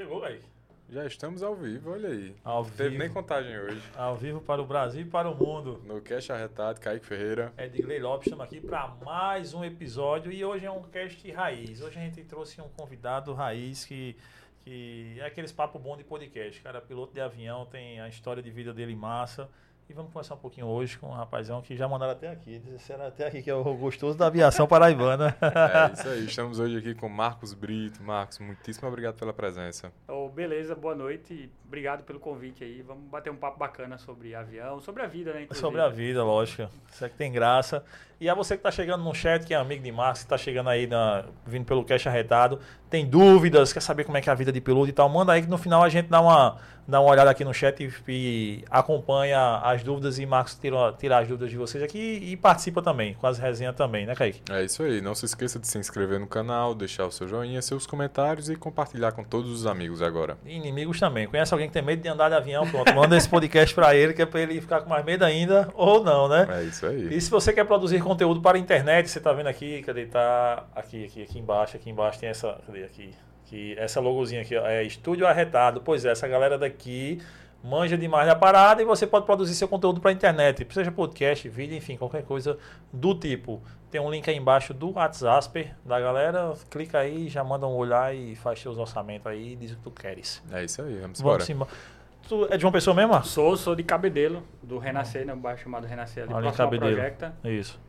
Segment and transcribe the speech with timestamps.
[0.00, 0.49] Chegou, velho.
[0.90, 2.34] Já estamos ao vivo, olha aí.
[2.42, 3.02] Ao Não teve vivo.
[3.04, 3.80] nem contagem hoje.
[3.94, 5.80] Ao vivo para o Brasil e para o mundo.
[5.86, 7.52] No Cash Arretado, Kaique Ferreira.
[7.56, 11.80] Edgley Lopes, estamos aqui para mais um episódio e hoje é um cast raiz.
[11.80, 14.16] Hoje a gente trouxe um convidado raiz que,
[14.64, 16.60] que é aqueles papo bom de podcast.
[16.60, 19.48] Cara, piloto de avião, tem a história de vida dele massa.
[19.90, 22.60] E vamos conversar um pouquinho hoje com um rapazão que já mandaram até aqui.
[22.60, 25.36] Disseram até aqui que é o gostoso da aviação paraibana.
[25.40, 28.00] É isso aí, estamos hoje aqui com Marcos Brito.
[28.00, 29.92] Marcos, muitíssimo obrigado pela presença.
[30.06, 31.50] Ô, beleza, boa noite.
[31.66, 32.82] Obrigado pelo convite aí.
[32.82, 35.42] Vamos bater um papo bacana sobre avião, sobre a vida, né?
[35.42, 35.60] inclusive.
[35.60, 36.70] Sobre a vida, lógico.
[36.88, 37.84] Isso é que tem graça.
[38.20, 40.36] E a você que está chegando no chat, que é amigo de Marcos, que está
[40.36, 42.60] chegando aí, na, vindo pelo Cash Arretado,
[42.90, 45.32] tem dúvidas, quer saber como é que é a vida de piloto e tal, manda
[45.32, 47.92] aí que no final a gente dá uma, dá uma olhada aqui no chat e,
[48.08, 52.82] e acompanha as dúvidas e Marcos tira, tira as dúvidas de vocês aqui e participa
[52.82, 54.42] também, com as resenhas também, né, Kaique?
[54.50, 57.60] É isso aí, não se esqueça de se inscrever no canal, deixar o seu joinha,
[57.62, 60.36] seus comentários e compartilhar com todos os amigos agora.
[60.44, 61.26] E inimigos também.
[61.26, 62.68] Conhece alguém que tem medo de andar de avião?
[62.68, 65.68] Pronto, manda esse podcast para ele, que é para ele ficar com mais medo ainda,
[65.74, 66.46] ou não, né?
[66.50, 67.14] É isso aí.
[67.14, 70.06] E se você quer produzir conteúdo para a internet, você tá vendo aqui, cadê?
[70.06, 73.10] Tá aqui, aqui, aqui embaixo, aqui embaixo tem essa, cadê aqui?
[73.50, 75.80] Que essa logozinha aqui, ó, é Estúdio Arretado.
[75.80, 77.20] Pois é, essa galera daqui
[77.64, 81.48] manja demais da parada e você pode produzir seu conteúdo para a internet, seja podcast,
[81.48, 82.56] vídeo, enfim, qualquer coisa
[82.92, 83.60] do tipo.
[83.90, 88.14] Tem um link aí embaixo do WhatsApp da galera, clica aí, já manda um olhar
[88.14, 90.40] e faz seus orçamentos aí e diz o que tu queres.
[90.52, 91.38] É isso aí, vamos embora.
[91.38, 91.70] Vamos embora.
[92.28, 93.20] Tu é de uma pessoa mesmo?
[93.24, 95.34] Sou, sou de Cabedelo, do Renascer, né?
[95.34, 96.94] Um bairro chamado Renascer ali, Ali em próximo Cabedelo.
[96.94, 97.34] Projecta.
[97.42, 97.80] Isso.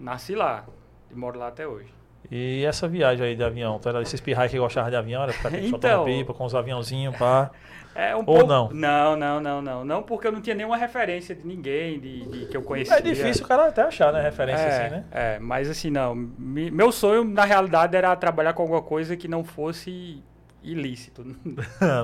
[0.00, 0.66] Nasci lá
[1.08, 1.94] e moro lá até hoje.
[2.30, 3.78] E essa viagem aí de avião?
[3.78, 5.22] Tu era desses pirrai que gostava de avião?
[5.22, 7.50] Era ficar aqui soltando Então- pipa com os aviãozinhos, pá.
[7.96, 8.46] É um Ou pouco...
[8.48, 8.70] não?
[8.70, 9.84] Não, não, não, não.
[9.84, 12.96] Não porque eu não tinha nenhuma referência de ninguém, de, de que eu conhecia.
[12.96, 14.20] É difícil o cara até achar, né?
[14.20, 15.04] Referência é, assim, né?
[15.12, 16.12] É, mas assim, não.
[16.12, 20.20] Mi- Meu sonho, na realidade, era trabalhar com alguma coisa que não fosse
[20.60, 21.22] ilícito.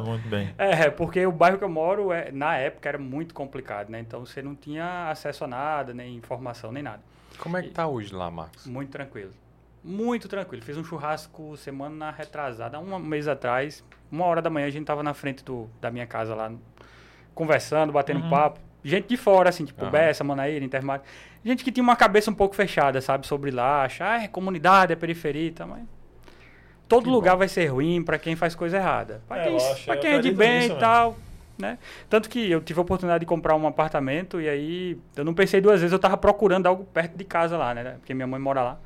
[0.06, 0.54] Muito bem.
[0.56, 3.98] É, porque o bairro que eu moro, é, na época, era muito complicado, né?
[3.98, 7.00] Então você não tinha acesso a nada, nem informação, nem nada.
[7.38, 8.64] Como é que tá hoje lá, Marcos?
[8.64, 9.32] Muito tranquilo.
[9.82, 10.62] Muito tranquilo.
[10.62, 13.82] Fiz um churrasco semana retrasada, um mês atrás.
[14.12, 16.52] Uma hora da manhã a gente tava na frente do, da minha casa lá,
[17.34, 18.30] conversando, batendo Uhum.
[18.30, 18.60] papo.
[18.82, 19.90] Gente de fora, assim, tipo Aham.
[19.90, 21.02] Bessa, Manaíra, Intermar.
[21.44, 24.92] Gente que tinha uma cabeça um pouco fechada, sabe, sobre lá, achar, ah, é comunidade,
[24.92, 25.82] é periferia e tal, mas...
[26.88, 27.38] Todo Que lugar bom.
[27.38, 29.22] vai ser ruim pra quem faz coisa errada.
[29.28, 31.16] Pra É, quem, lógico, pra quem é de bem e tal,
[31.56, 31.78] né?
[32.08, 35.60] Tanto que eu tive a oportunidade de comprar um apartamento e aí eu não pensei
[35.60, 37.94] duas vezes, eu tava procurando algo perto de casa lá, né?
[38.00, 38.78] Porque minha mãe mora lá.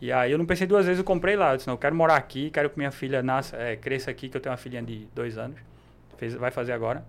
[0.00, 1.52] E aí eu não pensei duas vezes, eu comprei lá.
[1.52, 4.28] Eu disse, não, eu quero morar aqui, quero que minha filha nasça, é, cresça aqui,
[4.28, 5.58] que eu tenho uma filhinha de dois anos.
[6.16, 7.04] Fez, vai fazer agora.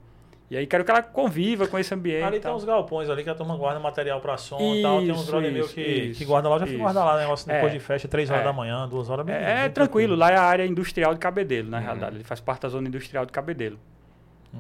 [0.52, 2.24] E aí quero que ela conviva com esse ambiente.
[2.24, 5.00] Ali tem uns galpões ali que a turma guarda material pra som e tal.
[5.00, 6.82] Tem uns Isso, brother meu isso, que, isso, que guarda lá, já fui isso.
[6.84, 7.78] guardar lá, negócio depois É.
[7.78, 8.46] de festa, 3 horas É.
[8.46, 11.20] da manhã, 2 horas bem- É, é bem tranquilo, lá é a área industrial de
[11.20, 11.84] Cabedelo, na Uhum.
[11.84, 12.16] realidade.
[12.16, 13.78] Ele faz parte da zona industrial de Cabedelo.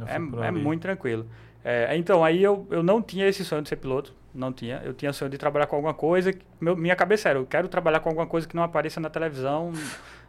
[0.07, 0.15] É,
[0.47, 1.25] é muito tranquilo.
[1.63, 4.81] É, então, aí eu, eu não tinha esse sonho de ser piloto, não tinha.
[4.83, 6.31] Eu tinha sonho de trabalhar com alguma coisa.
[6.33, 9.09] que- meu- minha cabeça era, eu quero trabalhar com alguma coisa que não apareça na
[9.09, 9.73] televisão,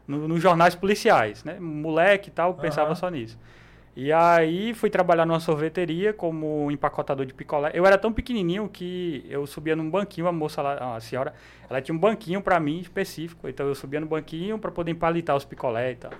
[0.06, 1.58] no- nos jornais policiais, né?
[1.60, 2.94] Moleque e tal, pensava Aham.
[2.96, 3.38] só nisso.
[3.96, 7.70] E aí fui trabalhar numa sorveteria como empacotador de picolé.
[7.74, 11.34] Eu era tão pequenininho que eu subia num banquinho, a moça lá, a senhora,
[11.68, 15.36] ela tinha um banquinho pra mim específico, então eu subia no banquinho pra poder empalitar
[15.36, 16.12] os picolé e tal.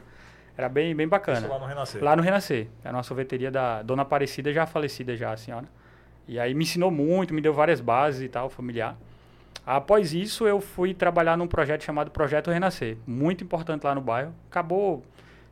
[0.57, 1.39] Era bem, bem bacana.
[1.39, 2.05] Isso lá no Renascer.
[2.05, 2.67] Lá no Renascer.
[2.85, 5.67] Era uma sorveteria da Dona Aparecida, já falecida já, a senhora.
[6.29, 8.97] E aí me ensinou muito, me deu várias bases e tal, familiar.
[9.67, 12.97] Após isso, eu fui trabalhar num projeto chamado Projeto Renascer.
[13.07, 14.33] Muito importante lá no bairro.
[14.51, 15.03] Acabou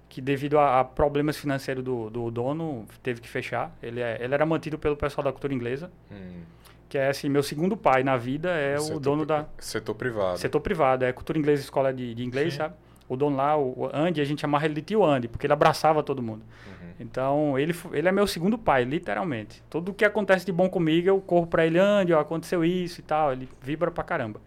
[0.08, 3.70] que devido a, a problemas financeiros do, do dono, teve que fechar.
[3.82, 6.40] Ele, é- ele era mantido pelo pessoal da cultura inglesa, Hum,
[6.88, 9.44] que é assim, meu segundo pai na vida é o setor dono da...
[9.58, 10.38] Setor privado.
[10.38, 12.58] Setor privado, é cultura inglesa, escola de, de inglês, Sim.
[12.60, 12.74] sabe?
[13.08, 16.02] O dono lá, o Andy, a gente chamava ele de tio Andy, porque ele abraçava
[16.02, 16.42] todo mundo.
[16.66, 16.88] Uhum.
[17.00, 19.62] Então, ele, ele é meu segundo pai, literalmente.
[19.70, 23.02] Tudo que acontece de bom comigo, eu corro pra ele, Andy, ó, aconteceu isso e
[23.02, 23.32] tal.
[23.32, 24.40] Ele vibra pra caramba.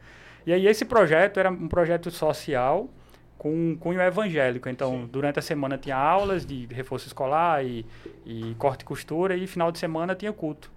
[0.45, 2.87] E aí, esse projeto era um projeto social
[3.41, 4.69] com cunho evangélico.
[4.69, 5.09] Então, Sim.
[5.11, 7.83] durante a semana tinha aulas de reforço escolar e,
[8.23, 10.71] e corte e costura, e final de semana tinha culto.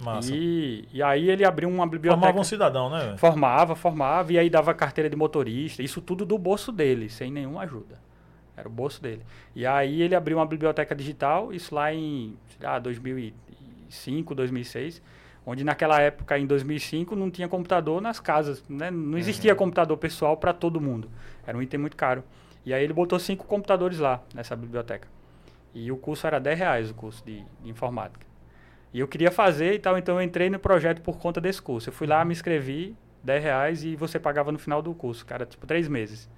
[0.00, 0.34] Massa.
[0.34, 2.20] E, e aí, ele abriu uma biblioteca.
[2.20, 3.04] Formava um cidadão, né?
[3.04, 3.18] velho?
[3.18, 7.62] Formava, formava, e aí dava carteira de motorista, isso tudo do bolso dele, sem nenhuma
[7.62, 7.98] ajuda.
[8.56, 9.22] Era o bolso dele.
[9.54, 15.02] E aí ele abriu uma biblioteca digital, isso lá em lá, 2005, 2006,
[15.44, 18.90] Onde naquela época, em 2005, não tinha computador nas casas, né?
[18.90, 19.58] Não existia uhum.
[19.58, 21.10] computador pessoal para todo mundo.
[21.46, 22.22] Era um item muito caro.
[22.64, 25.08] E aí ele botou cinco computadores lá, nessa biblioteca.
[25.74, 28.26] E o curso era 10 reais, o curso de, de informática.
[28.92, 31.88] E eu queria fazer e tal, então eu entrei no projeto por conta desse curso.
[31.88, 35.46] Eu fui lá, me inscrevi, 10 reais, e você pagava no final do curso, cara,
[35.46, 36.28] tipo, três meses.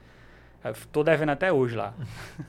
[0.62, 1.92] Eu tô devendo até hoje lá.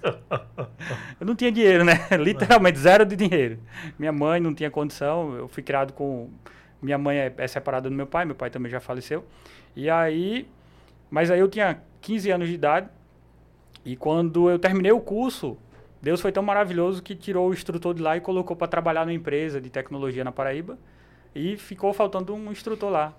[1.20, 1.94] eu não tinha dinheiro, né?
[2.20, 3.60] Literalmente, zero de dinheiro.
[3.98, 6.30] Minha mãe não tinha condição, eu fui criado com...
[6.82, 9.26] Minha mãe é, é separada do meu pai, meu pai também já faleceu.
[9.76, 10.48] E aí...
[11.10, 12.90] Mas aí eu tinha 15 anos de idade,
[13.86, 15.58] e quando eu terminei o curso,
[16.04, 19.14] Deus foi tão maravilhoso que tirou o instrutor de lá e colocou para trabalhar numa
[19.14, 20.78] empresa de tecnologia na Paraíba.
[21.34, 23.14] E ficou faltando um instrutor lá.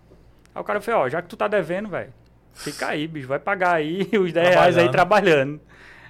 [0.54, 2.12] Aí o cara falou, ó, já que tu tá devendo, velho,
[2.52, 5.58] fica aí, bicho, vai pagar aí os 10 reais aí trabalhando.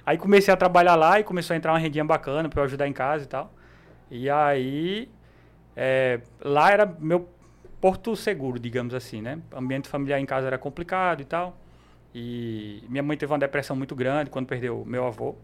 [0.05, 2.89] Aí comecei a trabalhar lá e começou a entrar uma rendinha bacana para eu ajudar
[2.89, 3.53] em casa e tal.
[4.11, 5.09] E aí,
[5.77, 7.29] é, lá era meu
[7.79, 9.39] porto seguro, digamos assim, né?
[9.49, 11.57] O ambiente familiar em casa era complicado e tal.
[12.13, 15.37] E minha mãe teve uma depressão muito grande quando perdeu meu avô.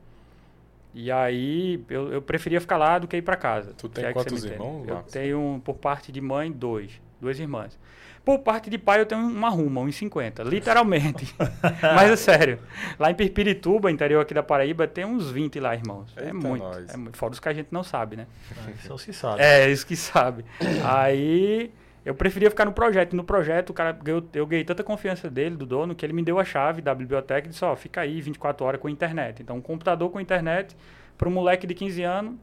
[0.93, 3.73] E aí eu, eu preferia ficar lá do que ir para casa.
[3.77, 4.87] Tu tem é quantos irmãos?
[4.87, 7.01] Eu tenho, por parte de mãe, dois.
[7.19, 7.77] Duas irmãs.
[8.23, 11.33] Por parte de pai, eu tenho uma ruma, uns 50, literalmente.
[11.81, 12.59] Mas é sério.
[12.99, 16.13] Lá em Pirpirituba, interior aqui da Paraíba, tem uns 20 lá, irmãos.
[16.15, 17.17] É Eita é, muito, é muito.
[17.17, 18.27] Fora os que a gente não sabe, né?
[18.57, 19.41] Ah, isso que sabe.
[19.41, 20.45] É, isso que sabe.
[20.85, 21.71] aí
[22.03, 23.13] eu preferia ficar no projeto.
[23.13, 26.13] E no projeto, o cara, eu, eu ganhei tanta confiança dele, do dono, que ele
[26.13, 28.89] me deu a chave da biblioteca e disse: Ó, oh, fica aí 24 horas com
[28.89, 29.41] internet.
[29.41, 30.75] Então, um computador com internet
[31.17, 32.35] para um moleque de 15 anos,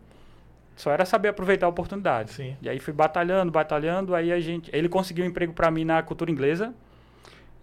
[0.77, 2.33] só era saber aproveitar a oportunidade.
[2.33, 2.57] Sim.
[2.63, 4.15] E aí fui batalhando, batalhando.
[4.15, 4.71] Aí a gente.
[4.73, 6.73] Ele conseguiu um emprego para mim na cultura inglesa.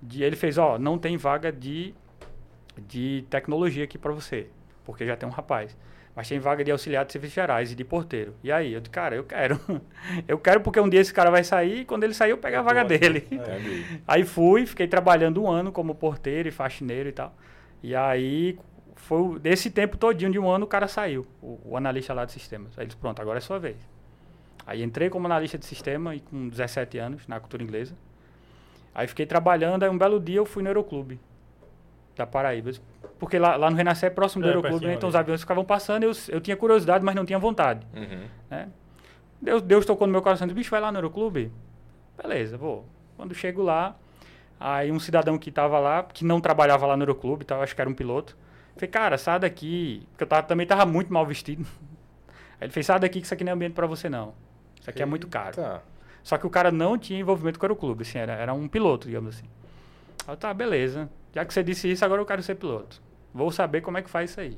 [0.02, 1.96] De, ele fez: Ó, oh, não tem vaga de,
[2.78, 4.48] de tecnologia aqui para você,
[4.84, 5.78] porque já tem um rapaz.
[6.16, 8.34] Mas tem vaga de auxiliar de serviços gerais e de porteiro.
[8.42, 9.60] E aí, eu disse, cara, eu quero.
[10.28, 12.58] eu quero porque um dia esse cara vai sair e quando ele sair eu pego
[12.58, 13.28] a vaga dele.
[13.32, 14.00] É.
[14.08, 17.36] aí fui, fiquei trabalhando um ano como porteiro e faxineiro e tal.
[17.84, 18.58] E aí,
[18.96, 22.32] foi desse tempo todinho de um ano o cara saiu, o, o analista lá de
[22.32, 22.78] sistemas.
[22.80, 23.78] Aí eles, pronto, agora é sua vez.
[24.66, 27.94] Aí entrei como analista de sistema e com 17 anos na cultura inglesa.
[28.94, 31.20] Aí fiquei trabalhando, aí um belo dia eu fui no Aeroclube
[32.16, 32.72] da Paraíba.
[33.26, 34.94] Porque lá, lá no Renascer é próximo do é, Aeroclube, né?
[34.94, 37.84] então os aviões ficavam passando, eu, eu tinha curiosidade, mas não tinha vontade.
[37.92, 38.28] Uhum.
[38.52, 38.70] Né?
[39.42, 41.52] Deus, Deus tocou no meu coração, disse, bicho, vai lá no Aeroclube?
[42.16, 42.86] Beleza, vou.
[43.18, 43.96] Quando chego lá,
[44.60, 47.82] aí um cidadão que estava lá, que não trabalhava lá no Aeroclube, tava, acho que
[47.82, 48.38] era um piloto,
[48.76, 51.66] falei, cara, sai daqui, porque eu tava, também tava muito mal vestido.
[52.62, 54.36] Aí ele fez, sai daqui que isso aqui não é ambiente para você não.
[54.80, 55.02] Isso aqui Eita.
[55.02, 55.82] é muito caro.
[56.22, 59.08] Só que o cara não tinha envolvimento com o Aeroclube, assim, era, era um piloto,
[59.08, 59.50] digamos assim.
[60.28, 61.10] Aí tá, beleza.
[61.34, 63.04] Já que você disse isso, agora eu quero ser piloto.
[63.36, 64.58] Vou saber como é que faz isso aí.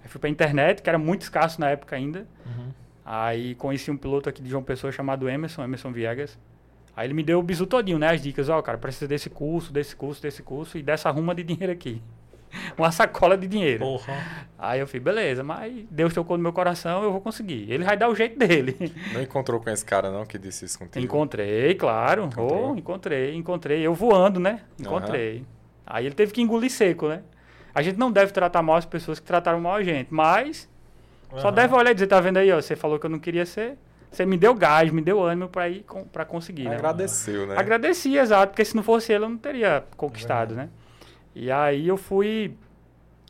[0.00, 2.20] Aí fui pra internet, que era muito escasso na época ainda.
[2.46, 2.70] Uhum.
[3.04, 6.38] Aí conheci um piloto aqui de João Pessoa chamado Emerson, Emerson Viegas.
[6.96, 8.10] Aí ele me deu o bisu todinho, né?
[8.10, 11.34] As dicas, ó, oh, cara, precisa desse curso, desse curso, desse curso e dessa ruma
[11.34, 12.00] de dinheiro aqui.
[12.78, 13.80] Uma sacola de dinheiro.
[13.80, 14.46] Porra.
[14.56, 17.66] Aí eu falei, beleza, mas Deus tocou no meu coração, eu vou conseguir.
[17.68, 18.76] Ele vai dar o jeito dele.
[19.12, 21.04] Não encontrou com esse cara, não, que disse isso contigo?
[21.04, 22.28] Encontrei, claro.
[22.36, 23.80] Oh, encontrei, encontrei.
[23.80, 24.60] Eu voando, né?
[24.78, 25.38] Encontrei.
[25.38, 25.44] Uhum.
[25.84, 27.22] Aí ele teve que engolir seco, né?
[27.74, 30.68] A gente não deve tratar mal as pessoas que trataram mal a gente, mas
[31.32, 31.38] uhum.
[31.38, 33.46] só deve olhar e dizer, tá vendo aí, ó, você falou que eu não queria
[33.46, 33.78] ser,
[34.10, 36.76] você me deu gás, me deu ânimo para ir para conseguir, né?
[36.76, 37.56] Agradeceu, né?
[37.56, 40.68] Agradeci, exato, porque se não fosse ele eu não teria conquistado, né?
[41.34, 42.54] E aí eu fui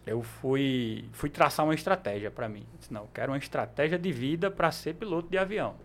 [0.05, 2.67] eu fui fui traçar uma estratégia para mim.
[2.73, 5.77] Eu disse, não, eu quero uma estratégia de vida para ser piloto de avião.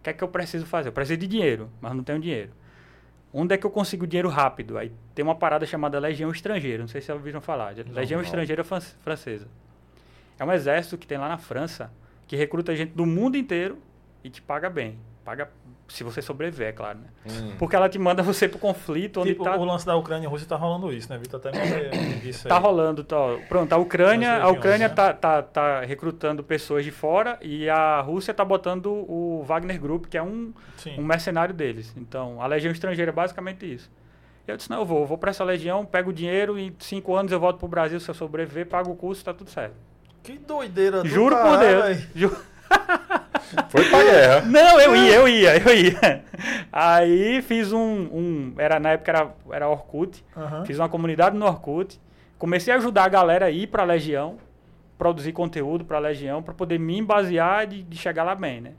[0.00, 0.88] O que é que eu preciso fazer?
[0.88, 2.50] Eu preciso de dinheiro, mas não tenho dinheiro.
[3.32, 4.76] Onde é que eu consigo dinheiro rápido?
[4.76, 7.74] Aí tem uma parada chamada Legião Estrangeira, não sei se vocês ouviram falar.
[7.92, 8.24] Legião não.
[8.24, 9.48] Estrangeira Francesa.
[10.38, 11.92] É um exército que tem lá na França
[12.26, 13.78] que recruta gente do mundo inteiro
[14.24, 14.98] e te paga bem.
[15.24, 15.50] Paga
[15.90, 17.08] se você sobreviver, é claro, né?
[17.26, 17.52] Hum.
[17.58, 19.56] Porque ela te manda você pro conflito onde tipo, tá...
[19.56, 21.40] o lance da Ucrânia e Rússia tá rolando isso, né, Vitor?
[21.40, 23.16] Até me disse Tá rolando, tá.
[23.48, 24.94] Pronto, a Ucrânia, a Ucrânia né?
[24.94, 30.06] tá, tá, tá recrutando pessoas de fora e a Rússia tá botando o Wagner Group,
[30.06, 30.52] que é um,
[30.96, 31.92] um mercenário deles.
[31.96, 33.90] Então, a Legião Estrangeira é basicamente isso.
[34.46, 36.76] Eu disse, não, eu vou, eu vou pra essa legião, pego o dinheiro e em
[36.78, 39.74] cinco anos eu volto pro Brasil, se eu sobreviver, pago o curso, tá tudo certo.
[40.22, 41.98] Que doideira Juro por Deus.
[42.14, 42.36] Juro...
[43.68, 44.40] Foi pra guerra.
[44.42, 46.24] Não, eu ia, eu ia, eu ia.
[46.72, 47.78] Aí fiz um.
[47.80, 50.24] um era, na época era, era Orkut.
[50.36, 50.64] Uhum.
[50.64, 52.00] Fiz uma comunidade no Orkut.
[52.38, 54.38] Comecei a ajudar a galera a ir pra Legião,
[54.96, 58.72] produzir conteúdo pra Legião, para poder me basear de, de chegar lá bem, né?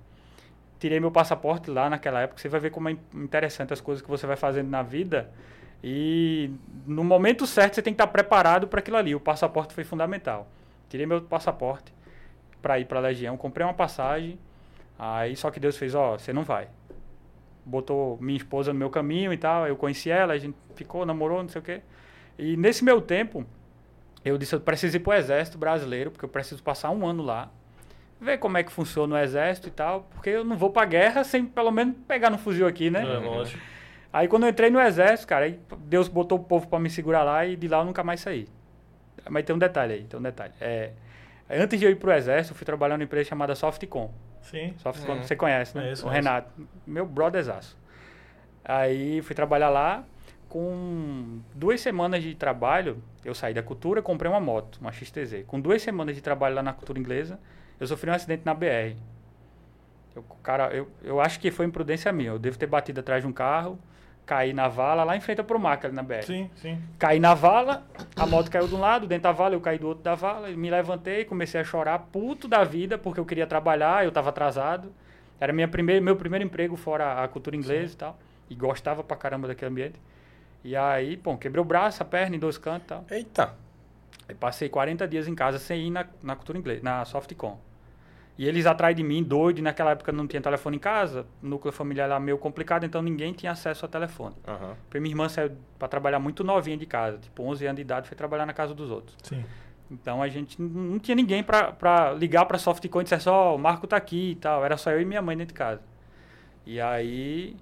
[0.79, 2.41] Tirei meu passaporte lá naquela época.
[2.41, 5.29] Você vai ver como é interessante as coisas que você vai fazendo na vida.
[5.83, 6.49] E
[6.87, 9.13] no momento certo você tem que estar preparado para aquilo ali.
[9.13, 10.47] O passaporte foi fundamental.
[10.89, 11.93] Tirei meu passaporte
[12.61, 14.37] para ir para a Legião, comprei uma passagem,
[14.99, 16.67] aí só que Deus fez, ó, você não vai.
[17.65, 19.67] botou minha esposa no meu caminho e tal.
[19.67, 21.81] Eu conheci ela, a gente ficou, namorou, não sei o quê.
[22.37, 23.45] E nesse meu tempo,
[24.25, 27.49] eu disse, eu preciso ir pro exército brasileiro, porque eu preciso passar um ano lá,
[28.19, 31.23] ver como é que funciona o exército e tal, porque eu não vou pra guerra
[31.23, 33.01] sem pelo menos pegar no fuzil aqui, né?
[33.03, 33.61] É, lógico.
[34.13, 37.45] Aí quando eu entrei no exército, cara, Deus botou o povo pra me segurar lá
[37.45, 38.47] e de lá eu nunca mais saí.
[39.29, 40.53] Mas tem um detalhe aí, tem um detalhe.
[40.59, 40.91] É,
[41.59, 44.11] antes de eu ir pro exército, eu fui trabalhar numa empresa chamada Softcom.
[44.41, 44.73] Sim.
[44.77, 45.23] Softcom, Uhum.
[45.23, 45.83] você conhece, né?
[45.83, 46.27] Conheço, o conheço.
[46.27, 47.77] Renato, meu brotherzaço.
[48.63, 50.03] Aí fui trabalhar lá,
[50.47, 55.43] com duas semanas de trabalho, eu saí da cultura, comprei uma moto, uma XTZ.
[55.47, 57.39] Com duas semanas de trabalho lá na cultura inglesa,
[57.79, 58.95] eu sofri um acidente na BR.
[60.15, 62.31] Eu, cara, eu, eu acho que foi imprudência minha.
[62.31, 63.79] Eu devo ter batido atrás de um carro,
[64.31, 66.23] caí na vala, lá em frente ao Promac, ali na BR.
[66.23, 66.81] Sim, sim.
[66.97, 67.83] Caí na vala,
[68.15, 70.47] a moto caiu de um lado, dentro da vala, eu caí do outro da vala,
[70.47, 74.93] me levantei, comecei a chorar, puto da vida, porque eu queria trabalhar, eu estava atrasado.
[75.37, 78.17] Era minha primeira, meu primeiro emprego fora a cultura inglesa e tal.
[78.49, 79.99] E gostava pra caramba daquele ambiente.
[80.63, 83.05] E aí, pô, quebrei o braço, a perna em dois cantos e tal.
[83.11, 83.53] Eita.
[84.29, 87.59] Aí passei 40 dias em casa sem ir na, na cultura inglesa, na Softcom.
[88.41, 91.45] E eles atrás de mim, doido, e naquela época não tinha telefone em casa, o
[91.45, 94.33] núcleo familiar era meio complicado, então ninguém tinha acesso a telefone.
[94.85, 98.07] Porque minha irmã saiu pra trabalhar muito novinha de casa, tipo 11 anos de idade,
[98.07, 99.15] foi trabalhar na casa dos outros.
[99.21, 99.45] Sim.
[99.91, 103.59] Então a gente não tinha ninguém pra, pra ligar pra Softcoin e dizer só, o
[103.59, 104.65] Marco tá aqui e tal.
[104.65, 105.83] Era só eu e minha mãe dentro de casa.
[106.65, 107.55] E aí,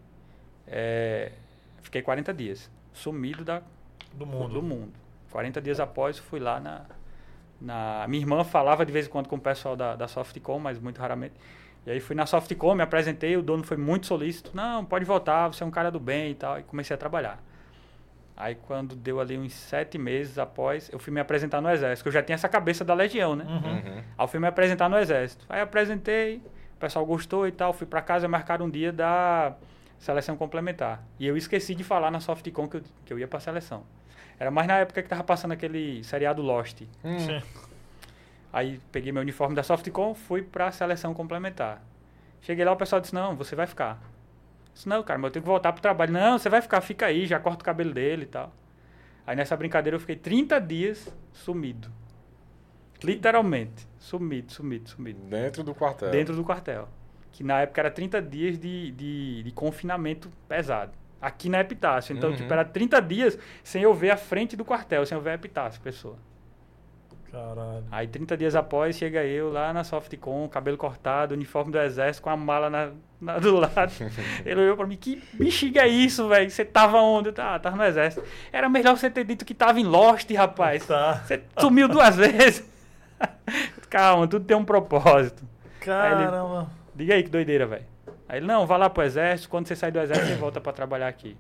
[0.66, 1.34] é,
[1.82, 3.62] fiquei 40 dias, sumido da,
[4.14, 4.54] Do mundo.
[4.54, 4.94] do mundo.
[5.30, 6.86] 40 dias após, fui lá na,
[7.62, 8.06] na...
[8.08, 11.00] Minha irmã falava de vez em quando com o pessoal da, da Softcom, mas muito
[11.00, 11.34] raramente.
[11.86, 14.52] E aí fui na Softcom, me apresentei, o dono foi muito solícito.
[14.54, 16.60] Não, pode voltar, você é um cara do bem e tal.
[16.60, 17.42] E comecei a trabalhar.
[18.36, 22.08] Aí quando deu ali uns sete meses após, eu fui me apresentar no exército, que
[22.08, 23.44] eu já tinha essa cabeça da legião, né?
[23.44, 23.56] Uhum.
[23.56, 23.98] Uhum.
[23.98, 25.46] Aí eu fui me apresentar no exército.
[25.50, 26.38] Aí apresentei,
[26.76, 27.74] o pessoal gostou e tal.
[27.74, 29.56] Fui pra casa marcar um dia da
[29.98, 31.04] seleção complementar.
[31.20, 33.84] E eu esqueci de falar na Softcom que eu, que eu ia pra seleção.
[34.40, 36.82] Era mais na época que tava passando aquele seriado Lost.
[37.04, 37.20] Hum.
[37.20, 37.42] Sim.
[38.52, 41.84] Aí peguei meu uniforme da Softcom, fui pra seleção complementar.
[42.42, 44.02] Cheguei lá, o pessoal disse, não, você vai ficar.
[44.02, 46.14] Eu disse, não, cara, mas eu tenho que voltar pro trabalho.
[46.14, 48.54] Não, você vai ficar, fica aí, já corta o cabelo dele e tal.
[49.28, 51.92] Aí nessa brincadeira eu fiquei 30 dias sumido.
[53.04, 53.88] Literalmente.
[53.98, 55.20] Sumido, sumido, sumido.
[55.22, 56.10] Dentro do quartel.
[56.10, 56.88] Dentro do quartel.
[57.32, 60.94] Que na época era 30 dias de, de, de confinamento pesado.
[61.22, 62.16] Aqui na Epitácio.
[62.16, 62.36] Então, Uhum.
[62.36, 65.34] tipo, era 30 dias sem eu ver a frente do quartel, sem eu ver a
[65.34, 66.16] Epitácio, pessoa.
[67.32, 67.84] Caralho.
[67.92, 72.30] Aí 30 dias após chega eu lá na Softcom, cabelo cortado, uniforme do exército com
[72.32, 72.90] a mala na,
[73.22, 73.92] na- do lado.
[74.44, 76.50] Ele olhou pra mim, que bexiga é isso, velho?
[76.50, 77.32] Você tava onde?
[77.32, 78.26] Tava, "Ah, tava no exército.
[78.52, 80.88] Era melhor você ter dito que tava em Lost, rapaz.
[80.88, 81.22] Tá.
[81.24, 82.68] Você sumiu duas vezes.
[83.92, 85.44] Calma, tudo tem um propósito.
[85.82, 86.68] Caramba.
[86.96, 87.86] Diga aí que doideira, velho.
[88.30, 90.72] Aí ele, não, vá lá pro exército, quando você sair do exército, você volta pra
[90.72, 91.36] trabalhar aqui.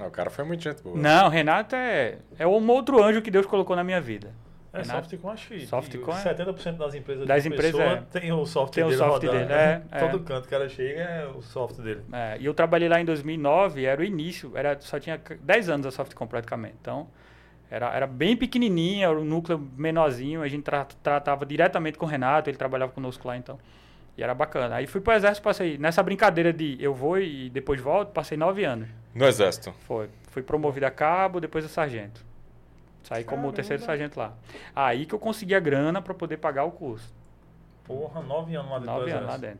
[0.00, 0.96] Ah, o cara foi muito gente boa.
[0.96, 4.32] Não, Renato é, é um outro anjo que Deus colocou na minha vida.
[4.72, 5.00] É Renato.
[5.10, 8.02] Softcom, acho que Softcom é- 70% das empresas Das empresas pessoa é.
[8.20, 9.82] tem o software Tem o dele software rodando, dele, né?
[9.90, 10.08] é, é.
[10.08, 12.02] Todo canto que o cara chega é o software dele.
[12.12, 15.68] É, e eu trabalhei lá em 2009, era o início, era, só tinha c- 10
[15.68, 16.76] anos a Softcom praticamente.
[16.80, 17.08] Então,
[17.68, 22.08] era, era bem pequenininha, era um núcleo menorzinho, a gente tra- tratava diretamente com o
[22.08, 23.58] Renato, ele trabalhava conosco lá, então.
[24.20, 24.76] E era bacana.
[24.76, 28.62] Aí fui pro exército, passei, nessa brincadeira de eu vou e depois volto, passei 9
[28.64, 28.86] anos.
[29.14, 29.72] No exército.
[29.86, 30.10] Foi.
[30.28, 32.22] Fui promovido a cabo, depois a sargento.
[33.02, 33.56] Saí como o Caramba.
[33.56, 34.34] terceiro sargento lá.
[34.76, 37.10] Aí que eu consegui a grana para poder pagar o curso.
[37.84, 38.92] Porra, nove anos lá dentro.
[38.94, 39.58] Nove anos lá dentro.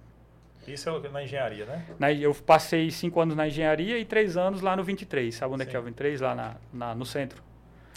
[0.68, 1.86] Isso é na engenharia, né?
[1.98, 5.34] Na- eu passei cinco anos na engenharia e três anos lá no 23.
[5.34, 5.78] Sabe onde é que Sim.
[5.78, 6.20] é o 23?
[6.20, 7.42] Lá na, na- no centro.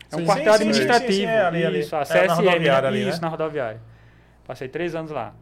[0.10, 1.12] É um Sim, quartel sim, sim, administrativo.
[1.12, 1.80] sim, sim, é ali, ali.
[1.82, 2.46] Isso, a É, na CSM.
[2.46, 3.22] rodoviária ali, isso, né?
[3.24, 3.82] na rodoviária.
[4.48, 5.34] Passei três anos lá.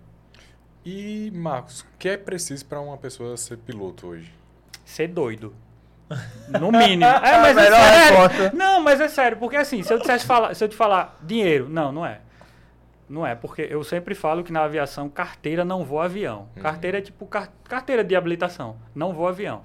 [0.86, 4.32] E, Marcos, o que é preciso para uma pessoa ser piloto hoje?
[4.86, 5.54] Ser doido.
[6.60, 7.06] No mínimo.
[7.06, 7.78] É, mas é sério.
[8.18, 8.52] resposta.
[8.58, 11.70] Não, mas é sério, porque assim, se eu dissesse falar, se eu te falar dinheiro,
[11.70, 12.20] não, não é.
[13.08, 16.50] Não é, porque eu sempre falo que na aviação carteira não voa avião.
[16.56, 16.62] Uhum.
[16.62, 19.64] Carteira é tipo car- carteira de habilitação, não voa avião.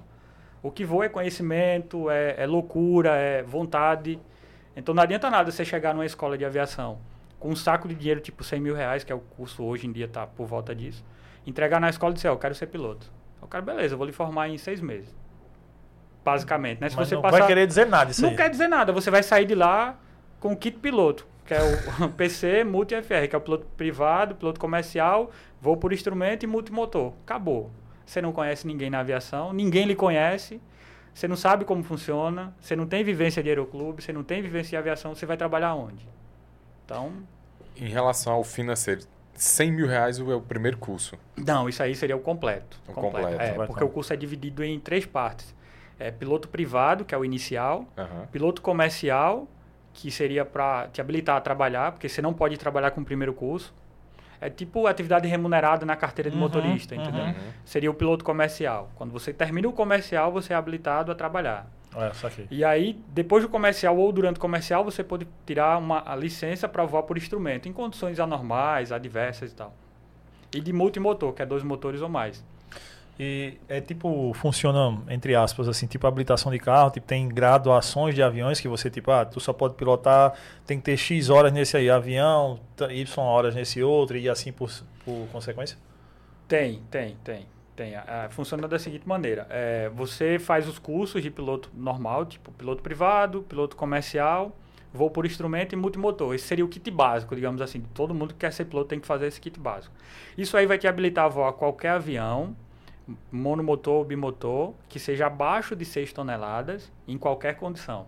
[0.63, 4.17] O que voa é conhecimento, é, é loucura, é vontade.
[4.75, 6.97] Então não adianta nada você chegar numa escola de aviação
[7.39, 9.91] com um saco de dinheiro tipo 100 mil reais, que é o curso hoje em
[9.91, 11.03] dia tá por volta disso,
[11.45, 13.11] entregar na escola e dizer, ó, eu quero ser piloto.
[13.41, 15.15] O cara, beleza, eu vou lhe formar em seis meses.
[16.23, 16.89] Basicamente, né?
[16.89, 17.37] Se Mas você não passar...
[17.37, 18.35] vai querer dizer nada isso Não aí.
[18.35, 19.97] quer dizer nada, você vai sair de lá
[20.39, 21.59] com o kit piloto, que é
[22.03, 26.47] o PC Multi FR, que é o piloto privado, piloto comercial, voo por instrumento e
[26.47, 27.13] multimotor.
[27.23, 27.71] Acabou.
[28.05, 30.61] Você não conhece ninguém na aviação, ninguém lhe conhece,
[31.13, 34.71] você não sabe como funciona, você não tem vivência de aeroclube, você não tem vivência
[34.71, 36.07] de aviação, você vai trabalhar onde?
[36.87, 37.11] Então,
[37.75, 39.01] Em relação ao financeiro,
[39.35, 41.17] 100 mil reais é o primeiro curso.
[41.35, 42.79] Não, isso aí seria o completo.
[42.87, 43.27] O completo.
[43.27, 43.65] É, Completão.
[43.67, 45.53] porque o curso é dividido em três partes.
[45.99, 48.25] É piloto privado, que é o inicial, Aham.
[48.31, 49.47] piloto comercial,
[49.93, 53.33] que seria para te habilitar a trabalhar, porque você não pode trabalhar com o primeiro
[53.33, 53.73] curso.
[54.39, 57.01] É tipo atividade remunerada na carteira de Uhum, motorista, uhum.
[57.01, 57.25] entendeu?
[57.25, 57.33] Uhum.
[57.65, 58.89] Seria o piloto comercial.
[58.95, 61.67] Quando você termina o comercial, você é habilitado a trabalhar.
[61.95, 62.11] É.
[62.51, 66.67] E aí, depois do comercial ou durante o comercial, você pode tirar uma a licença
[66.67, 69.73] para voar por instrumento, em condições anormais, adversas e tal.
[70.53, 72.43] E de multimotor, que é dois motores ou mais.
[73.19, 78.21] E é tipo, funciona, entre aspas, assim, tipo habilitação de carro, tipo, tem graduações de
[78.21, 80.33] aviões que você, tipo, ah, tu só pode pilotar,
[80.67, 82.59] tem que ter X horas nesse aí avião,
[82.91, 84.69] Y horas nesse outro, e assim por,
[85.03, 85.77] por consequência?
[86.47, 87.47] Tem, tem, tem.
[87.77, 87.95] Tem.
[87.95, 92.81] Ah, funciona da seguinte maneira: é, você faz os cursos de piloto normal, tipo piloto
[92.81, 94.53] privado, piloto comercial,
[94.91, 96.33] voo por instrumento e multimotor.
[96.33, 97.81] Esse seria o kit básico, digamos assim.
[97.93, 99.93] Todo mundo que quer ser piloto tem que fazer esse kit básico.
[100.37, 102.55] Isso aí vai te habilitar a voar qualquer avião,
[103.31, 108.07] monomotor ou bimotor, que seja abaixo de 6 toneladas, em qualquer condição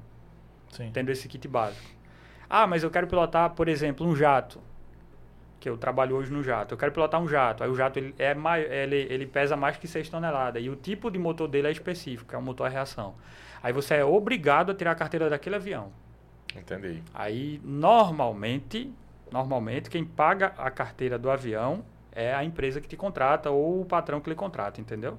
[0.72, 0.90] Sim.
[0.92, 1.88] tendo esse kit básico.
[2.50, 4.60] Ah, mas eu quero pilotar, por exemplo, um jato,
[5.60, 6.74] que eu trabalho hoje no jato.
[6.74, 7.64] Eu quero pilotar um jato.
[7.64, 8.36] Aí o jato ele é
[8.84, 12.34] ele, ele pesa mais que 6 toneladas e o tipo de motor dele é específico,
[12.34, 13.16] é um motor a reação.
[13.62, 15.92] Aí você é obrigado a tirar a carteira daquele avião.
[16.56, 17.04] Entendi.
[17.14, 18.92] Aí normalmente,
[19.32, 23.86] normalmente quem paga a carteira do avião é a empresa que te contrata ou o
[23.86, 25.18] patrão que lhe contrata, entendeu?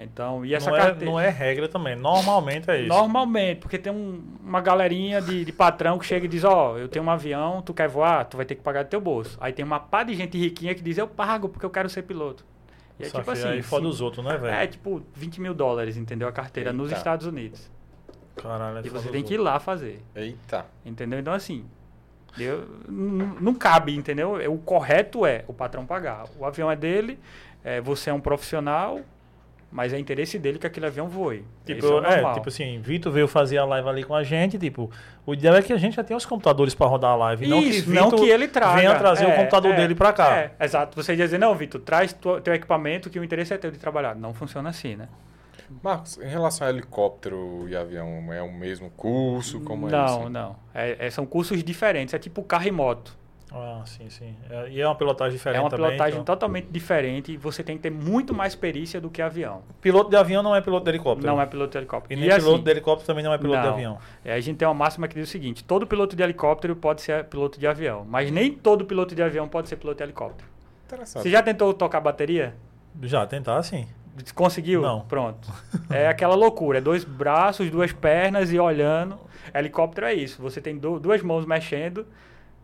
[0.00, 2.88] Então, e essa não, é, carteira não é regra também, normalmente é isso.
[2.88, 6.88] Normalmente, porque tem um- uma galerinha de, de patrão que chega e diz, ó, eu
[6.88, 9.36] tenho um avião, tu quer voar, tu vai ter que pagar do teu bolso.
[9.40, 12.02] Aí tem uma pá de gente riquinha que diz, eu pago porque eu quero ser
[12.02, 12.44] piloto.
[12.96, 14.54] E é Só tipo que assim, aí foda sim, os outros, né, velho?
[14.54, 16.28] é tipo 20 mil dólares, entendeu?
[16.28, 16.98] A carteira nos Eita.
[16.98, 17.68] Estados Unidos.
[18.36, 20.64] Caralho, é E você tem que ir lá fazer, Eita.
[20.86, 21.18] entendeu?
[21.18, 21.64] Então assim,
[22.38, 24.34] eu, não cabe, entendeu?
[24.52, 26.24] O correto é o patrão pagar.
[26.38, 27.18] O avião é dele,
[27.64, 29.00] é, você é um profissional,
[29.70, 31.44] mas é interesse dele que aquele avião voe.
[31.66, 32.34] Tipo, Isso é, normal.
[32.34, 34.90] tipo assim, Vitor veio fazer a live ali com a gente, tipo,
[35.26, 37.60] o ideal é que a gente já tenha os computadores pra rodar a live, não
[37.60, 38.76] que Isso, não Vitor que ele traga.
[38.80, 40.36] venha trazer o É, computador é, dele pra cá.
[40.36, 40.96] É, exato.
[40.96, 43.78] Você ia dizer, não, Vitor, traz tu- teu equipamento que o interesse é teu de
[43.78, 44.14] trabalhar.
[44.14, 45.06] Não funciona assim, né?
[45.82, 49.60] Marcos, em relação a helicóptero e avião, é o mesmo curso?
[49.60, 50.30] Como é não, isso?
[50.30, 50.56] não.
[50.74, 52.14] É, é- são cursos diferentes.
[52.14, 53.17] É tipo carro e moto.
[53.50, 54.36] Ah, sim, sim.
[54.50, 55.86] É, e é uma pilotagem diferente é uma também.
[55.86, 56.34] pilotagem então.
[56.34, 59.62] totalmente diferente e você tem que ter muito mais perícia do que avião.
[59.80, 61.26] Piloto de avião não é piloto de helicóptero.
[61.26, 62.12] Não é piloto de helicóptero.
[62.12, 63.72] E nem assim, piloto de helicóptero também não é piloto de não.
[63.74, 63.98] avião.
[64.24, 67.00] é, a gente tem uma máxima que diz o seguinte: todo piloto de helicóptero pode
[67.00, 70.48] ser piloto de avião, mas nem todo piloto de avião pode ser piloto de helicóptero.
[70.86, 71.22] Interessante.
[71.22, 72.54] Você já tentou tocar bateria?
[73.02, 73.86] Já tentar, sim.
[74.34, 74.82] Conseguiu?
[74.82, 75.00] Não.
[75.02, 75.48] Pronto.
[75.90, 76.78] É aquela loucura.
[76.78, 79.18] É dois braços, duas pernas e olhando.
[79.54, 80.42] Helicóptero é isso.
[80.42, 82.06] Você tem du- duas mãos mexendo,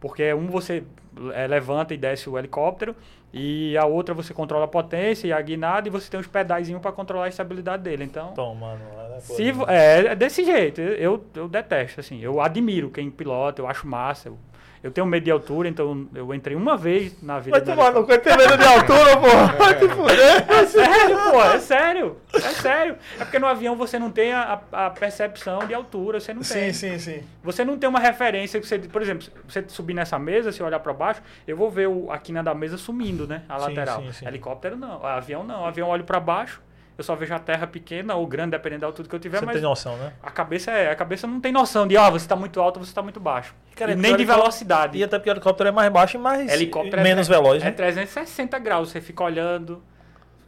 [0.05, 0.85] porque um você
[1.33, 2.95] é, levanta e desce o helicóptero,
[3.33, 6.83] e a outra você controla a potência e a guinada, e você tem os pedaizinhos
[6.83, 8.05] para controlar a estabilidade dele.
[8.05, 8.77] Então, Toma,
[9.17, 10.79] é se, é, é desse jeito.
[10.83, 12.21] Eu, eu detesto, assim.
[12.21, 14.29] Eu admiro quem pilota, eu acho massa.
[14.29, 14.37] Eu,
[14.85, 17.53] eu tenho medo de altura, então eu entrei uma vez na vida.
[17.53, 19.57] Vai do tomar no cu, tem medo de altura, pô.
[19.57, 20.45] Vai te fuder.
[20.47, 22.17] É sério, pô, é sério.
[22.35, 22.97] É sério.
[23.19, 26.71] É porque no avião você não tem a, a percepção de altura, você não tem.
[26.71, 27.25] Sim, sim, sim.
[27.43, 30.81] Você não tem uma referência que você, por exemplo, você subir nessa mesa, se olhar
[30.81, 33.43] para baixo, eu vou ver o, a quina da mesa sumindo, né?
[33.49, 34.03] A Sim, lateral.
[34.03, 34.27] sim, sim.
[34.27, 35.65] Helicóptero não, avião não.
[35.65, 36.61] Avião olho para baixo,
[36.99, 39.47] eu só vejo a terra pequena ou grande, dependendo da altura que eu tiver, Você
[39.47, 40.13] mas tem noção, né?
[40.23, 42.91] a cabeça é, a cabeça não tem noção de, ah, você está muito alto, você
[42.91, 43.55] está muito baixo.
[43.77, 44.99] Cara, e é nem porque de velocidade.
[44.99, 47.67] E até porque o helicóptero é mais baixo e mais Helicóptero menos é, veloz, é
[47.67, 47.73] né?
[47.73, 49.83] 360 graus, você fica olhando,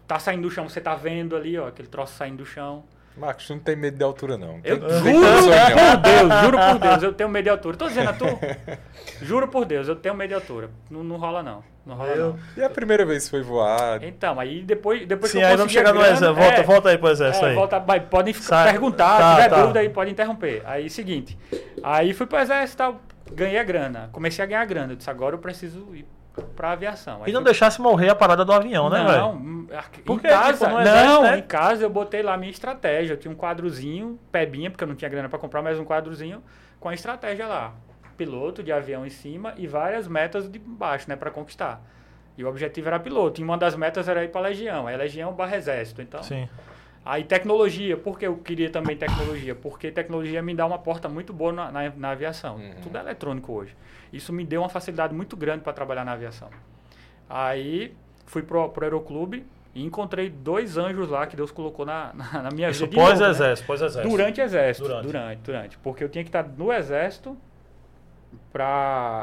[0.07, 2.85] tá saindo do chão, você tá vendo ali, ó, aquele troço saindo do chão.
[3.17, 4.61] Marcos, tu não tem medo de altura, não.
[4.62, 7.77] Eu Tem- juro tem por Deus, juro por Deus, eu tenho medo de altura.
[7.79, 8.27] Tô dizendo a tu?
[9.23, 10.69] Juro por Deus, eu tenho medo de altura.
[10.91, 11.65] Não, não rola não.
[11.87, 12.39] Não rola Eu- não.
[12.59, 14.03] E a primeira vez que foi voar?
[14.05, 16.39] Então, aí depois, depois Sim, que eu aí vamos chegar no grana, exército.
[16.39, 17.55] Volta, é, volta aí pro exército é, aí.
[17.55, 19.61] volta, vai, podem ficar- perguntar, tá, se tiver tá.
[19.62, 20.62] dúvida aí, pode interromper.
[20.67, 21.39] Aí, seguinte,
[21.83, 23.01] aí fui pro exército e tal,
[23.33, 24.09] ganhei a grana.
[24.12, 24.93] Comecei a ganhar grana.
[24.93, 26.07] Eu disse, agora eu preciso ir
[26.55, 27.23] pra aviação.
[27.25, 29.19] Aí E não fui- deixasse morrer a parada do avião, né, velho?
[29.19, 29.67] não, hum,
[30.07, 30.29] em quê?
[30.29, 31.39] casa, Tipo, no não, né?
[31.39, 33.15] em casa eu botei lá a minha estratégia.
[33.15, 36.43] Eu tinha um quadrozinho, pebinha, porque eu não tinha grana para comprar, mas um quadrozinho
[36.79, 37.75] com a estratégia lá.
[38.17, 41.83] Piloto de avião em cima e várias metas de baixo, né, para conquistar.
[42.39, 43.41] E o objetivo era piloto.
[43.41, 44.87] E uma das metas era ir para legião.
[44.89, 46.03] É legião barra exército.
[46.03, 46.47] Então, Sim.
[47.07, 49.55] Aí tecnologia, por que eu queria também tecnologia?
[49.55, 52.57] Porque tecnologia me dá uma porta muito boa na, na, na aviação.
[52.57, 52.75] Uhum.
[52.83, 53.77] Tudo é eletrônico hoje.
[54.12, 56.51] Isso me deu uma facilidade muito grande para trabalhar na aviação.
[57.31, 57.95] Aí
[58.27, 62.51] fui pro, pro Aeroclube e encontrei dois anjos lá que Deus colocou na, na, na
[62.51, 62.90] minha Isso vida.
[62.90, 63.19] de novo, né?
[63.19, 64.09] pós-exército, pós-exército.
[64.11, 64.88] Durante exército.
[64.88, 65.07] Durante.
[65.07, 65.38] Durante.
[65.42, 67.37] durante, Porque eu tinha que estar no exército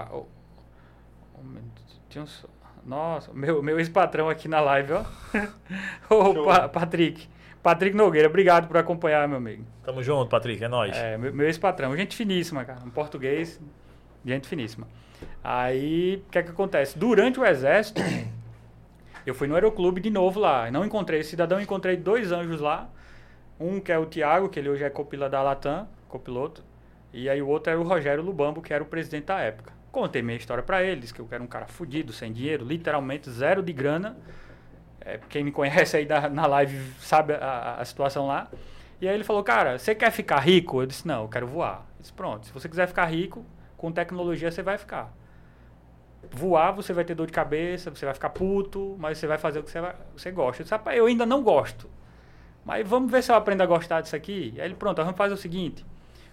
[0.10, 0.26] oh,
[1.38, 2.46] um momento, tinha uns-
[2.86, 5.04] Nossa, meu, meu ex-patrão aqui na live, ó.
[6.10, 7.33] Ô, pa Patrick.
[7.64, 9.64] Patrick Nogueira, obrigado por acompanhar, meu amigo.
[9.86, 10.98] Tamo junto, Patrick, é nóis.
[10.98, 11.96] É, meu, meu ex-patrão.
[11.96, 12.82] Gente finíssima, cara.
[12.86, 13.58] Um português,
[14.26, 14.86] gente finíssima.
[15.42, 17.00] Aí, o que é que acontece?
[17.00, 18.02] Durante o exército,
[19.26, 20.70] eu fui no aeroclube de novo lá.
[20.70, 22.90] Não encontrei esse cidadão, encontrei dois anjos lá.
[23.58, 26.62] Um que é o Tiago, que ele hoje é copila da Latam, copiloto.
[27.14, 29.72] E aí o outro era o Rogério Lubambo, que era o presidente da época.
[29.90, 33.64] Contei minha história para eles, que eu era um cara fudido, sem dinheiro, literalmente zero
[33.64, 34.18] de grana.
[35.06, 38.50] É, quem me conhece aí da, na live sabe a, a, situação lá.
[39.02, 40.82] E aí ele falou, cara, você quer ficar rico?
[40.82, 41.86] Eu disse, não, eu quero voar.
[41.98, 45.14] Eu disse, pronto, se você quiser ficar rico, com tecnologia você vai ficar.
[46.32, 49.60] Voar, você vai ter dor de cabeça, você vai ficar puto, mas você vai fazer
[49.60, 50.62] o que você, vai, você gosta.
[50.62, 51.90] Eu disse, rapaz, eu ainda não gosto.
[52.64, 54.54] Mas vamos ver se eu aprendo a gostar disso aqui.
[54.56, 55.86] E aí ele, pronto, vamos fazer o seguinte.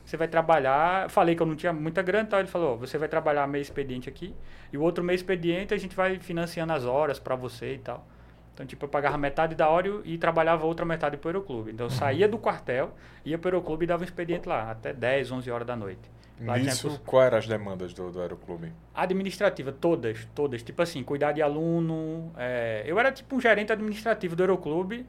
[0.04, 1.10] Você vai trabalhar.
[1.10, 4.08] Falei que eu não tinha muita grana, então ele falou: você vai trabalhar meio expediente
[4.08, 4.34] aqui.
[4.72, 8.06] E o outro meio expediente a gente vai financiando as horas para você e tal.
[8.54, 11.70] Então, tipo, eu pagava metade da hora e trabalhava outra metade para o Aeroclube.
[11.70, 12.92] Então, eu saía do quartel,
[13.24, 16.10] ia para o Aeroclube e dava um expediente lá, até 10, 11 horas da noite.
[16.40, 17.00] Lá Nisso, tinha...
[17.04, 18.72] quais eram as demandas do, do Aeroclube?
[18.94, 20.62] Administrativa, todas, todas.
[20.62, 22.32] Tipo assim, cuidar de aluno.
[22.36, 22.82] É...
[22.86, 25.06] Eu era tipo um gerente administrativo do Aeroclube,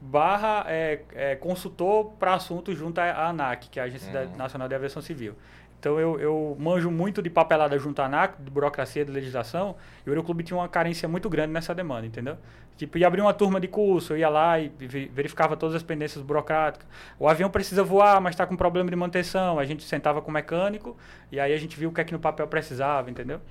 [0.00, 4.36] barra é, é, consultor para assuntos junto à ANAC, que é a Agência uhum.
[4.36, 5.34] Nacional de Aviação Civil.
[5.84, 10.08] Então eu, eu manjo muito de papelada junto à ANAC, de burocracia, de legislação, e
[10.08, 12.38] o Aeroclube tinha uma carência muito grande nessa demanda, entendeu?
[12.74, 14.70] Tipo, ia abrir uma turma de curso, eu ia lá e
[15.12, 16.88] verificava todas as pendências burocráticas.
[17.18, 19.58] O avião precisa voar, mas está com problema de manutenção.
[19.58, 20.96] A gente sentava com o mecânico
[21.30, 23.42] e aí a gente viu o que é que no papel precisava, entendeu?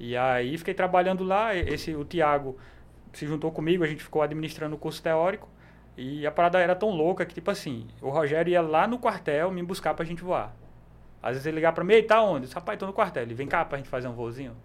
[0.00, 2.56] E aí fiquei trabalhando lá, esse, o Tiago
[3.12, 5.46] se juntou comigo, a gente ficou administrando o curso teórico.
[5.94, 9.50] E a parada era tão louca que, tipo assim, o Rogério ia lá no quartel
[9.50, 10.54] me buscar pra gente voar.
[11.22, 12.36] Às vezes ele ligava pra mim, e tá onde?
[12.36, 13.22] Eu disse, rapaz, tô no quartel.
[13.22, 14.56] Ele, vem cá pra gente fazer um voozinho.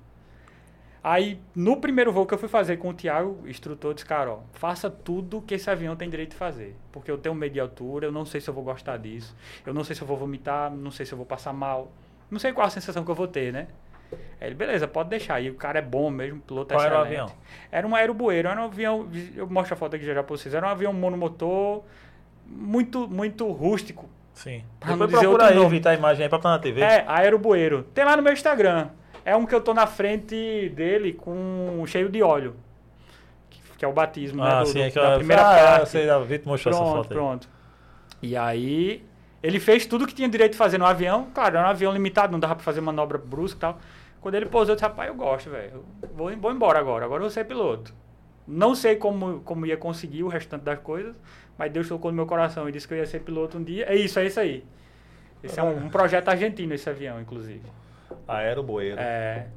[1.03, 4.31] Aí, no primeiro voo que eu fui fazer com o Thiago, o instrutor disse, cara,
[4.31, 6.75] ó, faça tudo que esse avião tem direito de fazer.
[6.91, 9.35] Porque eu tenho medo de altura, eu não sei se eu vou gostar disso.
[9.65, 11.91] Eu não sei se eu vou vomitar, não sei se eu vou passar mal.
[12.29, 13.67] Não sei qual a sensação que eu vou ter, né?
[14.41, 15.39] Aí ele, beleza, pode deixar.
[15.39, 16.93] E o cara é bom mesmo, piloto Qual excelente.
[16.93, 17.37] era o avião?
[17.71, 20.53] Era um aerobueiro, era um avião, eu mostro a foto aqui já, já pra vocês,
[20.53, 21.83] era um avião monomotor,
[22.45, 24.09] muito, muito rústico.
[24.37, 24.63] Sim.
[24.79, 26.79] Pra Depois procura aí, a imagem aí pra estar na TV.
[26.79, 27.81] É, aerobueiro.
[27.91, 28.89] Tem lá no meu Instagram.
[29.25, 32.55] É um que eu tô na frente dele com cheio de óleo.
[33.79, 34.61] Que é o batismo, né, ah, né?
[34.61, 35.79] Do, sim, é que da primeira ah, parte.
[35.79, 37.17] Eu sei, a Vitor mostrou pronto, essa foto aí.
[37.17, 37.49] Pronto,
[38.21, 39.03] E aí,
[39.41, 41.29] ele fez tudo que tinha direito de fazer no avião.
[41.33, 43.79] Claro, era um avião limitado, não dava pra fazer manobra brusca e tal.
[44.21, 45.83] Quando ele pousou, eu disse, rapaz, eu gosto, velho.
[46.13, 47.05] Vou, vou embora agora.
[47.05, 47.91] Agora eu vou ser piloto.
[48.47, 51.15] Não sei como, como ia conseguir o restante das coisas,
[51.57, 53.85] mas Deus tocou no meu coração e disse que eu ia ser piloto um dia.
[53.87, 54.63] É isso, é isso aí.
[55.43, 57.63] Esse é um, um projeto argentino, esse avião, inclusive.
[58.27, 58.99] Aeroboeiro.
[58.99, 59.47] É.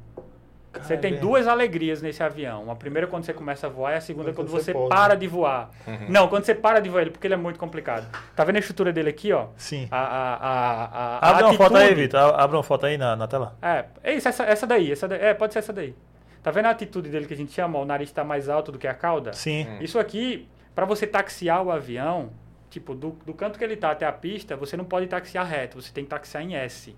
[0.71, 2.71] Cara, você tem é duas alegrias nesse avião.
[2.71, 4.71] A primeira é quando você começa a voar e a segunda é quando, quando você,
[4.71, 5.69] você para de voar.
[5.85, 6.05] Uhum.
[6.07, 8.07] Não, quando você para de voar ele, porque ele é muito complicado.
[8.35, 9.47] Tá vendo a estrutura dele aqui, ó?
[9.57, 9.87] Sim.
[9.91, 12.19] A, a, a, a Abre a uma foto aí, Vitor.
[12.19, 13.57] Abre uma foto aí na, na tela.
[13.61, 15.19] É, é isso, essa, essa daí, essa daí.
[15.19, 15.93] É, pode ser essa daí.
[16.41, 17.77] Tá vendo a atitude dele que a gente chama?
[17.77, 19.33] O nariz está mais alto do que a cauda?
[19.33, 19.67] Sim.
[19.69, 19.77] Hum.
[19.81, 22.31] Isso aqui, para você taxiar o avião,
[22.69, 25.81] tipo, do, do canto que ele tá até a pista, você não pode taxiar reto,
[25.81, 26.95] você tem que taxiar em S.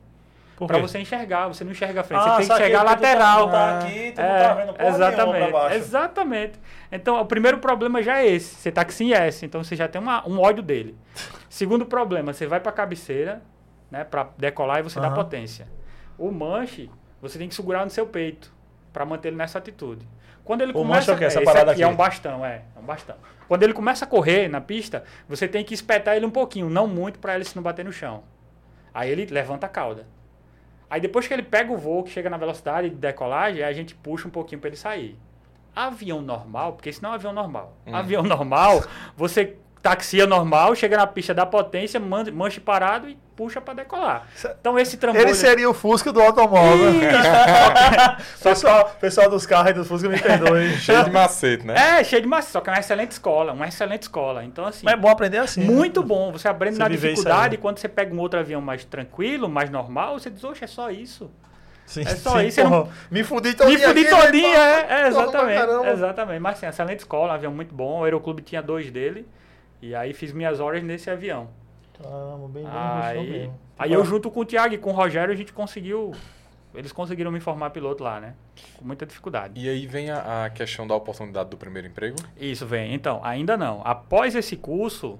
[0.67, 3.49] Para você enxergar, você não enxerga a frente, ah, você tem que enxergar a lateral.
[3.49, 6.59] Tá aqui, tu é, não tá vendo exatamente, exatamente.
[6.91, 9.87] Então, o primeiro problema já é esse, você tá que sim S, então você já
[9.87, 10.95] tem uma, um ódio dele.
[11.49, 13.41] Segundo problema, você vai para a cabeceira,
[13.89, 15.09] né, para decolar e você uhum.
[15.09, 15.67] dá potência.
[16.17, 16.89] O manche,
[17.21, 18.53] você tem que segurar no seu peito
[18.93, 20.07] para manter ele nessa atitude.
[20.43, 22.63] Quando ele o começa, manche é o Essa parada aqui, aqui é um bastão, é,
[22.75, 23.15] é um bastão.
[23.47, 26.87] Quando ele começa a correr na pista, você tem que espetar ele um pouquinho, não
[26.87, 28.23] muito para ele se não bater no chão.
[28.93, 30.07] Aí ele levanta a cauda.
[30.89, 33.95] Aí depois que ele pega o voo, que chega na velocidade de decolagem, a gente
[33.95, 35.17] puxa um pouquinho para ele sair.
[35.75, 37.75] Avião normal, porque esse não é um avião normal.
[37.87, 37.95] Hum.
[37.95, 38.83] Avião normal,
[39.17, 44.25] você taxia normal, chega na pista da potência, manche parado e puxa para decolar.
[44.61, 45.25] Então esse trambolho...
[45.25, 46.93] Ele seria o Fusca do automóvel.
[48.41, 50.69] pessoal, pessoal dos carros e dos Fusca me perdoe.
[50.79, 51.99] cheio de macete, né?
[51.99, 54.45] É, cheio de macete, só que é uma excelente escola, uma excelente escola.
[54.45, 54.85] Então assim...
[54.85, 55.59] Mas é bom aprender assim.
[55.59, 55.67] Né?
[55.67, 56.07] Muito né?
[56.07, 56.31] bom.
[56.31, 60.17] Você aprende você na dificuldade, quando você pega um outro avião mais tranquilo, mais normal,
[60.17, 61.29] você diz, oxe, é só isso.
[61.85, 62.63] Sim, é só sim, isso.
[62.63, 62.89] Não...
[63.11, 63.77] Me fudi todinha.
[63.77, 65.89] Me fudi todinha, é, é, exatamente.
[65.89, 66.39] Exatamente.
[66.39, 67.99] Mas sim, excelente escola, um avião muito bom.
[67.99, 69.27] O Aeroclube tinha dois dele.
[69.83, 71.49] E aí fiz minhas horas nesse avião.
[72.01, 73.59] Caramba, bem, bem aí, mesmo.
[73.77, 76.13] Aí eu junto com o Thiago e com o Rogério a gente conseguiu.
[76.73, 78.33] Eles conseguiram me formar piloto lá, né?
[78.77, 79.59] Com muita dificuldade.
[79.59, 82.15] E aí vem a, a questão da oportunidade do primeiro emprego?
[82.39, 82.93] Isso, vem.
[82.93, 83.81] Então, ainda não.
[83.83, 85.19] Após esse curso,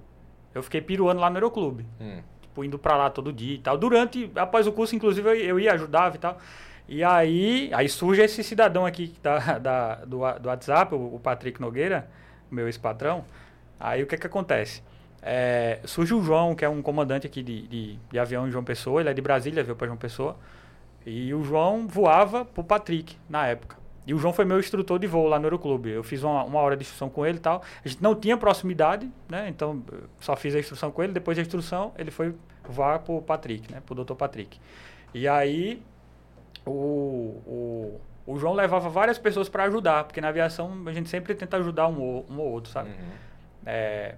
[0.56, 1.86] eu fiquei piruando lá no Aeroclube.
[2.00, 2.22] Hum.
[2.42, 3.78] Tipo, indo pra lá todo dia e tal.
[3.78, 6.38] Durante, após o curso, inclusive, eu, eu ia, ajudava e tal.
[6.88, 11.60] E aí, aí surge esse cidadão aqui da, da, do, do WhatsApp, o, o Patrick
[11.60, 12.10] Nogueira,
[12.50, 13.26] meu ex-patrão.
[13.84, 14.82] Aí o que que acontece?
[15.22, 18.64] É, surge o João, que é um comandante aqui de, de, de avião em João
[18.64, 20.36] Pessoa, ele é de Brasília, veio para João Pessoa.
[21.06, 23.78] E o João voava pro Patrick na época.
[24.08, 25.90] E o João foi meu instrutor de voo lá no Aeroclube.
[25.90, 27.62] Eu fiz uma, uma hora de instrução com ele e tal.
[27.84, 29.48] A gente não tinha proximidade, né?
[29.50, 29.82] Então,
[30.20, 31.14] só fiz a instrução com ele.
[31.14, 32.34] Depois da instrução, ele foi
[32.68, 33.82] voar pro Patrick, né?
[33.86, 34.14] Pro Dr.
[34.16, 34.60] Patrick.
[35.14, 35.82] E aí,
[36.66, 36.72] o,
[37.46, 41.58] o, o João levava várias pessoas para ajudar, porque na aviação a gente sempre tenta
[41.58, 42.90] ajudar um, ou- um ou outro, sabe?
[42.90, 42.96] Uhum.
[43.66, 44.16] É,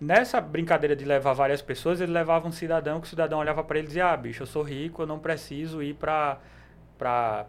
[0.00, 3.78] nessa brincadeira de levar várias pessoas, ele levava um cidadão que o cidadão olhava para
[3.78, 6.38] ele e dizia: Ah, bicho, eu sou rico, eu não preciso ir para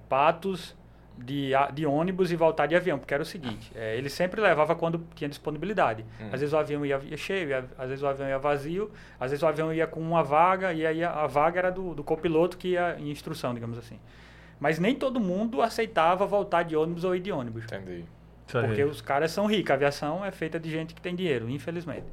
[0.08, 0.76] Patos
[1.24, 4.76] de, de ônibus e voltar de avião, porque era o seguinte: é, ele sempre levava
[4.76, 6.06] quando tinha disponibilidade.
[6.20, 6.30] Hum.
[6.32, 9.44] Às vezes o avião ia, ia cheio, às vezes o avião ia vazio, às vezes
[9.44, 12.58] o avião ia com uma vaga, e aí a, a vaga era do, do copiloto
[12.58, 14.00] que ia em instrução, digamos assim.
[14.60, 17.64] Mas nem todo mundo aceitava voltar de ônibus ou ir de ônibus.
[17.66, 18.06] Entendi.
[18.68, 19.72] Porque os caras são ricos.
[19.72, 22.06] A aviação é feita de gente que tem dinheiro, infelizmente.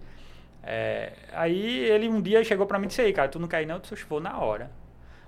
[0.63, 3.63] É, aí ele um dia chegou pra mim e disse, aí, cara, tu não quer
[3.63, 3.77] ir não?
[3.77, 4.71] Eu disse, vou na hora.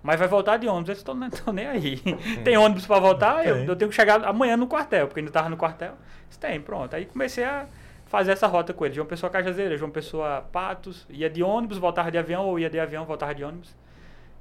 [0.03, 0.89] Mas vai voltar de ônibus.
[0.89, 1.97] Eu disse, nem- tô nem aí.
[2.45, 3.47] tem ônibus pra voltar?
[3.47, 5.91] Eu, eu tenho que chegar amanhã no quartel, porque ainda tava no quartel.
[5.91, 5.97] Eu
[6.29, 6.95] Disse, tem, pronto.
[6.95, 7.67] Aí comecei a
[8.07, 8.95] fazer essa rota com ele.
[8.95, 11.07] João Pessoa Cajazeira, João Pessoa Patos.
[11.09, 13.75] Ia de ônibus, voltava de avião, ou ia de avião, voltava de ônibus.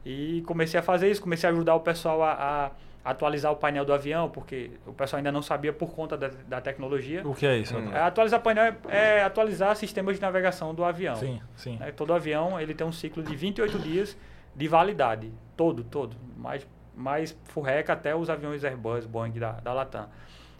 [0.06, 2.72] E comecei a fazer isso, comecei a ajudar o pessoal a, a
[3.08, 6.60] atualizar o painel do avião, porque o pessoal ainda não sabia por conta da, da
[6.60, 7.26] tecnologia.
[7.26, 7.78] O que é isso?
[7.78, 7.94] Hum.
[7.94, 11.16] É, atualizar painel é, é atualizar sistemas de navegação do avião.
[11.16, 11.78] Sim, sim.
[11.78, 11.92] Né?
[11.92, 14.18] Todo avião ele tem um ciclo de 28 dias
[14.54, 15.32] de validade.
[15.56, 16.18] Todo, todo.
[16.36, 20.10] Mais, mais furreca até os aviões Airbus, Boeing da, da Latam.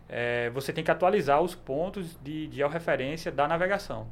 [0.08, 4.08] É, você tem que atualizar os pontos de, de georreferência da navegação.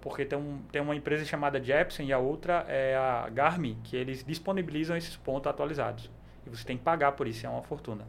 [0.00, 3.96] Porque tem, um, tem uma empresa chamada Jepsen e a outra é a Garmin, que
[3.96, 6.10] eles disponibilizam esses pontos atualizados.
[6.46, 8.06] E você tem que pagar por isso, é uma fortuna.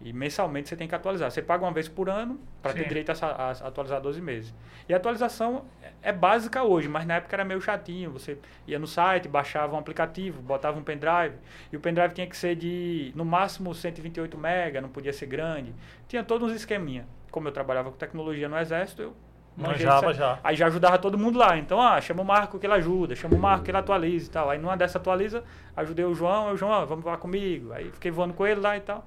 [0.00, 1.30] E mensalmente você tem que atualizar.
[1.30, 4.52] Você paga uma vez por ano para ter direito a, a atualizar 12 meses.
[4.88, 8.10] E a atualização é é básica hoje, mas na época era meio chatinho.
[8.10, 11.36] Você ia no site, baixava um aplicativo, botava um pendrive,
[11.72, 15.72] e o pendrive tinha que ser de, no máximo, 128 MB, não podia ser grande.
[16.08, 17.06] Tinha todos uns esqueminha.
[17.30, 19.16] Como eu trabalhava com tecnologia no Exército, eu
[19.56, 20.38] Manjava já.
[20.42, 21.58] Aí já ajudava todo mundo lá.
[21.58, 24.30] Então, ah, chama o Marco que ele ajuda, chama o Marco que ele atualiza e
[24.30, 24.50] tal.
[24.50, 25.44] Aí numa dessa atualiza,
[25.76, 27.72] ajudei o João, eu, João, vamos voar comigo.
[27.72, 29.04] Aí fiquei voando com ele lá e tal.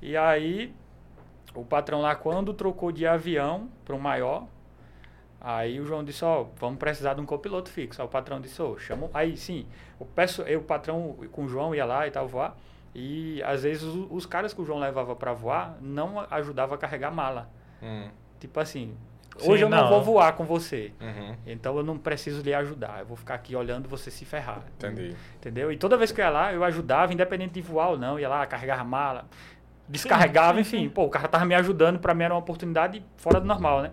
[0.00, 0.72] E aí,
[1.54, 4.46] o patrão lá, quando trocou de avião para um maior,
[5.40, 8.00] aí o João disse, ó, vamos precisar de um copiloto fixo.
[8.00, 9.10] Aí o patrão disse, ô, chama.
[9.12, 9.66] Aí sim,
[9.98, 12.56] o, peço, eu, o patrão com o João ia lá e tal voar.
[12.94, 16.78] E às vezes os, os caras que o João levava para voar não ajudava a
[16.78, 17.50] carregar mala.
[17.82, 18.08] Hum.
[18.40, 18.96] Tipo assim,
[19.38, 19.88] Sim, hoje eu não, não.
[19.88, 20.92] vou voar com você.
[21.00, 21.34] Uhum.
[21.46, 23.00] Então eu não preciso lhe ajudar.
[23.00, 24.62] Eu vou ficar aqui olhando você se ferrar.
[24.76, 25.14] Entendi.
[25.36, 25.70] Entendeu?
[25.72, 28.18] E toda vez que eu ia lá, eu ajudava, independente de voar ou não.
[28.18, 29.26] Ia lá, carregava mala,
[29.88, 30.78] descarregava, sim, enfim.
[30.84, 30.88] sim.
[30.88, 33.92] Pô, o cara tava me ajudando, pra mim era uma oportunidade fora do normal, né?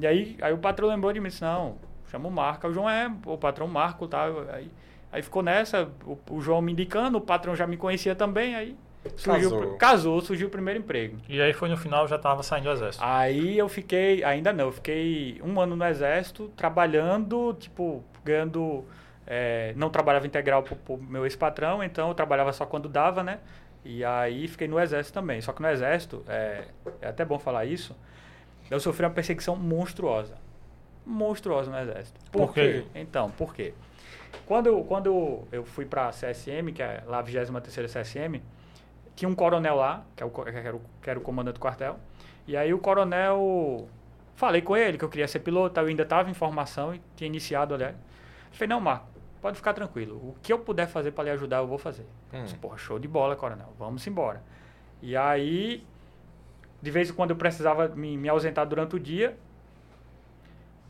[0.00, 1.76] E aí, aí o patrão lembrou de mim disse, não,
[2.10, 2.66] chama o Marco.
[2.66, 4.26] Aí O João é o patrão Marco, tá?
[4.52, 4.70] Aí,
[5.12, 8.76] aí ficou nessa, o, o João me indicando, o patrão já me conhecia também, aí
[9.16, 9.76] surgiu, Casou.
[9.76, 11.18] casou, surgiu o primeiro emprego.
[11.28, 13.04] E aí foi no final, já tava saindo do exército.
[13.04, 18.84] Aí eu fiquei, ainda não, eu fiquei um ano no exército, trabalhando, tipo, ganhando.
[19.26, 23.38] é, não trabalhava integral pro, pro meu ex-patrão, então eu trabalhava só quando dava, né?
[23.84, 25.40] E aí fiquei no exército também.
[25.40, 26.64] Só que no exército, é,
[27.00, 27.96] é até bom falar isso,
[28.70, 30.34] eu sofri uma perseguição monstruosa.
[31.04, 32.18] Monstruosa no exército.
[32.32, 32.84] Por quê?
[32.94, 33.72] Então, por quê?
[34.44, 38.42] Quando eu, quando eu, eu fui pra CSM, que é lá a 23 CSM,
[39.16, 41.60] tinha um coronel lá, que, é o, que, era o, que era o comandante do
[41.60, 41.98] quartel.
[42.46, 43.88] E aí o coronel.
[44.36, 47.26] Falei com ele que eu queria ser piloto, eu ainda estava em formação e tinha
[47.26, 47.96] iniciado, aliás.
[48.52, 49.06] Falei, não, Marco,
[49.40, 50.16] pode ficar tranquilo.
[50.16, 52.04] O que eu puder fazer para lhe ajudar, eu vou fazer.
[52.34, 52.44] Hum.
[52.44, 53.72] Disse, Porra, show de bola, coronel.
[53.78, 54.42] Vamos embora.
[55.00, 55.82] E aí,
[56.82, 59.36] de vez em quando eu precisava me, me ausentar durante o dia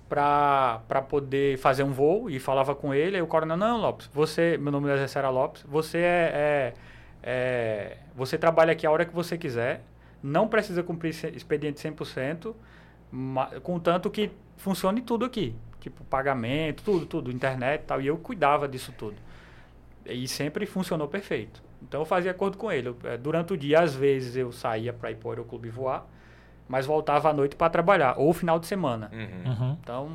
[0.09, 3.17] para poder fazer um voo e falava com ele.
[3.17, 6.75] Aí o coronel, não, Lopes, você, meu nome do exército era Lopes, você é, é-
[7.27, 9.83] é- você trabalha aqui a hora que você quiser,
[10.23, 12.55] não precisa cumprir esse expediente 100%,
[13.11, 15.55] ma- contanto que funcione tudo aqui.
[15.81, 18.01] Tipo, pagamento, tudo, tudo, internet e tal.
[18.01, 19.17] E eu cuidava disso tudo.
[20.05, 21.63] E sempre funcionou perfeito.
[21.83, 22.89] Então eu fazia acordo com ele.
[22.89, 26.07] Eu, eh, durante o dia, às vezes, eu saía para ir para o aeroclube voar,
[26.69, 29.11] mas voltava à noite para trabalhar, ou final de semana.
[29.13, 29.53] Uhum.
[29.53, 29.77] Uhum.
[29.81, 30.11] Então,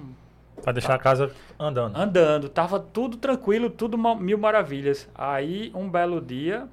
[0.61, 1.95] Pra deixar a casa andando.
[1.95, 5.07] andando, tava tudo tranquilo, tudo mil maravilhas.
[5.15, 6.67] Aí, um belo dia,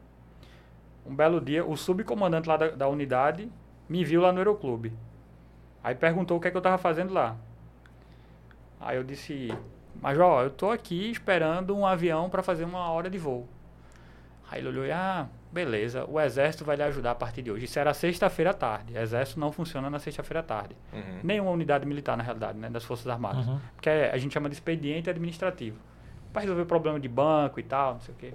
[1.08, 3.50] um belo dia, o subcomandante lá da, da unidade
[3.88, 4.92] me viu lá no aeroclube.
[5.82, 7.36] Aí perguntou o que é que eu tava fazendo lá.
[8.80, 9.48] Aí eu disse,
[10.00, 13.48] Major, eu tô aqui esperando um avião para fazer uma hora de voo.
[14.50, 17.64] Aí ele olhou e, ah, Beleza, o exército vai lhe ajudar a partir de hoje.
[17.64, 18.92] Isso era sexta-feira à tarde.
[18.92, 20.76] O exército não funciona na sexta-feira à tarde.
[20.92, 21.20] Uhum.
[21.22, 22.68] Nenhuma unidade militar, na realidade, né?
[22.68, 23.46] Das Forças Armadas.
[23.46, 23.58] Uhum.
[23.74, 25.78] Porque é- a gente chama de expediente administrativo.
[26.34, 28.34] Para resolver problema de banco e tal, não sei o quê.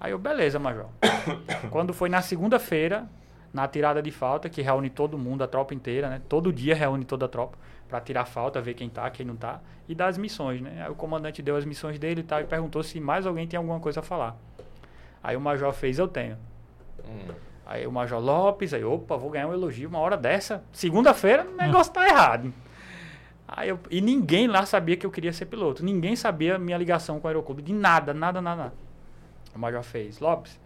[0.00, 0.86] Aí eu, beleza, major.
[1.70, 3.08] Quando foi na segunda-feira,
[3.52, 6.22] na tirada de falta, que reúne todo mundo, a tropa inteira, né?
[6.28, 7.58] Todo dia reúne toda a tropa
[7.88, 10.82] para tirar falta, ver quem tá, quem não tá, e dar as missões, né?
[10.84, 13.56] Aí o comandante deu as missões dele e tal, e perguntou se mais alguém tem
[13.56, 14.36] alguma coisa a falar.
[15.22, 16.36] Aí o major fez, eu tenho.
[17.04, 17.32] Hum.
[17.68, 20.64] Aí o Major Lopes, aí, opa, vou ganhar um elogio uma hora dessa.
[20.72, 22.50] Segunda-feira, o negócio tá errado.
[23.46, 25.84] Aí eu, e ninguém lá sabia que eu queria ser piloto.
[25.84, 27.60] Ninguém sabia minha ligação com o aeroclube.
[27.60, 28.87] De nada, nada, nada, nada.
[29.58, 30.58] O Major fez, Lopes,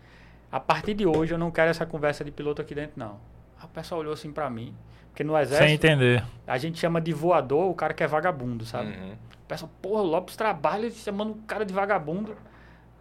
[0.50, 3.18] a partir de hoje eu não quero essa conversa de piloto aqui dentro, não.
[3.59, 4.74] Aí o pessoal olhou assim pra mim.
[5.09, 6.24] Porque no Sem exército, entender.
[6.46, 8.90] a gente chama de voador o cara que é vagabundo, sabe?
[8.90, 9.12] Uhum.
[9.12, 12.37] O pessoal, porra, o Lopes trabalha chamando o cara de vagabundo.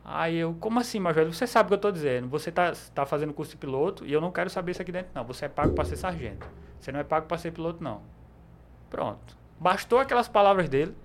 [0.04, 1.26] Aí eu, como assim, Major?
[1.26, 2.28] Você sabe o que eu tô dizendo.
[2.30, 5.12] Você tá, tá fazendo curso de piloto e eu não quero saber isso aqui dentro,
[5.14, 5.26] não.
[5.26, 6.48] Você é pago para ser sargento.
[6.80, 8.02] Você não é pago para ser piloto, não.
[8.90, 9.38] Pronto.
[9.60, 10.96] Bastou aquelas palavras dele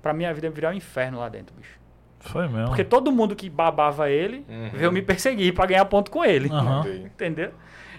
[0.00, 1.81] pra minha vida virar um inferno lá dentro, bicho.
[2.22, 2.68] Foi mesmo.
[2.68, 4.70] Porque todo mundo que babava ele Uhum.
[4.72, 6.48] veio me perseguir pra ganhar ponto com ele.
[6.52, 7.02] Ok.
[7.06, 7.52] Entendeu?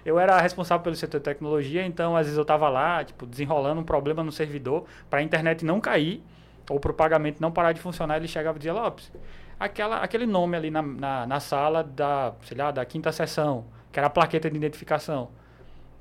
[0.06, 3.80] Eu era responsável pelo setor de tecnologia, então às vezes eu tava lá, tipo, desenrolando
[3.80, 6.22] um problema no servidor para a internet não cair
[6.70, 8.18] ou para o pagamento não parar de funcionar.
[8.18, 9.12] Ele chegava e dizia, Lopes,
[9.60, 14.00] aquela, aquele nome ali na, na, na sala da, sei lá, da quinta sessão, que
[14.00, 15.30] era a plaqueta de identificação,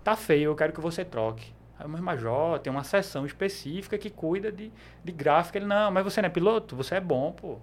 [0.03, 1.53] tá feio, eu quero que você troque.
[1.79, 4.73] Aí, mas Major, tem uma seção específica que cuida de,
[5.05, 5.59] de gráfica.
[5.59, 6.75] Ele, não, mas você não é piloto?
[6.77, 7.59] Você é bom, pô.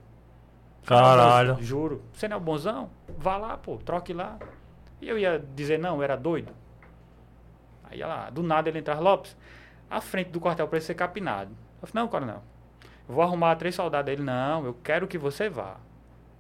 [0.86, 1.50] Caralho.
[1.54, 2.02] bonzão, Juro.
[2.14, 2.90] Você não é o bonzão?
[3.18, 4.38] Vá lá, pô, troque lá.
[5.02, 6.52] E eu ia dizer, não, eu era doido.
[7.90, 9.36] Aí lá, do nada ele entrava, Lopes,
[9.90, 11.52] a frente do quartel precisa ser capinado.
[11.82, 12.44] Eu falei, não, coronel,
[13.08, 14.12] eu vou arrumar três soldados.
[14.12, 15.78] Ele, não, eu quero que você vá.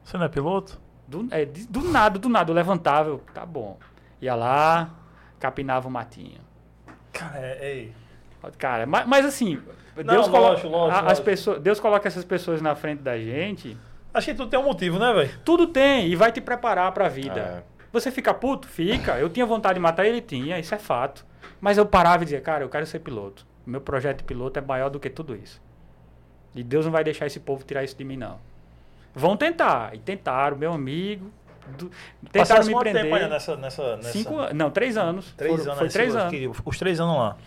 [0.04, 0.80] Você não é piloto?
[1.08, 3.78] Do, é, do nada, do nada, eu levantava, eu, tá bom.
[4.21, 4.91] Ia lá,
[5.39, 6.41] capinava o matinho.
[7.12, 7.95] Cara, é, ei.
[8.58, 9.62] Cara, mas, mas assim,
[9.95, 11.25] Não, Deus, lógico, lógico, a- as lógico.
[11.25, 13.75] pessoas, Deus coloca essas pessoas na frente da gente.
[14.13, 15.39] Acho que tudo tem um motivo, né, velho?
[15.45, 17.39] Tudo tem e vai te preparar pra vida.
[17.39, 17.63] É.
[17.91, 18.67] Você fica puto?
[18.67, 19.17] Fica.
[19.19, 21.26] Eu tinha vontade de matar ele, tinha, isso é fato.
[21.62, 23.45] Mas eu parava e dizia, cara, eu quero ser piloto.
[23.65, 25.62] O meu projeto de piloto é maior do que tudo isso.
[26.56, 28.39] E Deus não vai deixar esse povo tirar isso de mim, não.
[29.13, 29.93] Vão tentar.
[29.95, 31.32] E tentaram, meu amigo.
[31.78, 31.91] do-
[32.32, 33.04] tentaram me quanto prender.
[33.04, 33.56] tempo ainda nessa...
[33.56, 34.12] nessa, nessa...
[34.12, 34.34] Cinco.
[34.56, 35.34] Não, três anos.
[35.38, 35.78] Três Foram- anos.
[35.80, 36.32] Foi três anos.
[36.32, 37.38] que- Os três anos lá.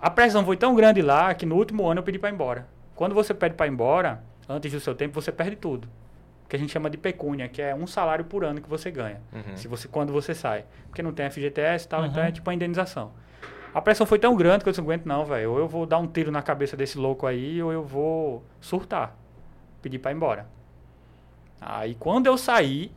[0.00, 2.66] A pressão foi tão grande lá que no último ano eu pedi para ir embora.
[2.94, 5.88] Quando você pede para ir embora, antes do seu tempo, você perde tudo.
[6.50, 9.22] Que a gente chama de pecúnia, que é um salário por ano que você ganha.
[9.32, 9.56] Uhum.
[9.56, 10.64] Se você, quando você sai.
[10.88, 12.06] Porque não tem FGTS e tal, Uhum.
[12.08, 13.12] então é tipo a indenização.
[13.72, 15.52] A pressão foi tão grande que eu disse, não aguento não, velho.
[15.52, 19.16] Ou eu vou dar um tiro na cabeça desse louco aí, ou eu vou surtar.
[19.80, 20.46] Pedir para ir embora.
[21.60, 22.90] Aí quando eu saí,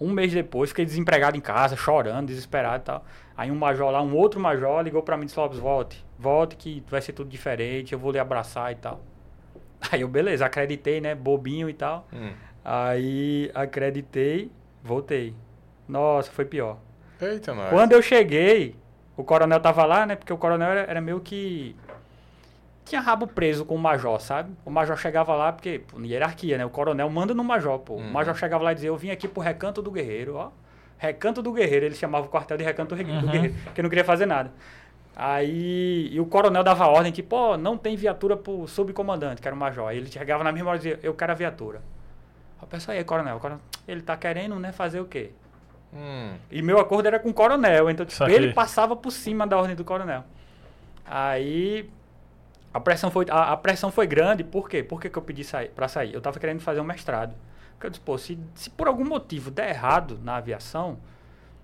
[0.00, 3.04] um mês depois, fiquei desempregado em casa, chorando, desesperado e tal.
[3.36, 6.02] Aí um major lá, um outro major, ligou pra mim e disse, Lopes, volte.
[6.18, 9.00] Volte que vai ser tudo diferente, eu vou lhe abraçar e tal.
[9.90, 11.14] Aí eu, beleza, acreditei, né?
[11.14, 12.06] Bobinho e tal.
[12.12, 12.32] Hum.
[12.64, 14.50] Aí acreditei,
[14.82, 15.34] voltei.
[15.88, 16.78] Nossa, foi pior.
[17.20, 17.70] Eita, nós.
[17.70, 18.76] Quando eu cheguei,
[19.16, 20.14] o coronel tava lá, né?
[20.16, 21.74] Porque o coronel era, era meio que.
[22.84, 24.52] Tinha rabo preso com o major, sabe?
[24.64, 26.64] O major chegava lá, porque, pô, hierarquia, né?
[26.64, 27.94] O coronel manda no major, pô.
[27.94, 28.08] Uhum.
[28.08, 30.50] O major chegava lá e dizia: Eu vim aqui pro recanto do guerreiro, ó.
[30.98, 31.86] Recanto do guerreiro.
[31.86, 33.26] Ele chamava o quartel de recanto do Uhum.
[33.30, 34.52] guerreiro, porque não queria fazer nada.
[35.14, 36.08] Aí.
[36.10, 39.58] E o coronel dava ordem que, pô, não tem viatura pro subcomandante, que era o
[39.58, 39.88] major.
[39.88, 41.78] Aí ele chegava na mesma hora e dizia: Eu quero a viatura.
[42.58, 45.30] Aí eu pensei, aí, coronel, o coronel, ele tá querendo, né, fazer o quê?
[45.92, 46.34] Hum.
[46.50, 49.76] E meu acordo era com o coronel, então tipo, ele passava por cima da ordem
[49.76, 50.24] do coronel.
[51.04, 51.90] Aí
[52.72, 54.82] a pressão foi, a, a pressão foi grande, por quê?
[54.82, 56.14] Por que, que eu pedi sair, pra sair?
[56.14, 57.34] Eu tava querendo fazer um mestrado.
[57.72, 60.98] Porque eu disse, pô, se, se por algum motivo der errado na aviação,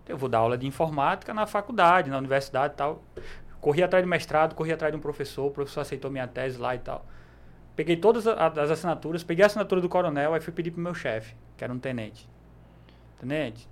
[0.09, 3.03] eu vou dar aula de informática na faculdade, na universidade e tal.
[3.61, 6.75] Corri atrás de mestrado, corri atrás de um professor, o professor aceitou minha tese lá
[6.75, 7.05] e tal.
[7.77, 11.37] Peguei todas as assinaturas, peguei a assinatura do coronel, aí fui pedir pro meu chefe,
[11.57, 12.29] que era um tenente.
[13.21, 13.68] Tenente,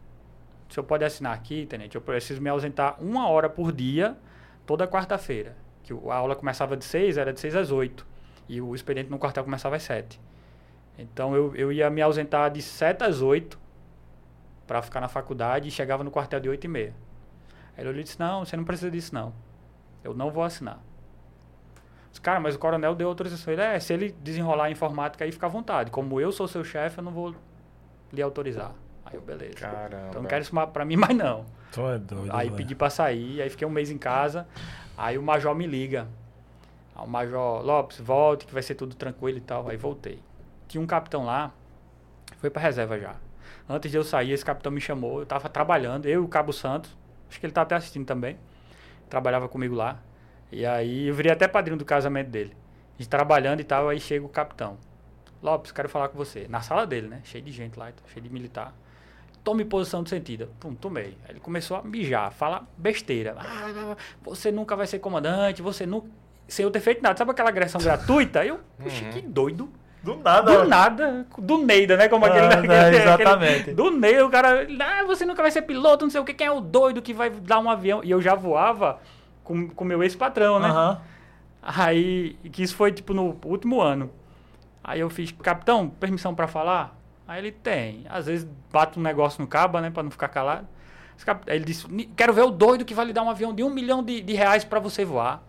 [0.68, 1.96] o senhor pode assinar aqui, tenente?
[1.96, 4.16] Eu preciso me ausentar uma hora por dia,
[4.64, 5.57] toda quarta-feira.
[5.82, 8.07] Que a aula começava de 6, era de 6 às 8.
[8.49, 10.20] E o expediente no quartel começava às 7.
[10.99, 13.59] Então eu, eu ia me ausentar de 7 às 8
[14.66, 16.94] para ficar na faculdade e chegava no quartel de 8 e meia.
[17.76, 19.32] Aí ele olhou e disse, não, você não precisa disso não.
[20.02, 20.80] Eu não vou assinar.
[22.10, 23.52] Disse, Cara, mas o coronel deu autorização.
[23.52, 25.90] Ele, é, se ele desenrolar a informática aí, fica à vontade.
[25.90, 27.34] Como eu sou seu chefe, eu não vou
[28.12, 28.72] lhe autorizar.
[29.04, 29.54] Aí eu, beleza.
[29.54, 30.06] Caramba.
[30.08, 31.44] Então não quero isso pra mim mais não.
[31.72, 32.56] Tu é doido, Aí velho.
[32.56, 34.46] pedi pra sair, aí fiquei um mês em casa.
[34.96, 36.08] Aí o major me liga.
[36.94, 39.68] Aí o major, Lopes, volte que vai ser tudo tranquilo e tal.
[39.68, 40.20] Aí voltei.
[40.66, 41.52] Tinha um capitão lá,
[42.38, 43.14] foi pra reserva já.
[43.68, 45.20] Antes de eu sair, esse capitão me chamou.
[45.20, 46.96] Eu tava trabalhando, eu e o Cabo Santos.
[47.28, 48.36] Acho que ele tá até assistindo também.
[49.10, 49.98] Trabalhava comigo lá.
[50.52, 52.56] E aí eu virei até padrinho do casamento dele.
[52.98, 54.78] A gente trabalhando e tal, aí chega o capitão.
[55.42, 56.46] Lopes, quero falar com você.
[56.48, 57.20] Na sala dele, né?
[57.24, 58.72] Cheio de gente lá, cheio de militar.
[59.44, 60.48] Tome posição de sentido.
[60.58, 61.16] Pum, tomei.
[61.24, 63.34] Aí ele começou a mijar, falar besteira.
[63.38, 66.08] Ah, você nunca vai ser comandante, você nunca.
[66.48, 67.16] Sem eu ter feito nada.
[67.16, 68.44] Sabe aquela agressão gratuita?
[68.44, 69.10] Eu, puxa, Uhum.
[69.10, 69.68] que doido.
[70.07, 70.52] Do nada.
[70.62, 72.09] Do nada, do Neida, né?
[72.09, 73.61] Como Ah, aquele, né, aquele- exatamente.
[73.61, 74.66] aquele- do Neida, o cara.
[74.80, 76.32] Ah, você nunca vai ser piloto, não sei o que.
[76.32, 78.02] Quem é o doido que vai dar um avião?
[78.04, 78.98] E eu já voava
[79.44, 80.68] com o meu ex-patrão, né?
[80.68, 81.00] Aham.
[81.62, 84.11] Aí, que isso foi tipo no último ano.
[84.84, 86.96] Aí eu fiz, capitão, permissão pra falar?
[87.26, 88.07] Aí ele tem.
[88.09, 90.66] Às vezes bate um negócio no cabo, né, pra não ficar calado.
[91.48, 93.64] Aí ele disse, "Ni- quero ver o doido que vai lhe dar um avião de
[93.64, 95.42] um milhão de, de reais pra você voar.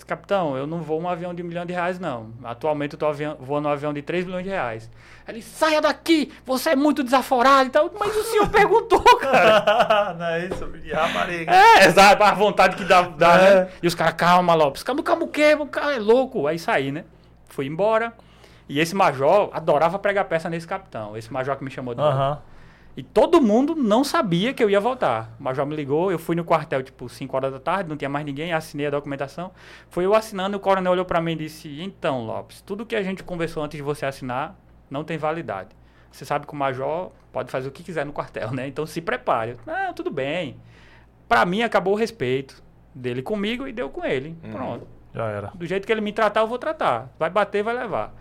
[0.00, 2.30] Disse, capitão, eu não vou um avião de um milhão de reais, não.
[2.42, 4.90] Atualmente eu tô avião, voando um avião de 3 milhões de reais.
[5.28, 7.90] Ele, saia daqui, você é muito desaforado e tal.
[8.00, 10.14] Mas o senhor perguntou, cara.
[10.18, 11.52] não é isso, de rapariga.
[11.52, 13.54] É, exato, a vontade que dá, dá É.
[13.64, 13.70] né?
[13.82, 15.54] E os caras, calma, Lopes, calma, calma o quê?
[15.60, 16.46] O cara é louco.
[16.46, 17.04] Aí saí, né?
[17.50, 18.14] Fui embora.
[18.66, 21.14] E esse major adorava pregar peça nesse capitão.
[21.14, 22.00] Esse major que me chamou de.
[23.00, 25.34] E todo mundo não sabia que eu ia voltar.
[25.40, 28.10] O major me ligou, eu fui no quartel, tipo, 5 horas da tarde, não tinha
[28.10, 29.52] mais ninguém, assinei a documentação.
[29.88, 33.02] Foi eu assinando, o coronel olhou pra mim e disse, então, Lopes, tudo que a
[33.02, 34.54] gente conversou antes de você assinar
[34.90, 35.70] não tem validade.
[36.12, 38.68] Você sabe que o major pode fazer o que quiser no quartel, né?
[38.68, 39.56] Então se prepare.
[39.66, 40.58] Ah, tudo bem.
[41.26, 42.62] Pra mim acabou o respeito
[42.94, 44.36] dele comigo e deu com ele.
[44.44, 44.50] Uhum.
[44.50, 44.86] Pronto.
[45.14, 45.52] Já era.
[45.54, 47.10] Do jeito que ele me tratar, eu vou tratar.
[47.18, 48.14] Vai bater, vai levar.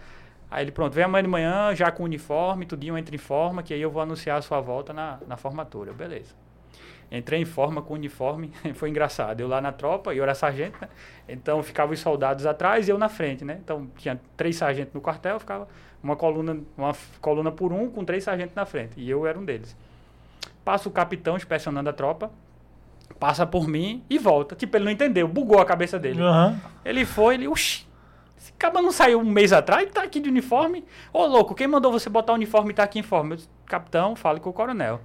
[0.51, 3.73] Aí ele, pronto, vem amanhã de manhã, já com uniforme, tudinho entra em forma, que
[3.73, 5.93] aí eu vou anunciar a sua volta na, na formatura.
[5.93, 6.33] Beleza.
[7.11, 9.41] Entrei em forma com uniforme, foi engraçado.
[9.41, 10.87] Eu lá na tropa, e eu era sargento, né?
[11.27, 13.59] Então ficavam os soldados atrás e eu na frente, né?
[13.63, 15.67] Então tinha três sargentos no quartel, ficava
[16.03, 18.93] uma coluna, uma coluna por um com três sargentos na frente.
[18.97, 19.75] E eu era um deles.
[20.63, 22.31] Passa o capitão inspecionando a tropa,
[23.19, 24.55] passa por mim e volta.
[24.55, 26.21] Tipo, ele não entendeu, bugou a cabeça dele.
[26.21, 26.59] Aham.
[26.85, 27.87] Ele foi, ele, oxi,
[28.59, 30.85] cara não saiu um mês atrás e tá aqui de uniforme?
[31.13, 33.33] Ô, louco, quem mandou você botar o uniforme e tá aqui em forma?
[33.33, 34.99] Eu disse, Capitão, fale com o coronel.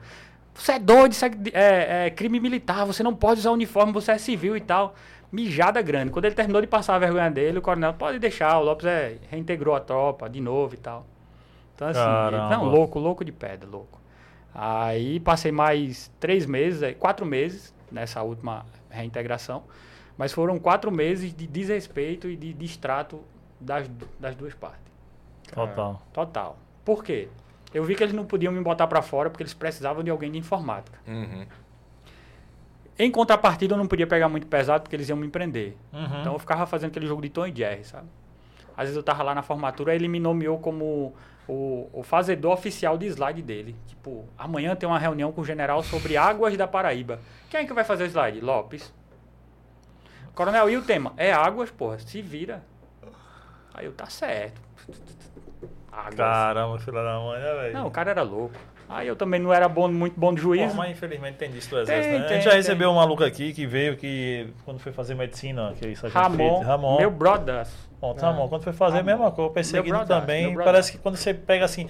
[0.55, 4.13] Você é doido, isso é, é- é crime militar, você não pode usar uniforme, você
[4.13, 4.95] é civil e tal.
[5.33, 6.11] Mijada grande.
[6.13, 9.17] Quando ele terminou de passar a vergonha dele, o coronel, pode deixar, o Lopes é,
[9.31, 11.05] reintegrou a tropa de novo e tal.
[11.75, 12.57] Então, assim, Caramba.
[12.57, 14.01] não, louco, louco de pedra, louco.
[14.55, 19.65] Aí passei mais três meses, quatro meses nessa última reintegração.
[20.17, 23.21] Mas foram quatro meses de desrespeito e de distrato
[23.65, 23.89] das,
[24.21, 24.93] das duas partes.
[25.53, 26.03] Total.
[26.13, 26.59] Total.
[26.85, 27.29] Por quê?
[27.73, 30.31] Eu vi que eles não podiam me botar pra fora porque eles precisavam de alguém
[30.31, 30.99] de informática.
[31.07, 31.47] Uhum.
[32.97, 35.77] Em contrapartida, eu não podia pegar muito pesado porque eles iam me prender.
[35.93, 36.21] Uhum.
[36.21, 38.07] Então eu ficava fazendo aquele jogo de Tom e Jerry, sabe?
[38.77, 41.15] Às vezes eu tava lá na formatura, ele me nomeou como
[41.49, 43.75] o, o fazedor oficial de slide dele.
[43.87, 47.19] Tipo, amanhã tem uma reunião com o general sobre águas da Paraíba.
[47.51, 48.41] Quem é que vai fazer o slide?
[48.41, 48.93] Lopes.
[50.35, 51.13] Coronel, e o tema?
[51.17, 52.63] É águas, porra, se vira.
[53.75, 54.61] Aí eu, tá certo.
[56.17, 57.75] Caramba, filha da mãe, né, velho?
[57.75, 58.55] Não, o cara era louco.
[58.89, 60.71] Aí eu também não era bom, muito bom de juízo.
[60.71, 62.25] Pô, mas infelizmente tem disso do exército, Tem, né?
[62.25, 62.59] a tem, gente já tem.
[62.59, 66.67] recebeu um maluco aqui que veio que, quando foi fazer medicina, aquele sargento Ramon, Freitas,
[66.67, 66.97] Ramon.
[66.99, 67.67] meu brother.
[67.99, 69.11] Pronto, Ramon, quando foi fazer a Ramon.
[69.13, 70.55] mesma coisa, perseguido também.
[70.57, 71.89] Parece que quando você pega assim.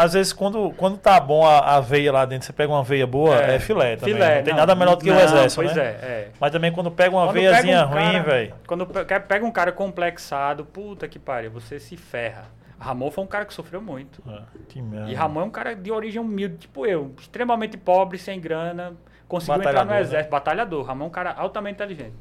[0.00, 3.06] Às vezes, quando, quando tá bom a, a veia lá dentro, você pega uma veia
[3.06, 4.14] boa, é, filé também.
[4.14, 5.82] filé, não tem nada melhor do que o não, exército, pois né?
[5.82, 6.28] é, é.
[6.40, 8.54] Mas também quando pega uma Quando veiazinha pega um ruim, velho.
[8.66, 12.44] Quando pega um cara complexado, puta que pariu, você se ferra.
[12.78, 14.22] Ramon foi um cara que sofreu muito.
[14.26, 14.40] É,
[14.70, 15.10] que merda.
[15.10, 18.94] E Ramon é um cara de origem humilde, tipo eu, extremamente pobre, sem grana,
[19.28, 20.00] conseguiu entrar no né?
[20.00, 20.82] exército, batalhador.
[20.86, 22.14] Ramon é um cara altamente inteligente.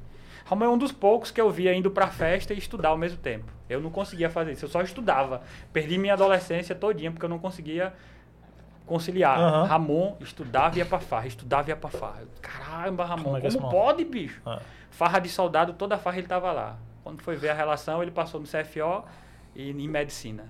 [0.49, 3.19] Ramon é um dos poucos que eu via indo pra festa e estudar ao mesmo
[3.19, 3.45] tempo.
[3.69, 5.41] Eu não conseguia fazer isso, eu só estudava.
[5.71, 7.93] Perdi minha adolescência todinha porque eu não conseguia
[8.85, 9.37] conciliar.
[9.39, 9.63] Aham.
[9.65, 12.21] Ramon estudava e ia pra farra, estudava e ia pra farra.
[12.21, 14.41] Eu, Caramba, Ramon, Como como, é esse maluco- pode, bicho?
[14.45, 16.77] Ah, Farra de soldado, toda farra ele tava lá.
[17.03, 19.05] Quando foi ver a relação, ele passou no CFO
[19.55, 20.45] e em medicina.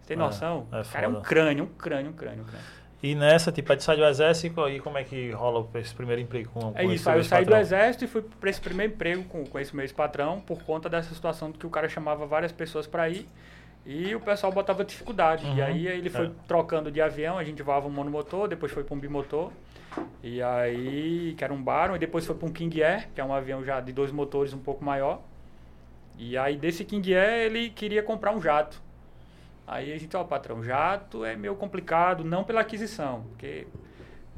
[0.00, 0.66] Você tem É, noção?
[0.72, 2.66] é o cara é um crânio, um crânio, um crânio, um crânio.
[3.02, 6.22] E nessa, tipo, aí tu sai do exército e como é que rola esse primeiro
[6.22, 8.92] emprego com, com É isso, aí eu saí do exército e fui para esse primeiro
[8.92, 12.26] emprego com, com esse meu ex-patrão por conta dessa situação de que o cara chamava
[12.26, 13.28] várias pessoas para ir
[13.86, 15.46] e o pessoal botava dificuldade.
[15.46, 16.30] Uhum, E aí ele foi é.
[16.48, 19.52] trocando de avião, a gente voava um monomotor, depois foi para um bimotor.
[20.22, 23.24] E aí, que era um Baron, e depois foi para um King Air, que é
[23.24, 25.22] um avião já de dois motores um pouco maior.
[26.18, 28.82] E aí desse King Air ele queria comprar um jato.
[29.66, 33.66] Aí a gente, ó, patrão, jato é meio complicado, não pela aquisição, porque,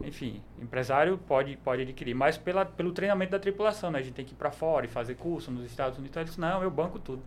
[0.02, 3.98] enfim, empresário pode, pode adquirir, mas pela, pelo treinamento da tripulação, né?
[3.98, 6.10] A gente tem que ir para fora e fazer curso nos Estados Unidos.
[6.12, 7.22] Então ele disse, não, eu banco tudo.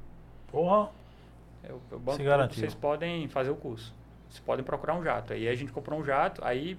[0.52, 0.90] Porra.
[1.64, 3.94] Eu, eu banco Se tudo, vocês podem fazer o curso.
[4.28, 5.34] vocês podem procurar um jato.
[5.34, 6.78] Aí a gente comprou um jato, aí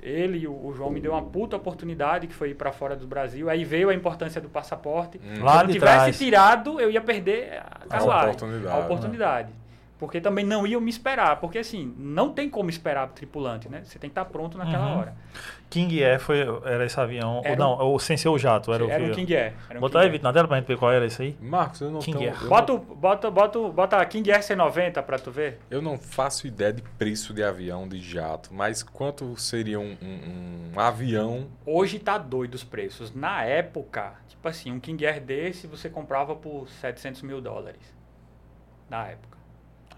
[0.00, 2.96] ele e o, o João me deu uma puta oportunidade que foi ir para fora
[2.96, 3.50] do Brasil.
[3.50, 5.20] Aí veio a importância do passaporte.
[5.22, 5.44] Hum.
[5.44, 6.18] Lá Se eu tivesse trás.
[6.18, 9.61] tirado, eu ia perder a carruagem, oportunidade, A oportunidade.
[10.02, 11.38] Porque também não iam me esperar.
[11.38, 13.82] Porque assim, não tem como esperar o tripulante, né?
[13.84, 14.98] Você tem que estar pronto naquela Uhum.
[14.98, 15.14] hora.
[15.70, 17.40] King Air foi, era esse avião.
[17.44, 18.72] Era ou não, o sem ser o jato.
[18.72, 19.12] Era, Era o um.
[19.12, 19.54] King Air.
[19.70, 20.10] Era um Bota King aí.
[20.10, 21.36] Vitor, na tela pra gente ver qual era esse aí.
[21.40, 22.42] Marcos, eu não King tenho- Air.
[22.42, 25.60] eu Bota, bota, bota, bota a King Air C90 pra tu ver.
[25.70, 30.72] Eu não faço ideia de preço de avião, de jato, mas quanto seria um, um-
[30.74, 31.46] um avião?
[31.64, 33.14] Hoje tá doido os preços.
[33.14, 37.80] Na época, tipo assim, um King Air desse você comprava por 700 mil dólares.
[38.90, 39.31] Na época.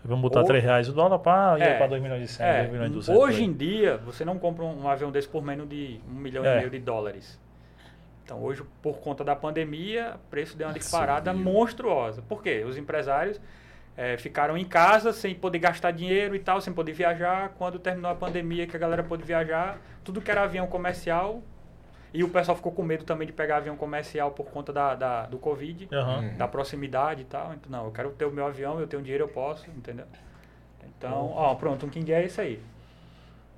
[0.04, 1.74] Vamos botar Ou- 3 reais o dólar para É.
[1.74, 3.20] ir para 2 milhões de 100, É, 2 milhões de 200.
[3.22, 3.48] hoje por aí.
[3.48, 6.54] em dia, você não compra um, um avião desse por menos de um milhão É.
[6.54, 7.40] e meio de dólares.
[8.22, 11.44] Então, hoje, por conta da pandemia, o preço deu uma disparada Subiu.
[11.52, 12.22] monstruosa.
[12.22, 12.64] Por quê?
[12.66, 13.40] Os empresários
[13.96, 17.50] eh, ficaram em casa sem poder gastar dinheiro e tal, sem poder viajar.
[17.56, 21.42] Quando terminou a pandemia, que a galera pôde viajar, tudo que era avião comercial.
[22.14, 25.26] E o pessoal ficou com medo também de pegar avião comercial por conta da, da-
[25.26, 26.20] do Covid, Aham.
[26.20, 26.36] Hum.
[26.38, 27.52] da proximidade e tal.
[27.54, 30.06] Então, não, eu quero ter o meu avião, eu tenho dinheiro, eu posso, entendeu?
[30.96, 32.60] Então, ó, pronto, um King é isso aí.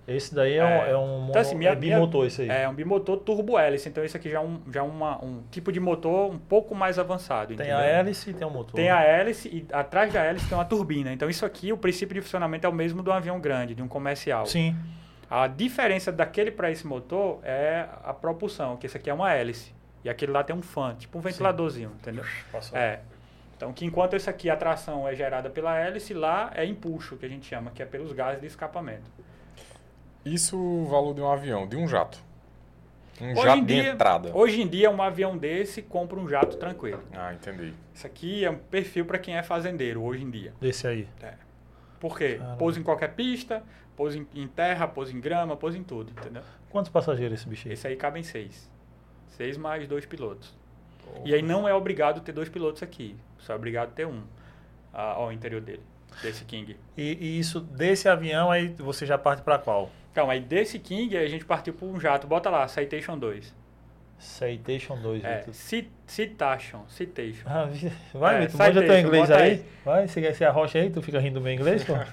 [0.08, 0.90] Esse daí é, um, É.
[0.92, 2.48] é um mono, Então, assim, minha- é bimotor esse aí.
[2.48, 5.42] É um bimotor turbo hélice, então esse aqui já é, um, já é uma, um
[5.50, 7.48] tipo de motor um pouco mais avançado.
[7.48, 7.76] tem entendeu?
[7.76, 8.74] a hélice e tem o motor.
[8.76, 11.12] Tem a hélice e atrás da hélice tem uma turbina.
[11.12, 13.82] Então isso aqui, o princípio de funcionamento é o mesmo de um avião grande, de
[13.82, 14.46] um comercial.
[14.46, 14.76] Sim.
[15.28, 19.74] A diferença daquele para esse motor é a propulsão, que esse aqui é uma hélice.
[20.04, 22.24] E aquele lá tem um fan, tipo um ventiladorzinho, entendeu?
[22.52, 22.78] Passou.
[22.78, 23.00] É.
[23.56, 27.26] Então, que enquanto esse aqui a tração é gerada pela hélice, lá é empuxo, que
[27.26, 29.10] a gente chama, que é pelos gases de escapamento.
[30.24, 32.18] Isso o valor de um avião, de um jato.
[33.20, 34.30] Um Hoje jato em de dia- entrada.
[34.36, 37.02] Hoje em dia, um avião desse compra um jato tranquilo.
[37.14, 37.72] Ah, entendi.
[37.94, 40.52] Isso aqui é um perfil para quem é fazendeiro hoje em dia.
[40.60, 41.08] Desse aí.
[42.00, 42.36] Por quê?
[42.36, 42.56] Caramba.
[42.56, 43.62] Pousa em qualquer pista,
[43.96, 46.42] pousa em, em terra, pousa em grama, pousa em tudo, entendeu?
[46.70, 47.74] Quantos passageiros esse bicho aí?
[47.74, 48.70] Esse aí cabem seis.
[49.28, 50.54] Seis mais dois pilotos.
[51.24, 53.16] E aí não é obrigado ter dois pilotos aqui.
[53.38, 54.22] Só é obrigado ter um
[54.92, 55.82] ah, ao interior dele,
[56.22, 56.76] desse King.
[56.96, 59.90] E, e isso, desse avião, aí você já parte para qual?
[60.10, 62.26] Então, aí desse King a gente partiu para um jato.
[62.26, 63.54] Bota lá, Citation 2.
[64.18, 65.54] Citation 2, É, Vitor.
[65.54, 67.44] Ci- Citation, Citation.
[67.46, 67.68] Ah,
[68.14, 69.42] vai, É, Vitor, manja teu inglês aí.
[69.52, 69.64] aí.
[69.84, 70.88] Vai, você quer ser a rocha aí?
[70.90, 71.92] Tu fica rindo do meu inglês, pô?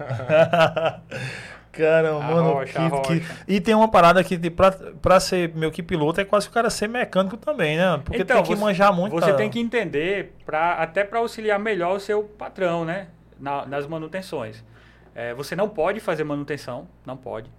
[1.72, 2.54] Caramba, A mano.
[2.54, 3.26] rocha, que- que-.
[3.48, 6.70] E tem uma parada que pra, pra ser meio que piloto é quase o cara
[6.70, 8.00] ser mecânico também, né?
[8.04, 9.14] Porque Então, tem que você- manjar muito.
[9.14, 13.08] Você tem que entender, pra, até para auxiliar melhor o seu patrão, né?
[13.40, 14.64] Na- nas manutenções.
[15.16, 17.50] É, você não pode fazer manutenção, não pode.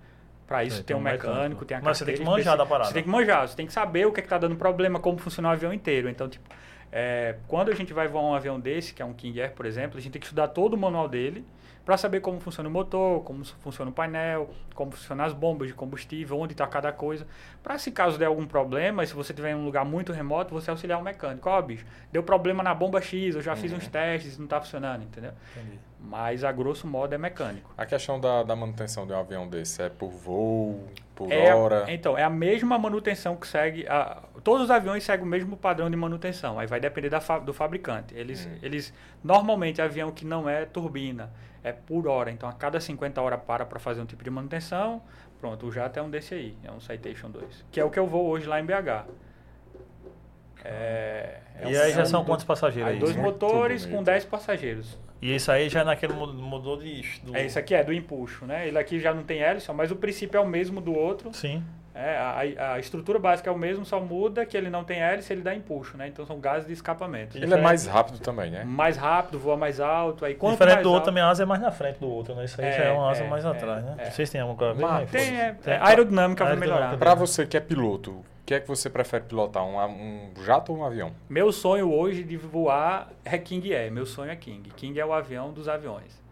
[0.47, 1.65] Para isso É, tem um tem um mecânico.
[1.65, 2.89] tem a Mas você tem que manjar da parada.
[2.89, 5.49] Você tem que manjar, você tem que saber o que está dando problema, como funciona
[5.49, 6.09] o avião inteiro.
[6.09, 6.49] Então, tipo,
[6.93, 9.65] é, quando a gente vai voar um avião desse, que é um King Air, por
[9.67, 11.45] exemplo, a gente tem que estudar todo o manual dele
[11.85, 15.75] para saber como funciona o motor, como funciona o painel, como funcionam as bombas de
[15.75, 17.27] combustível, onde está cada coisa.
[17.63, 20.71] Para se caso der algum problema, se você estiver em um lugar muito remoto, você
[20.71, 21.47] auxiliar o mecânico.
[21.49, 23.79] Ó, bicho, deu problema na bomba X, eu já fiz Uhum.
[23.79, 25.33] uns testes, não está funcionando, entendeu?
[25.57, 25.79] Entendi.
[26.07, 27.73] Mas a grosso modo é mecânico.
[27.79, 31.87] A questão da, da manutenção de um avião desse é por voo, por É, hora?
[31.89, 33.87] Então, é a mesma manutenção que segue.
[33.89, 36.59] a- todos os aviões seguem o mesmo padrão de manutenção.
[36.59, 38.15] Aí vai depender da fa- do fabricante.
[38.15, 38.59] Eles, Hum.
[38.63, 38.93] eles
[39.25, 41.33] normalmente avião que não é turbina
[41.63, 42.31] é por hora.
[42.31, 45.01] Então, a cada 50 horas para para fazer um tipo de manutenção.
[45.41, 47.99] Pronto, o jato é um desse aí, é um Citation 2, que é o que
[47.99, 49.07] eu vou hoje lá em BH.
[50.65, 54.25] É, é E um- aí já é são quantos passageiros Aí dois motores com 10
[54.25, 54.99] passageiros.
[55.23, 57.03] E isso aí já é naquele mo- motor de.
[57.23, 57.35] Do...
[57.37, 58.69] É isso aqui é do empuxo, né?
[58.69, 61.33] Ele aqui já não tem hélice, mas o princípio é o mesmo do outro.
[61.33, 61.63] Sim.
[61.97, 62.17] É,
[62.59, 65.43] a, a estrutura básica é o mesmo, só muda que ele não tem hélice, ele
[65.43, 66.09] dá empuxo, né?
[66.09, 67.39] Então são gases de escapamento.
[67.39, 68.65] Ele é mais rápido também, né?
[68.65, 70.25] Mais rápido, voa mais alto.
[70.25, 72.09] Aí, quanto Diferente mais do outro, alto, também a asa é mais na frente do
[72.11, 72.45] outro, né?
[72.47, 73.95] Isso aí É, já é uma asa é, mais é, atrás, né?
[73.99, 74.11] é.
[74.11, 74.83] Vocês têm alguma coisa a ver?
[74.83, 75.11] Mas?
[75.13, 76.97] Tem, é, Tem- é, a aerodinâmica vai melhorar.
[76.99, 79.65] Pra você que é piloto, que é que você prefere pilotar?
[79.65, 81.13] Um, um jato ou um avião?
[81.29, 83.91] Meu sonho hoje de voar é King Air.
[83.93, 84.71] Meu sonho é King.
[84.71, 86.23] King é o avião dos aviões.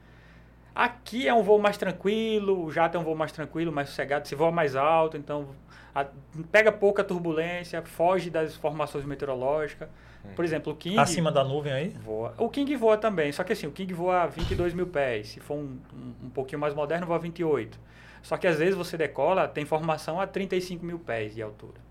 [0.74, 4.26] Aqui é um voo mais tranquilo, o jato é um voo mais tranquilo, mais sossegado.
[4.26, 5.48] Se voa mais alto, então
[5.94, 6.06] a-
[6.50, 9.88] pega pouca turbulência, foge das formações meteorológicas.
[10.36, 10.98] Por exemplo, o King...
[10.98, 11.88] Acima da nuvem aí?
[11.88, 12.32] Voa.
[12.38, 15.28] O King voa também, só que assim, o King voa a 22 mil pés.
[15.30, 17.78] Se for um, um, um pouquinho mais moderno, voa a 28.
[18.22, 21.81] Só que às vezes você decola, tem formação a 35 mil pés de altura.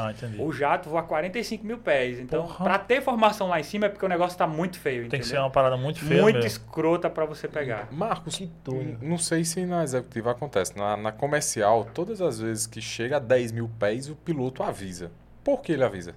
[0.00, 0.40] Ah, entendi.
[0.40, 2.20] O jato voa a 45 mil pés.
[2.20, 2.64] Então, Porra.
[2.64, 5.20] pra ter formação lá em cima é porque o negócio tá muito feio, Tem entendeu?
[5.20, 6.46] que ser uma parada muito feia muito mesmo.
[6.46, 7.88] escrota pra você pegar.
[7.90, 8.98] Marcos, Que doido.
[9.02, 10.76] não sei se na executiva acontece.
[10.78, 15.10] Na, na comercial, todas as vezes que chega a 10 mil pés, o piloto avisa.
[15.42, 16.14] Por que ele avisa?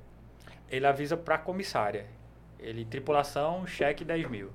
[0.70, 2.06] Ele avisa pra comissária.
[2.60, 4.50] Ele, tripulação, cheque 10 mil.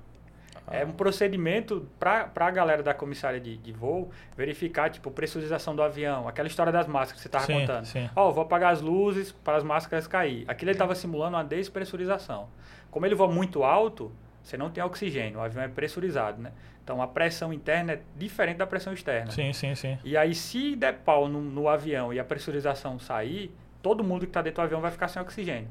[0.69, 5.81] É um procedimento para a galera da comissária de, de voo verificar, tipo, pressurização do
[5.81, 7.85] avião, aquela história das máscaras que você estava contando.
[8.15, 10.45] Ó, vou apagar as luzes para as máscaras cair.
[10.47, 12.49] Aquilo ele estava simulando uma despressurização.
[12.91, 14.11] Como ele voa muito alto,
[14.43, 16.51] você não tem oxigênio, o avião é pressurizado, né?
[16.83, 19.29] Então a pressão interna é diferente da pressão externa.
[19.31, 19.97] Sim, sim, sim.
[20.05, 24.27] E aí, se der pau no, no avião e a pressurização sair, todo mundo que
[24.27, 25.67] está dentro do avião vai ficar sem oxigênio.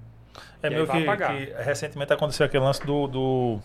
[0.62, 3.60] É E meio que, que recentemente aconteceu aquele lance do, do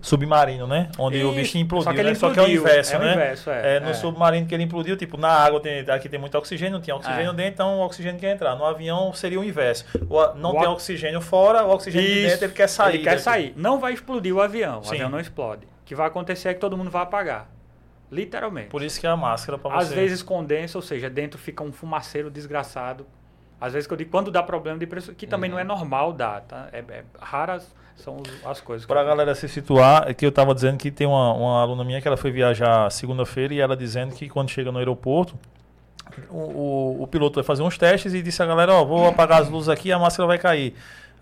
[0.00, 0.90] submarino, né?
[0.98, 2.14] Onde o bicho implodiu, só que ele né?
[2.14, 3.12] Só que é o implodiu, inverso, é o né?
[3.12, 3.94] inverso, é, no é.
[3.94, 7.30] submarino que ele implodiu, tipo, na água tem, aqui tem muito oxigênio, não tinha oxigênio
[7.30, 7.34] É.
[7.34, 8.56] dentro, então o oxigênio quer entrar.
[8.56, 9.84] No avião seria o inverso.
[10.08, 12.28] O não O tem o- oxigênio fora, o oxigênio de Isso.
[12.30, 12.94] dentro ele quer sair.
[12.96, 13.52] Ele quer sair.
[13.56, 14.80] Não vai explodir o avião.
[14.80, 14.94] O Sim.
[14.94, 15.64] avião não explode.
[15.66, 17.48] O que vai acontecer é que todo mundo vai apagar.
[18.10, 18.68] Literalmente.
[18.68, 19.94] Por isso que é a máscara pra Às você.
[19.94, 23.06] vezes condensa, ou seja, dentro fica um fumaceiro desgraçado.
[23.60, 26.12] Às vezes que eu digo quando dá problema de preço, que também não é normal
[26.12, 26.68] dar, tá?
[26.72, 28.86] É, é raras são as coisas.
[28.86, 31.82] Para a galera se situar, é que eu estava dizendo que tem uma, uma aluna
[31.82, 35.34] minha que ela foi viajar segunda-feira e ela dizendo que quando chega no aeroporto,
[36.30, 39.42] o, o, o piloto vai fazer uns testes e disse a galera, ó, vou apagar
[39.42, 40.74] as luzes aqui a máscara vai cair.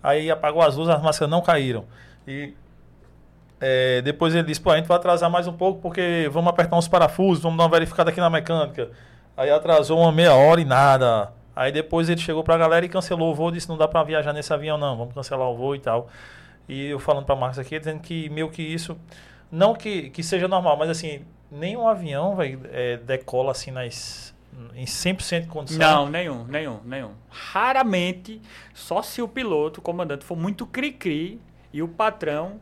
[0.03, 1.85] Aí apagou as luzes, as máscaras não caíram.
[2.27, 2.53] E
[3.59, 6.77] é, depois ele disse, pô, a gente vai atrasar mais um pouco porque vamos apertar
[6.77, 8.91] uns parafusos, vamos dar uma verificada aqui na mecânica.
[9.35, 11.31] Aí atrasou uma meia hora e nada.
[11.55, 14.33] Aí depois ele chegou pra galera e cancelou o voo, disse, não dá pra viajar
[14.33, 16.09] nesse avião não, vamos cancelar o voo e tal.
[16.67, 18.97] E eu falando pra Marcos aqui, dizendo que meio que isso,
[19.51, 22.57] não que, que seja normal, mas assim, nenhum avião vai
[23.05, 24.33] decola assim nas,
[24.73, 26.05] em 100% de condição.
[26.05, 27.11] Não, nenhum, nenhum, nenhum.
[27.29, 28.41] Raramente,
[28.73, 31.39] só se o piloto, o comandante, for muito cri-cri
[31.71, 32.59] e o patrão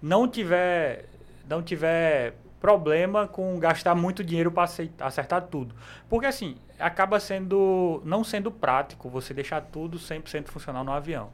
[0.00, 1.06] não tiver,
[1.48, 4.70] não tiver problema com gastar muito dinheiro para
[5.00, 5.74] acertar tudo.
[6.08, 11.30] Porque assim, acaba sendo não sendo prático você deixar tudo 100% funcional no avião.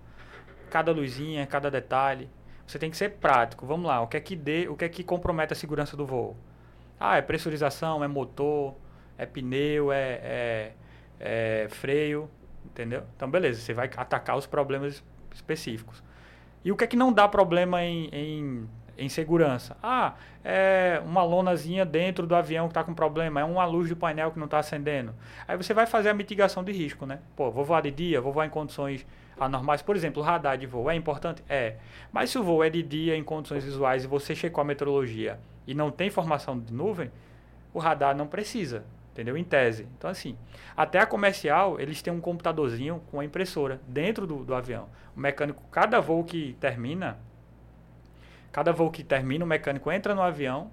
[0.70, 2.28] Cada luzinha, cada detalhe.
[2.66, 3.66] Você tem que ser prático.
[3.66, 6.06] Vamos lá, o que é que dê, o que é que compromete a segurança do
[6.06, 6.36] voo?
[6.98, 8.74] Ah, é pressurização, é motor,
[9.18, 10.72] é pneu, é, é,
[11.18, 12.30] é freio,
[12.64, 13.02] entendeu?
[13.16, 15.02] Então, beleza, você vai atacar os problemas
[15.34, 16.02] específicos.
[16.64, 19.76] E o que é que não dá problema em, em, em segurança?
[19.82, 20.14] Ah,
[20.44, 24.30] é uma lonazinha dentro do avião que está com problema, é uma luz do painel
[24.30, 25.14] que não está acendendo.
[25.48, 27.18] Aí você vai fazer a mitigação de risco, né?
[27.34, 29.06] Pô, vou voar de dia, vou voar em condições
[29.46, 29.82] anormais.
[29.82, 31.42] Por exemplo, o radar de voo é importante?
[31.48, 31.76] É.
[32.12, 35.38] Mas se o voo é de dia em condições visuais e você checou a meteorologia
[35.66, 37.10] e não tem formação de nuvem,
[37.72, 39.36] o radar não precisa, entendeu?
[39.36, 39.86] Em tese.
[39.96, 40.36] Então, assim,
[40.76, 44.88] até a comercial, eles têm um computadorzinho com a impressora dentro do, do avião.
[45.16, 47.18] O mecânico, cada voo que termina,
[48.52, 50.70] cada voo que termina, o mecânico entra no avião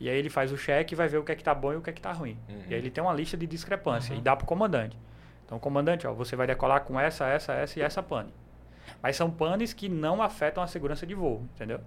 [0.00, 1.72] e aí ele faz o cheque e vai ver o que é que tá bom
[1.72, 2.36] e o que é que tá ruim.
[2.48, 2.62] Uhum.
[2.68, 4.18] E aí ele tem uma lista de discrepância Uhum.
[4.20, 4.96] e dá pro comandante.
[5.50, 8.32] Então, comandante, ó, você vai decolar com essa, essa, essa e essa pane.
[9.02, 11.80] Mas são panes que não afetam a segurança de voo, entendeu?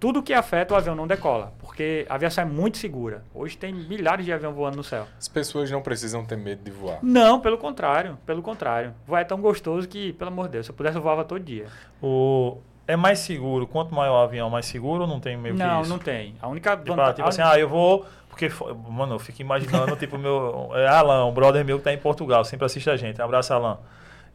[0.00, 3.22] Tudo que afeta o avião não decola, porque a aviação é muito segura.
[3.32, 5.06] Hoje tem milhares de aviões voando no céu.
[5.16, 6.98] As pessoas não precisam ter medo de voar.
[7.00, 8.92] Não, pelo contrário, pelo contrário.
[9.06, 11.38] Voar é tão gostoso que, pelo amor de Deus, se eu pudesse eu voava todo
[11.38, 11.66] dia.
[12.02, 15.76] O, é mais seguro, quanto maior o avião, mais seguro ou não tem meio não,
[15.76, 15.90] que isso?
[15.90, 16.34] não tem.
[16.40, 17.14] A única Tipo, vantagem...
[17.14, 18.04] tipo assim, ah, eu vou.
[18.36, 18.50] Porque,
[18.90, 20.70] mano, eu fico imaginando, tipo, meu.
[20.74, 23.20] É Alan, um brother meu que tá em Portugal, sempre assiste a gente.
[23.20, 23.78] Um abraço, Alan.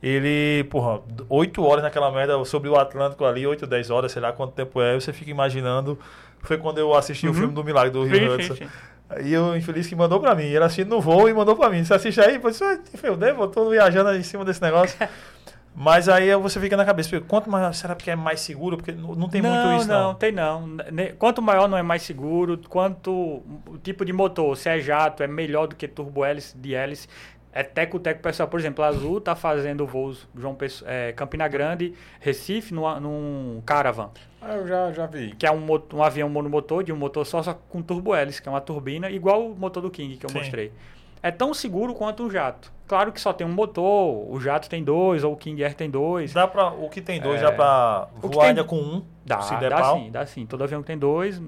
[0.01, 0.99] Ele, porra,
[1.29, 4.81] oito horas naquela merda sobre o Atlântico ali, oito, dez horas, sei lá quanto tempo
[4.81, 4.95] é.
[4.95, 5.99] Você fica imaginando.
[6.39, 7.35] Foi quando eu assisti o Uhum.
[7.35, 8.55] filme do Milagre do Rio Hudson.
[9.23, 10.45] E o infeliz que mandou pra mim.
[10.45, 11.83] Ele assistindo no voo e mandou pra mim.
[11.83, 12.39] Você assiste aí?
[12.39, 14.97] Pô, Você eu devo, eu tô viajando em cima desse negócio.
[15.73, 18.75] Mas aí você fica na cabeça, quanto mais, será que é mais seguro?
[18.77, 20.03] Porque não, tem não, muito isso, não.
[20.09, 20.77] não, tem não.
[21.17, 25.27] Quanto maior não é mais seguro, quanto o tipo de motor, se é jato, é
[25.27, 27.07] melhor do que turbo hélice, de hélice.
[27.53, 28.47] É teco-teco pessoal.
[28.47, 33.61] Por exemplo, a Azul tá fazendo voos João Pessoa, é, Campina Grande, Recife, numa- num
[33.65, 34.09] Caravan.
[34.41, 35.35] Ah, eu já, já vi.
[35.35, 38.47] Que é um, um avião monomotor, de um motor só, só com turbo hélice, que
[38.47, 40.37] é uma turbina, igual o motor do King que eu Sim.
[40.37, 40.71] mostrei.
[41.23, 42.71] É tão seguro quanto um jato.
[42.87, 45.89] Claro que só tem um motor, o jato tem dois, ou o King Air tem
[45.89, 46.33] dois.
[46.33, 47.45] Dá pra, o que tem dois É.
[47.45, 49.97] dá pra O que voar ainda com um, Dá, se der dá pau.
[49.99, 50.45] sim, dá sim.
[50.45, 51.41] Todo avião que tem dois,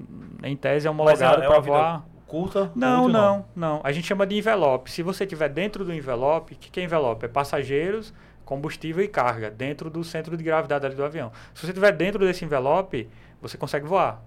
[0.44, 2.06] em tese é homologado é, é para uma vida voar.
[2.28, 2.72] curta?
[2.76, 3.82] Não, muito não, não.
[3.84, 4.90] A gente chama de envelope.
[4.90, 7.26] Se você estiver dentro do envelope, o que, que é envelope?
[7.26, 8.14] É passageiros,
[8.46, 11.32] combustível e carga, dentro do centro de gravidade do avião.
[11.54, 13.10] Se você estiver dentro desse envelope,
[13.42, 14.22] você consegue voar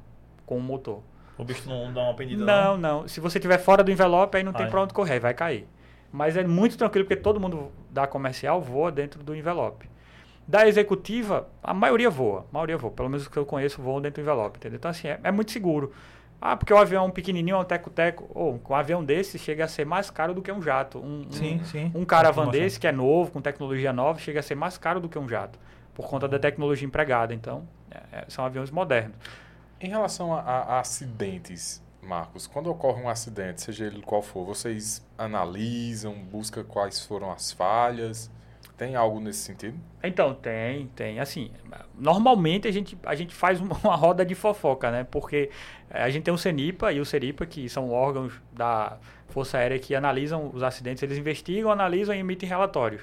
[0.45, 1.01] com o motor.
[1.39, 3.07] O bicho não dá uma pendida, Não, não.
[3.09, 5.67] Se você estiver fora do envelope, aí não tem pra onde correr, vai cair.
[6.13, 9.89] Mas é muito tranquilo, porque todo mundo da comercial voa dentro do envelope.
[10.49, 12.47] Da executiva, a maioria voa.
[12.51, 12.93] A maioria voa.
[12.93, 14.77] Pelo menos os que eu conheço voam dentro do envelope, entendeu?
[14.79, 15.93] Então, assim, é, é muito seguro.
[16.41, 18.31] Ah, porque o avião é um pequenininho, é um teco-teco.
[18.33, 20.99] Ou, um avião desse chega a ser mais caro do que um jato.
[20.99, 21.91] Um, um- Sim, sim.
[21.95, 25.09] um caravan desse, que é novo, com tecnologia nova, chega a ser mais caro do
[25.09, 25.59] que um jato.
[25.95, 27.35] Por conta da tecnologia empregada.
[27.35, 29.17] Então, é- é- são aviões modernos.
[29.81, 35.05] Em relação a, a acidentes, Marcos, quando ocorre um acidente, seja ele qual for, vocês
[35.19, 38.31] analisam, buscam quais foram as falhas?
[38.77, 39.79] Tem algo nesse sentido?
[40.03, 41.19] Então, tem, tem.
[41.19, 41.51] Assim,
[41.95, 45.05] normalmente a gente, a gente faz uma roda de fofoca, né?
[45.05, 45.51] Porque
[45.91, 48.99] eh, a gente tem o CENIPA e o CERIPA, que são órgãos da
[49.29, 53.03] Força Aérea que analisam os acidentes, eles investigam, analisam e emitem relatórios.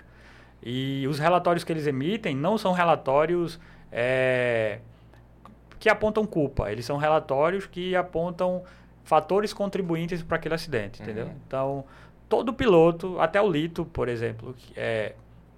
[0.62, 3.60] E os relatórios que eles emitem não são relatórios
[3.92, 4.80] é,
[5.84, 8.64] que apontam culpa, eles são relatórios que apontam
[9.04, 11.06] fatores contribuintes para aquele acidente, uhum.
[11.06, 11.30] entendeu?
[11.46, 11.84] Então,
[12.30, 15.14] todo piloto, até o Lito, por exemplo, é,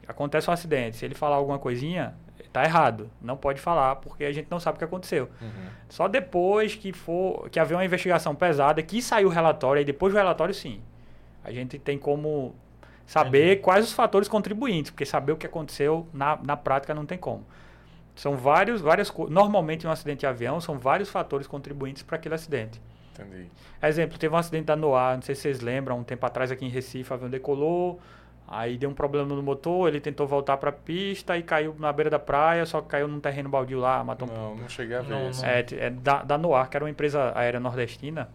[0.07, 2.15] acontece um acidente, se ele falar alguma coisinha,
[2.51, 3.07] tá errado.
[3.21, 5.30] Não pode falar porque a gente não sabe o que aconteceu.
[5.39, 5.67] Uhum.
[5.89, 10.11] Só depois que for que haver uma investigação pesada, que saiu o relatório, e depois
[10.11, 10.82] do relatório sim.
[11.43, 12.55] A gente tem como
[13.05, 13.61] saber Entendi.
[13.61, 17.45] quais os fatores contribuintes, porque saber o que aconteceu na, na prática não tem como.
[18.16, 22.82] São vários, várias Normalmente, um acidente de avião são vários fatores contribuintes para aquele acidente.
[23.13, 23.49] Entendi.
[23.82, 26.66] Exemplo, teve um acidente da Noir, não sei se vocês lembram, um tempo atrás aqui
[26.66, 27.99] em Recife, o avião decolou,
[28.47, 31.91] Aí deu um problema no motor, ele tentou voltar para a pista e caiu na
[31.91, 34.55] beira da praia, só que caiu num terreno baldio lá, matou Não, um...
[34.55, 35.43] não cheguei a ver não, isso.
[35.43, 38.30] É, é da, da Noar, que era uma empresa aérea nordestina.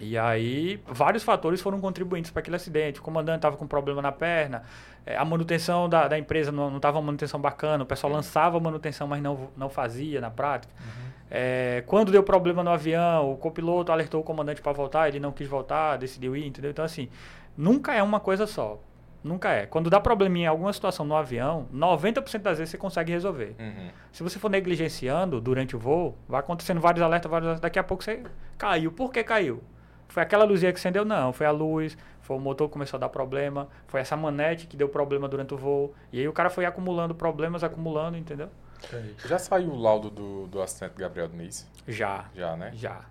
[0.00, 2.98] E aí, vários fatores foram contribuintes para aquele acidente.
[2.98, 4.62] O comandante estava com problema na perna,
[5.04, 8.16] é, a manutenção da, da empresa não estava uma manutenção bacana, o pessoal uhum.
[8.16, 10.72] lançava manutenção, mas não, não fazia na prática.
[10.80, 11.12] Uhum.
[11.30, 15.32] É, quando deu problema no avião, o copiloto alertou o comandante para voltar, ele não
[15.32, 16.70] quis voltar, decidiu ir, entendeu?
[16.70, 17.08] Então, assim,
[17.56, 18.78] nunca é uma coisa só.
[19.24, 19.66] Nunca é.
[19.66, 23.54] Quando dá probleminha em alguma situação no avião, 90% das vezes você consegue resolver.
[23.58, 23.90] Uhum.
[24.10, 27.84] Se você for negligenciando durante o voo, vai acontecendo vários alertas, vários alertas, daqui a
[27.84, 28.22] pouco você
[28.58, 28.90] caiu.
[28.90, 29.62] Por que caiu?
[30.12, 31.06] Foi aquela luzinha que acendeu?
[31.06, 34.66] Não, foi a luz, foi o motor que começou a dar problema, foi essa manete
[34.66, 35.94] que deu problema durante o voo.
[36.12, 38.50] E aí o cara foi acumulando problemas, acumulando, entendeu?
[39.24, 41.66] Já saiu o laudo do, do acidente Gabriel Diniz?
[41.88, 42.26] Já.
[42.34, 42.72] Já, né?
[42.74, 43.06] Já.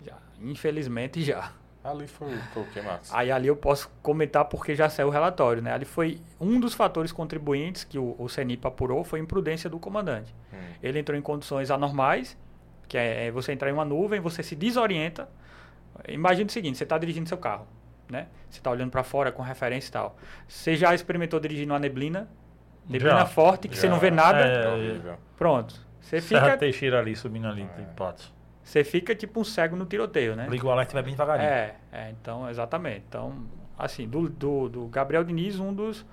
[0.00, 0.14] Já.
[0.40, 1.50] Infelizmente já.
[1.82, 3.12] Ali foi, foi o que, Max?
[3.12, 5.72] Aí ali eu posso comentar porque já saiu o relatório, né?
[5.72, 9.80] Ali foi um dos fatores contribuintes que o, o CENIP apurou foi a imprudência do
[9.80, 10.32] comandante.
[10.52, 10.56] Hum.
[10.80, 12.36] Ele entrou em condições anormais,
[12.86, 15.28] que é, é você entrar em uma nuvem, você se desorienta.
[16.06, 17.66] Imagina o seguinte, você está dirigindo seu carro,
[18.10, 18.28] né?
[18.48, 20.16] Você está olhando para fora com referência e tal.
[20.46, 22.28] Você já experimentou dirigir numa neblina?
[22.88, 23.82] Neblina já, forte, que já.
[23.82, 24.38] você não vê nada?
[24.38, 25.74] É, é Pronto.
[26.00, 26.40] Você fica...
[26.40, 27.82] Serra Teixeira ali, subindo ali, é.
[27.94, 28.32] patos.
[28.62, 30.46] Você fica tipo um cego no tiroteio, né?
[30.48, 31.48] Liga o alerta e vai bem devagarinho.
[31.48, 33.02] É, é, então, exatamente.
[33.08, 33.46] Então,
[33.78, 36.04] assim, do, do, do, Gabriel Diniz, um dos,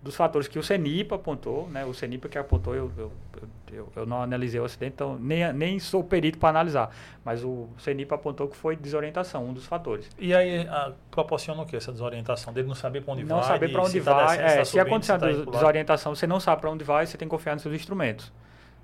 [0.00, 1.84] dos fatores que o CENIPA apontou, né?
[1.84, 3.12] O CENIPA que apontou, eu, eu,
[3.42, 6.90] eu, eu não analisei o acidente, então nem, nem sou perito para analisar.
[7.24, 10.08] Mas o CENIPA apontou que foi desorientação, um dos fatores.
[10.18, 12.52] E aí, a, proporciona o que essa desorientação?
[12.52, 13.38] Dele não saber para onde não vai?
[13.38, 14.14] Não saber para onde vai.
[14.14, 17.06] Tá descendo, é, tá se acontecer a tá desorientação, você não sabe para onde vai,
[17.06, 18.32] você tem que confiar nos seus instrumentos.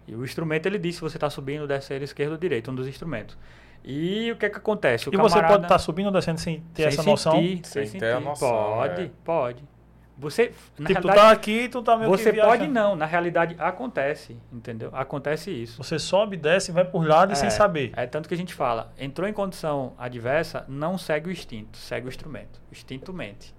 [0.07, 2.87] E o instrumento ele diz se você está subindo, descendo, esquerdo ou direito, um dos
[2.87, 3.37] instrumentos.
[3.85, 5.09] E o que é que acontece?
[5.09, 7.11] O e camarada, você pode estar tá subindo ou descendo sem ter sem essa sentir,
[7.11, 7.33] noção?
[7.33, 7.99] Sem, sem sentir.
[7.99, 8.49] ter a noção.
[8.49, 9.11] Pode, é.
[9.23, 9.74] pode.
[10.17, 14.37] Você, na tipo, tu tá aqui, tu tá meio Você pode não, na realidade acontece,
[14.53, 14.91] entendeu?
[14.93, 15.83] Acontece isso.
[15.83, 17.93] Você sobe, desce, vai por lado é, sem saber.
[17.97, 22.07] É tanto que a gente fala, entrou em condição adversa, não segue o instinto, segue
[22.07, 22.61] o instrumento.
[22.71, 23.53] O instinto mente.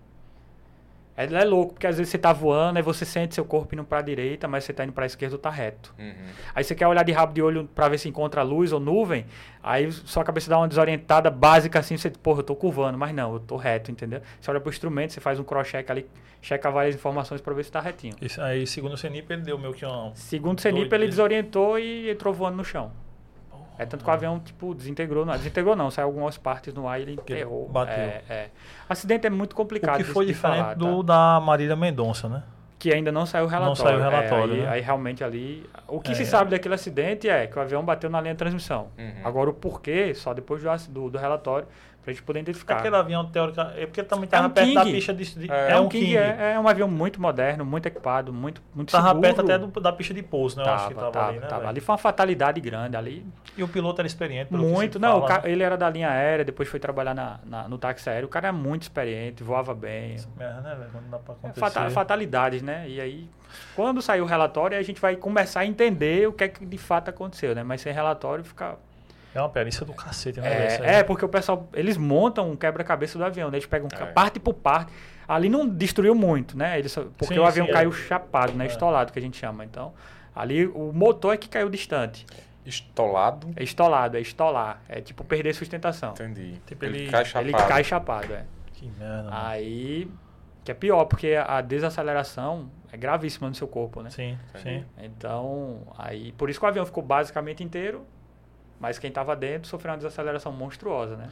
[1.18, 3.84] É, é louco, porque às vezes você tá voando, aí você sente seu corpo indo
[3.84, 5.94] para a direita, mas você tá indo para a esquerda ou tá reto.
[5.98, 6.14] Uhum.
[6.54, 9.26] Aí você quer olhar de rabo de olho para ver se encontra luz ou nuvem,
[9.64, 13.34] aí sua cabeça dá uma desorientada básica assim, você, porra, eu tô curvando, mas não,
[13.34, 14.22] eu tô reto, entendeu?
[14.40, 16.06] Você olha pro instrumento, você faz um cross-check ali,
[16.42, 18.16] checa várias informações para ver se tá retinho.
[18.22, 20.12] Isso aí, segundo o CENIP, ele deu meio que um...
[20.16, 22.92] Segundo o CENIP, ele desorientou e entrou voando no chão.
[23.78, 25.26] É tanto que o avião, tipo, desintegrou.
[25.26, 27.68] Não, desintegrou não, saiu algumas partes no ar e ele enterrou.
[27.70, 27.94] Bateu.
[27.94, 28.50] É, é.
[28.88, 29.96] Acidente é muito complicado.
[29.96, 31.38] O que foi diferente falar, do tá?
[31.38, 32.44] da Marília Mendonça, né?
[32.78, 33.78] Que ainda não saiu o relatório.
[33.78, 34.54] Não saiu o relatório.
[34.54, 34.70] É, aí, né?
[34.70, 35.68] aí, realmente ali.
[35.88, 36.16] O que é.
[36.16, 38.88] se sabe daquele acidente é que o avião bateu na linha de transmissão.
[38.98, 39.22] Uhum.
[39.24, 41.68] Agora o porquê, só depois do, do, do relatório
[42.06, 42.78] pra gente poder identificar.
[42.78, 44.76] Aquele avião teórico, é porque também estava é um perto King.
[44.76, 46.18] da pista de, de é, é, um King, King.
[46.18, 49.22] É, é, um avião muito moderno, muito equipado, muito muito tava seguro.
[49.22, 50.64] perto até do, da pista de pouso, né?
[50.64, 51.48] Tava, Eu acho que tava, tava ali, né?
[51.48, 51.68] Tava.
[51.68, 53.26] Ali foi uma fatalidade grande ali.
[53.58, 55.52] E o piloto era experiente, Muito, não, fala, né?
[55.52, 58.28] ele era da linha aérea, depois foi trabalhar na, na, no táxi aéreo.
[58.28, 60.18] O cara é muito experiente, voava bem.
[60.38, 60.90] Merda, né, velho?
[60.92, 61.90] Quando dá pra é acontecer.
[61.92, 62.88] fatalidades, né?
[62.88, 63.30] E aí,
[63.76, 66.78] quando sair o relatório, a gente vai começar a entender o que é que de
[66.78, 67.64] fato aconteceu, né?
[67.64, 68.78] Mas sem relatório fica
[69.36, 70.48] é uma perícia do cacete, né?
[70.48, 73.58] É, é, porque o pessoal, eles montam um quebra-cabeça do avião, né?
[73.58, 74.06] eles pegam é.
[74.06, 74.94] parte por parte.
[75.28, 76.80] Ali não destruiu muito, né?
[76.80, 77.94] Eles, porque sim, o avião sim, caiu é.
[77.94, 78.64] chapado, né?
[78.64, 78.68] É.
[78.68, 79.66] Estolado, que a gente chama.
[79.66, 79.94] Então,
[80.34, 82.26] ali o motor é que caiu distante.
[82.66, 83.52] Estolado?
[83.58, 84.82] É estolado, é estolar.
[84.88, 86.12] É tipo perder sustentação.
[86.12, 86.62] Entendi.
[86.66, 87.48] Tipo, ele, ele cai chapado.
[87.48, 88.46] Ele cai chapado, é.
[88.74, 89.30] Que merda.
[89.32, 90.10] Aí,
[90.64, 94.10] que é pior, porque a desaceleração é gravíssima no seu corpo, né?
[94.12, 94.86] Sim, sim.
[94.98, 98.06] Então, aí, por isso que o avião ficou basicamente inteiro
[98.80, 101.30] Mas quem estava dentro sofreu uma desaceleração monstruosa, né?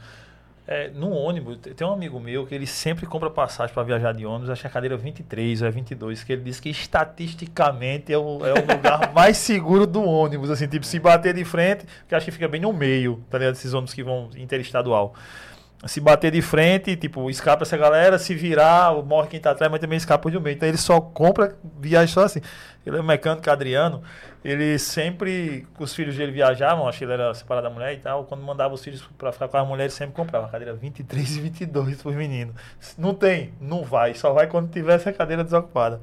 [0.66, 4.24] É, no ônibus, tem um amigo meu que ele sempre compra passagem para viajar de
[4.24, 8.16] ônibus, acho que a cadeira 23 ou é 22, que ele diz que estatisticamente é
[8.16, 12.14] o, é o lugar mais seguro do ônibus, assim, tipo, se bater de frente, que
[12.14, 13.56] acho que fica bem no meio, tá ligado?
[13.56, 15.14] Esses ônibus que vão interestadual.
[15.86, 19.82] Se bater de frente, tipo, escapa essa galera, se virar, morre quem tá atrás, mas
[19.82, 20.54] também escapa do meio.
[20.54, 22.40] Então ele só compra viagem só assim.
[22.84, 24.02] Ele é um mecânico Adriano,
[24.44, 28.24] ele sempre, os filhos dele viajavam, acho que ele era separado da mulher e tal,
[28.24, 32.02] quando mandava os filhos para ficar com as mulheres, sempre comprava cadeira 23 e 22
[32.02, 32.54] para os meninos.
[32.98, 36.00] Não tem, não vai, só vai quando tiver essa cadeira desocupada.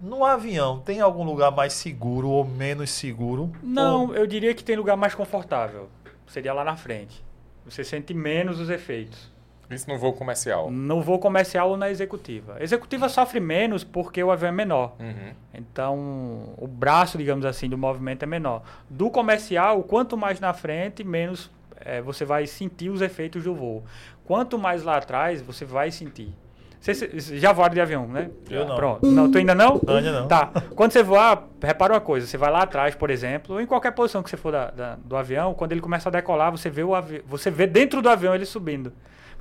[0.00, 3.52] No avião, tem algum lugar mais seguro ou menos seguro?
[3.62, 4.14] Não, ou...
[4.14, 5.90] eu diria que tem lugar mais confortável.
[6.26, 7.22] Seria lá na frente.
[7.66, 9.29] Você sente menos os efeitos.
[9.70, 10.70] Isso no voo comercial?
[10.70, 12.56] No voo comercial ou na executiva.
[12.58, 14.96] A executiva sofre menos porque o avião é menor.
[14.98, 15.32] Uhum.
[15.54, 18.62] Então, o braço, digamos assim, do movimento é menor.
[18.88, 21.50] Do comercial, quanto mais na frente, menos
[21.80, 23.84] é, você vai sentir os efeitos do voo.
[24.24, 26.34] Quanto mais lá atrás, você vai sentir.
[26.80, 28.30] Você, você já voaram de avião, né?
[28.48, 28.74] Eu não.
[28.74, 29.06] Pronto.
[29.06, 29.80] Não, tu ainda não?
[29.86, 30.26] Ainda não.
[30.26, 30.50] Tá.
[30.74, 32.26] Quando você voar, repara uma coisa.
[32.26, 34.96] Você vai lá atrás, por exemplo, ou em qualquer posição que você for da, da,
[34.96, 38.08] do avião, quando ele começa a decolar, você vê, o avi você vê dentro do
[38.08, 38.92] avião ele subindo.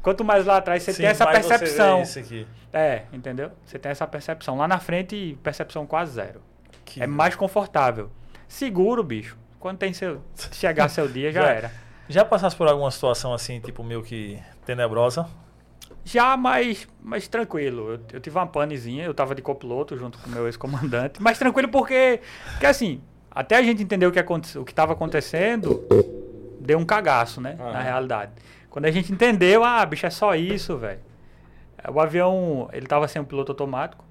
[0.01, 2.03] Quanto mais lá atrás você Sim, tem essa percepção.
[2.71, 3.51] É, entendeu?
[3.65, 4.57] Você tem essa percepção.
[4.57, 6.41] Lá na frente, percepção quase zero.
[6.85, 8.09] Que- É mais confortável.
[8.47, 9.37] Seguro, bicho.
[9.59, 10.21] Quando tem seu,
[10.53, 11.49] chegar seu dia, já Já.
[11.51, 11.71] era.
[12.07, 15.27] Já passasse por alguma situação assim, tipo, meio que tenebrosa?
[16.03, 17.91] Já mais, mais tranquilo.
[17.93, 21.21] Eu, eu tive uma panezinha, eu tava de copiloto junto com o meu ex-comandante.
[21.21, 22.19] Mas tranquilo porque,
[22.51, 25.85] porque assim, até a gente entender o que, aconte, o que tava acontecendo,
[26.59, 27.55] deu um cagaço, né?
[27.59, 27.73] Aham.
[27.73, 28.31] Na realidade.
[28.69, 30.99] Quando a gente entendeu, ah, bicho, é só isso, velho.
[31.93, 34.03] O avião, ele tava sem um piloto automático.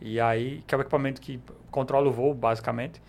[0.00, 1.40] E aí, que é o equipamento que
[1.70, 3.00] controla o voo, basicamente.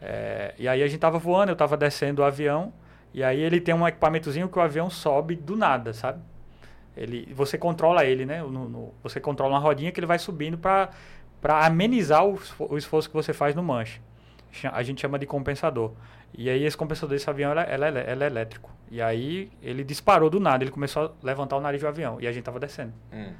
[0.00, 2.72] É, e aí a gente tava voando, eu tava descendo o avião.
[3.12, 6.20] E aí ele tem um equipamentozinho que o avião sobe do nada, sabe?
[6.96, 8.42] Ele, você controla ele, né?
[8.42, 10.90] No- no- você controla uma rodinha que ele vai subindo para
[11.66, 14.00] amenizar o, o esforço que você faz no manche.
[14.72, 15.92] A gente chama de compensador.
[16.36, 18.70] E aí esse compensador desse avião, ela, ela, é- ela é elétrico.
[18.90, 22.20] E aí ele disparou do nada, ele começou a levantar o nariz do avião.
[22.20, 22.92] E a gente tava descendo.
[23.12, 23.32] Hum.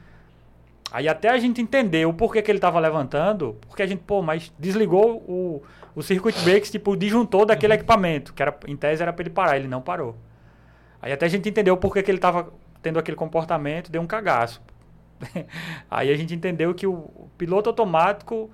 [0.91, 4.23] Aí até a gente entender o porquê que ele tava levantando, porque a gente, pô,
[4.23, 5.63] mas desligou o,
[5.95, 9.59] o circuit breaks, tipo, disjuntor daquele equipamento, que era, em tese era para ele parar,
[9.59, 10.17] ele não parou.
[11.01, 12.51] Aí até a gente entendeu o porquê que ele tava
[12.83, 14.63] tendo aquele comportamento, deu um cagaço.
[15.91, 18.51] Aí a gente entendeu que o, piloto automático,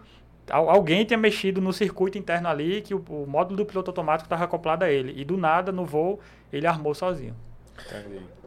[0.51, 4.45] alguém tinha mexido no circuito interno ali, que o, o módulo do piloto automático estava
[4.45, 5.13] acoplado a ele.
[5.17, 6.21] E do nada, no voo,
[6.53, 7.35] ele armou sozinho.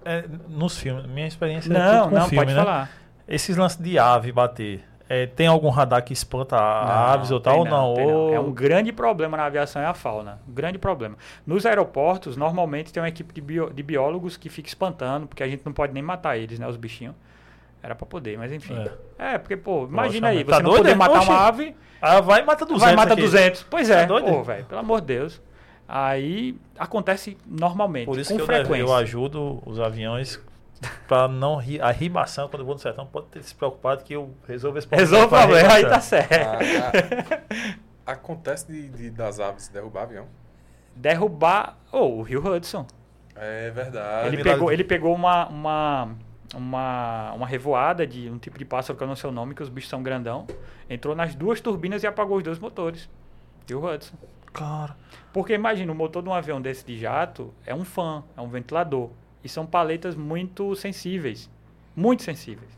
[0.05, 2.63] É, nos filmes, minha experiência é Não, tudo com não, filme, pode né?
[2.63, 2.91] falar.
[3.27, 7.65] Esses lances de ave bater, é, tem algum radar que espanta Não, aves ou tal?
[7.65, 8.33] Não, ou...
[8.33, 10.39] É um grande problema na aviação é a fauna.
[10.47, 11.17] Um grande problema.
[11.45, 15.47] Nos aeroportos, normalmente tem uma equipe de, bio- de biólogos que fica espantando, porque a
[15.47, 16.67] gente não pode nem matar eles, né?
[16.67, 17.15] Os bichinhos.
[17.87, 18.75] Era pra poder, mas enfim.
[19.17, 20.95] É, porque, pô, imagina aí, Lógico, você tá não doido, poder é?
[20.95, 21.29] matar Oxi.
[21.29, 23.21] uma ave, Ah, vai e mata 200 vai matar aqui.
[23.21, 23.63] 200.
[23.63, 24.25] Pois Tá é, doido?
[24.25, 25.41] pô, velho, pelo amor de Deus.
[25.87, 28.81] Aí acontece normalmente, Por isso com que eu, frequência.
[28.83, 30.37] eu ajudo os aviões
[31.07, 31.81] pra não rir.
[31.81, 34.85] A rimação, quando eu vou no sertão, pode ter se preocupado que eu resolvo esse
[34.85, 35.09] problema.
[35.09, 35.89] Resolve o problema, aí rimação.
[35.89, 36.33] tá certo.
[36.35, 37.39] Ah,
[38.05, 40.25] ah, acontece de, de- das aves derrubar avião?
[40.93, 41.77] Derrubar.
[41.89, 42.85] Oh, o Rio Hudson.
[43.33, 44.27] É verdade.
[44.27, 46.09] Ele pegou, ele pegou uma, uma,
[46.55, 49.61] uma, uma revoada de um tipo de pássaro que eu não sei o nome, que
[49.63, 50.47] os bichos são grandão.
[50.89, 53.09] Entrou nas duas turbinas e apagou os dois motores.
[53.69, 54.15] E o Hudson.
[54.53, 54.95] Cara,
[55.33, 58.47] Porque imagina, o motor de um avião desse de jato é um fan, é um
[58.47, 59.09] ventilador.
[59.43, 61.49] E são paletas muito sensíveis.
[61.95, 62.71] Muito sensíveis.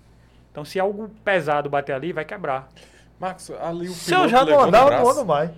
[0.51, 2.67] Então se algo pesado bater ali, vai quebrar.
[3.19, 5.03] Marcos, ali o se eu já levou não no andava, braço.
[5.03, 5.51] não ando mais.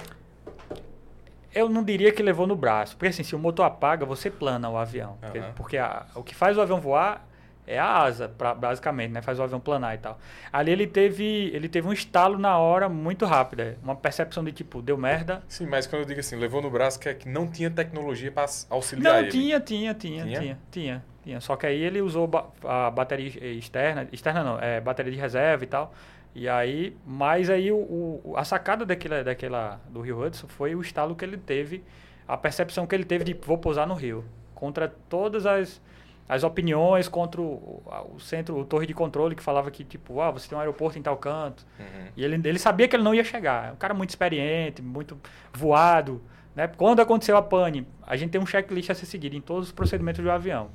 [1.54, 2.96] Eu não diria que levou no braço.
[2.96, 5.18] Porque assim, se o motor apaga, você plana o avião.
[5.22, 5.52] Porque, Aham.
[5.56, 7.26] porque a- o que faz o avião voar
[7.68, 9.22] é a asa, pra, basicamente, né?
[9.22, 10.20] Faz o avião planar e tal.
[10.52, 13.78] Ali ele teve, ele teve um estalo na hora muito rápida.
[13.84, 15.42] Uma percepção de tipo, deu merda.
[15.48, 18.32] Sim, mas quando eu digo assim, levou no braço, que é que não tinha tecnologia
[18.32, 19.32] para auxiliar Não, ele.
[19.32, 20.40] tinha, tinha, tinha, Tinha?
[20.40, 21.40] tinha, tinha, tinha.
[21.42, 25.64] Só que aí ele usou ba- a bateria externa, externa não, é bateria de reserva
[25.64, 25.94] e tal.
[26.34, 30.82] E aí, mas aí o, o- a sacada daquela, daquela do Rio Hudson foi o
[30.82, 31.84] estalo que ele teve,
[32.28, 34.24] a percepção que ele teve de vou pousar no Rio,
[34.56, 35.82] contra todas as,
[36.28, 37.84] as opiniões, contra o,
[38.16, 40.98] o centro, o torre de controle que falava que tipo, ah, você tem um aeroporto
[40.98, 41.66] em tal canto.
[41.80, 42.08] Uhum.
[42.16, 43.70] E ele, ele sabia que ele não ia chegar.
[43.70, 45.20] É um cara muito experiente, muito
[45.54, 46.22] voado.
[46.56, 46.68] Né?
[46.68, 49.72] Quando aconteceu a pane, a gente tem um checklist a ser seguido em todos os
[49.74, 50.70] procedimentos do avião.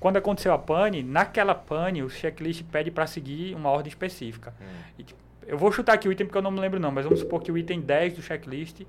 [0.00, 4.54] Quando aconteceu a pane, naquela pane, o checklist pede para seguir uma ordem específica.
[4.60, 4.64] Hum.
[4.98, 7.04] E, tipo, eu vou chutar aqui o item porque eu não me lembro não, mas
[7.04, 8.82] vamos supor que o item 10 do checklist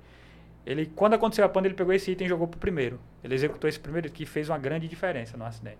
[0.66, 3.00] Ele, quando aconteceu a pane, ele pegou esse item e jogou pro primeiro.
[3.24, 5.78] Ele executou esse primeiro que fez uma grande diferença no acidente.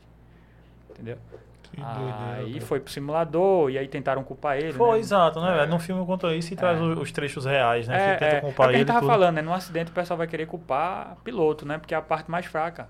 [0.90, 1.18] Entendeu?
[1.62, 4.72] Que aí doideira, foi pro simulador e aí tentaram culpar ele.
[4.72, 4.98] Foi, né?
[4.98, 5.66] exato, né, É.
[5.66, 6.82] No filme conta isso e traz É.
[6.82, 7.94] os, os trechos reais, né?
[7.94, 8.78] É, que tenta é, é o culpar que a ele.
[8.78, 9.08] gente tava tudo.
[9.10, 9.42] falando, né?
[9.42, 11.78] Num acidente o pessoal vai querer culpar piloto, né?
[11.78, 12.88] Porque é a parte mais fraca.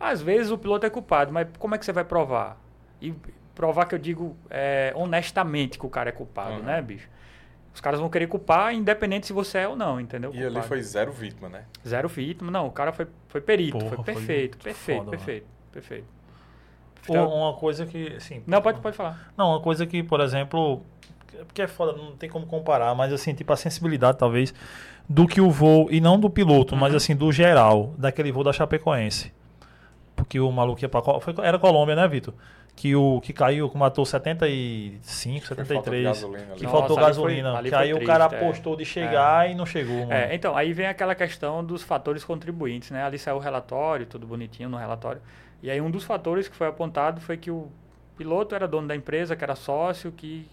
[0.00, 2.58] Às vezes o piloto é culpado, mas como é que você vai provar?
[3.00, 3.14] E
[3.54, 6.62] provar que eu digo é, honestamente que o cara é culpado, Uhum.
[6.64, 7.08] né, bicho?
[7.74, 10.30] Os caras vão querer culpar, independente se você é ou não, entendeu?
[10.32, 11.64] E ali foi zero vítima, né?
[11.86, 12.50] Zero vítima.
[12.50, 16.06] Não, o cara foi, foi perito, Porra, foi foi perfeito, perfeito, foda, perfeito, perfeito.
[17.06, 18.42] Pô, Então- uma coisa que, assim...
[18.46, 19.32] Não, pode, pode falar.
[19.36, 20.82] Não, uma coisa que, por exemplo,
[21.46, 24.54] porque é foda, não tem como comparar, mas assim, tipo a sensibilidade talvez
[25.08, 26.96] do que o voo, e não do piloto, mas Uhum.
[26.96, 29.32] assim, do geral, daquele voo da Chapecoense.
[30.16, 30.88] Porque o maluco ia
[31.20, 32.32] Foi, era Colômbia, né, Vitor?
[32.76, 36.04] Que o que caiu, que matou 75, Foi falta de 73.
[36.04, 36.54] gasolina ali.
[36.56, 37.50] Que Nossa, faltou ali gasolina.
[37.50, 38.46] foi- ali que aí o cara triste, é.
[38.46, 40.12] apostou de chegar e não chegou, mano.
[40.12, 43.04] É, então, aí vem aquela questão dos fatores contribuintes, né?
[43.04, 45.20] Ali saiu o relatório, tudo bonitinho no relatório.
[45.62, 47.68] E aí um dos fatores que foi apontado foi que o
[48.16, 50.46] piloto era dono da empresa, que era sócio, que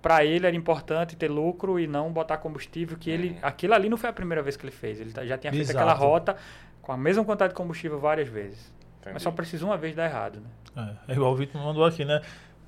[0.00, 3.96] para ele era importante ter lucro e não botar combustível, que ele aquilo ali não
[3.96, 5.00] foi a primeira vez que ele fez.
[5.00, 5.78] Ele já tinha feito Exato.
[5.78, 6.36] aquela rota
[6.80, 8.72] com a mesma quantidade de combustível várias vezes.
[9.00, 9.14] Entendi.
[9.14, 10.94] Mas só precisa uma vez dar errado, né?
[11.08, 12.20] É, é igual o Vitor mandou aqui, né?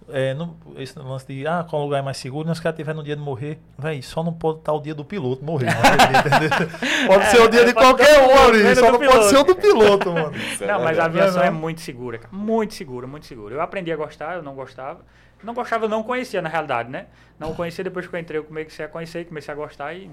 [0.09, 2.55] É, não, esse lance de ah, qual lugar é mais seguro, né?
[2.55, 4.95] Se o cara tiver no dia de morrer, véi, só não pode estar o dia
[4.95, 5.68] do piloto morrer.
[5.70, 7.07] entendeu?
[7.07, 9.28] Pode ser o dia de pode qualquer um, o ali, menos só não pode piloto.
[9.28, 10.33] ser o do piloto, mano.
[10.61, 12.35] É não, mas a aviação é muito segura, cara.
[12.35, 13.55] Muito segura, muito segura.
[13.55, 15.01] Eu aprendi a gostar, eu não gostava.
[15.43, 17.07] Não gostava, eu não conhecia, na realidade, né?
[17.39, 20.11] Não conhecia, depois que eu entrei, eu comecei a conhecer, comecei a gostar e...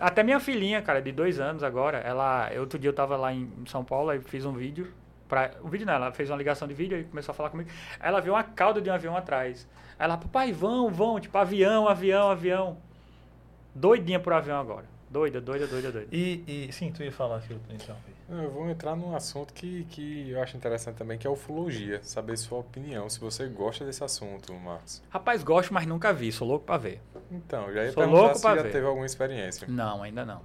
[0.00, 2.50] Até minha filhinha, cara, de dois anos agora, ela...
[2.58, 4.92] Outro dia eu tava lá em São Paulo, aí fiz um vídeo,
[5.28, 7.70] pra, um vídeo não, ela fez uma ligação de vídeo e começou a falar comigo.
[8.00, 9.68] Ela viu uma cauda de um avião atrás.
[9.98, 12.78] Ela, papai, vão, vão, tipo, avião, avião, avião.
[13.74, 14.86] Doidinha por avião agora.
[15.10, 16.08] Doida, doida, doida, doida.
[16.10, 17.96] E, e sim, tu ia falar que então.
[18.28, 22.00] Eu vou entrar num assunto que, que eu acho interessante também, que é a ufologia.
[22.02, 25.02] Saber sua opinião, se você gosta desse assunto, Marcos.
[25.10, 27.02] Rapaz, gosto, mas nunca vi, sou louco pra ver.
[27.30, 28.72] Então, já ia Sou perguntar louco se já ver.
[28.72, 29.66] teve alguma experiência.
[29.68, 30.40] Não, ainda não.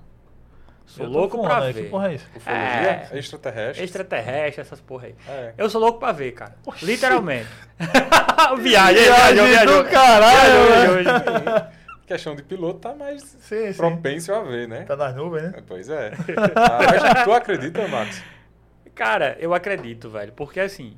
[0.85, 1.67] Sou Eu louco pra né?
[1.73, 1.89] Que ver.
[1.89, 2.25] porra é isso?
[2.35, 2.57] Ufologia?
[2.57, 3.09] É.
[3.13, 3.83] Extraterrestre?
[3.85, 5.15] Extraterrestre, essas porra aí.
[5.27, 5.53] É.
[5.57, 6.55] Eu sou louco pra ver, cara.
[6.65, 6.83] Oxi.
[6.85, 7.47] Literalmente.
[8.59, 9.83] viagem, Viagem viajou.
[9.83, 11.19] do caralho, Viajou, né?
[11.19, 11.78] viajou.
[12.09, 13.77] Questão de piloto tá mais Sim, sim.
[13.77, 14.81] propício a ver, né?
[14.81, 15.61] Tá nas nuvens, né?
[15.67, 16.11] Pois é.
[16.55, 16.79] Ah,
[17.13, 18.23] mas tu acredita, Max?
[18.95, 20.33] Cara, eu acredito, velho.
[20.33, 20.97] Porque assim,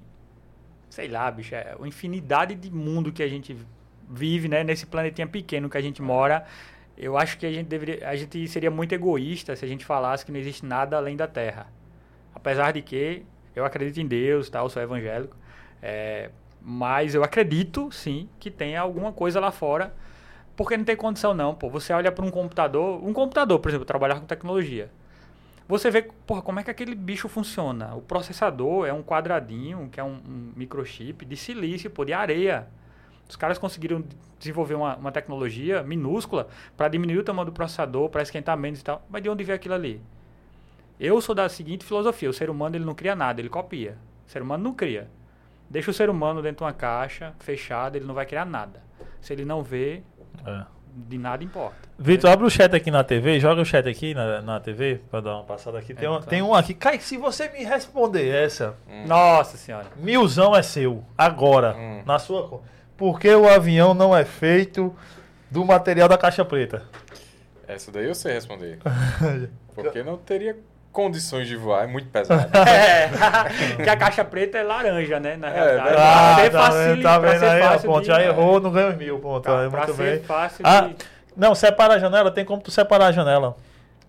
[0.89, 3.57] sei lá, bicho, é uma infinidade de mundo que a gente
[4.09, 4.63] vive, né?
[4.63, 6.45] Nesse planetinha pequeno que a gente mora.
[6.97, 8.07] Eu acho que a gente deveria.
[8.07, 11.27] A gente seria muito egoísta se a gente falasse que não existe nada além da
[11.27, 11.67] Terra.
[12.33, 15.35] Apesar de que eu acredito em Deus, tal, sou evangélico.
[15.83, 16.29] é,
[16.61, 19.93] mas eu acredito, sim, que tem alguma coisa lá fora.
[20.55, 21.69] Porque não tem condição, não, pô.
[21.69, 23.03] Você olha para um computador.
[23.03, 24.91] Um computador, por exemplo, trabalhar com tecnologia.
[25.67, 27.95] Você vê, porra, como é que aquele bicho funciona.
[27.95, 32.67] O processador é um quadradinho, que é um, um microchip de silício, pô, de areia.
[33.29, 34.03] Os caras conseguiram
[34.37, 38.83] desenvolver uma, uma tecnologia minúscula para diminuir o tamanho do processador, para esquentar menos e
[38.83, 39.05] tal.
[39.09, 40.01] Mas de onde veio aquilo ali?
[40.99, 43.97] Eu sou da seguinte filosofia: o ser humano ele não cria nada, ele copia.
[44.27, 45.09] O ser humano não cria.
[45.69, 48.83] Deixa o ser humano dentro de uma caixa fechada, ele não vai criar nada.
[49.21, 50.03] Se ele não vê,
[50.45, 50.63] É.
[50.93, 51.75] de nada importa.
[51.97, 55.21] Vitor, abre o chat aqui na TV, joga o chat aqui na, na TV, pra
[55.21, 55.93] dar uma passada aqui.
[55.93, 56.27] Tem, É, um, então.
[56.27, 56.73] tem um aqui.
[56.73, 58.75] Kai, se você me responder essa,
[59.07, 59.87] Nossa senhora.
[59.95, 62.03] milzão é seu, agora, Hum.
[62.05, 62.63] na sua conta.
[62.97, 64.93] Por que o avião não é feito
[65.49, 66.83] do material da caixa preta?
[67.67, 68.79] Essa daí eu sei responder.
[69.73, 70.57] Porque não teria
[70.91, 72.49] condições de voar, é muito pesado.
[72.67, 73.09] É,
[73.83, 75.35] que a caixa preta é laranja, né?
[75.37, 75.89] Na realidade.
[75.89, 75.97] verdade.
[76.01, 78.93] Ah, Pra ser tá vendo, tá vendo aí, fácil ponte de- já errou, não ganhou
[78.95, 79.43] mil, ponto.
[79.43, 80.23] Tá, aí, muito ser bem.
[80.23, 80.95] fácil Ah, de,
[81.35, 83.55] não, separa a janela, tem como tu separar a janela.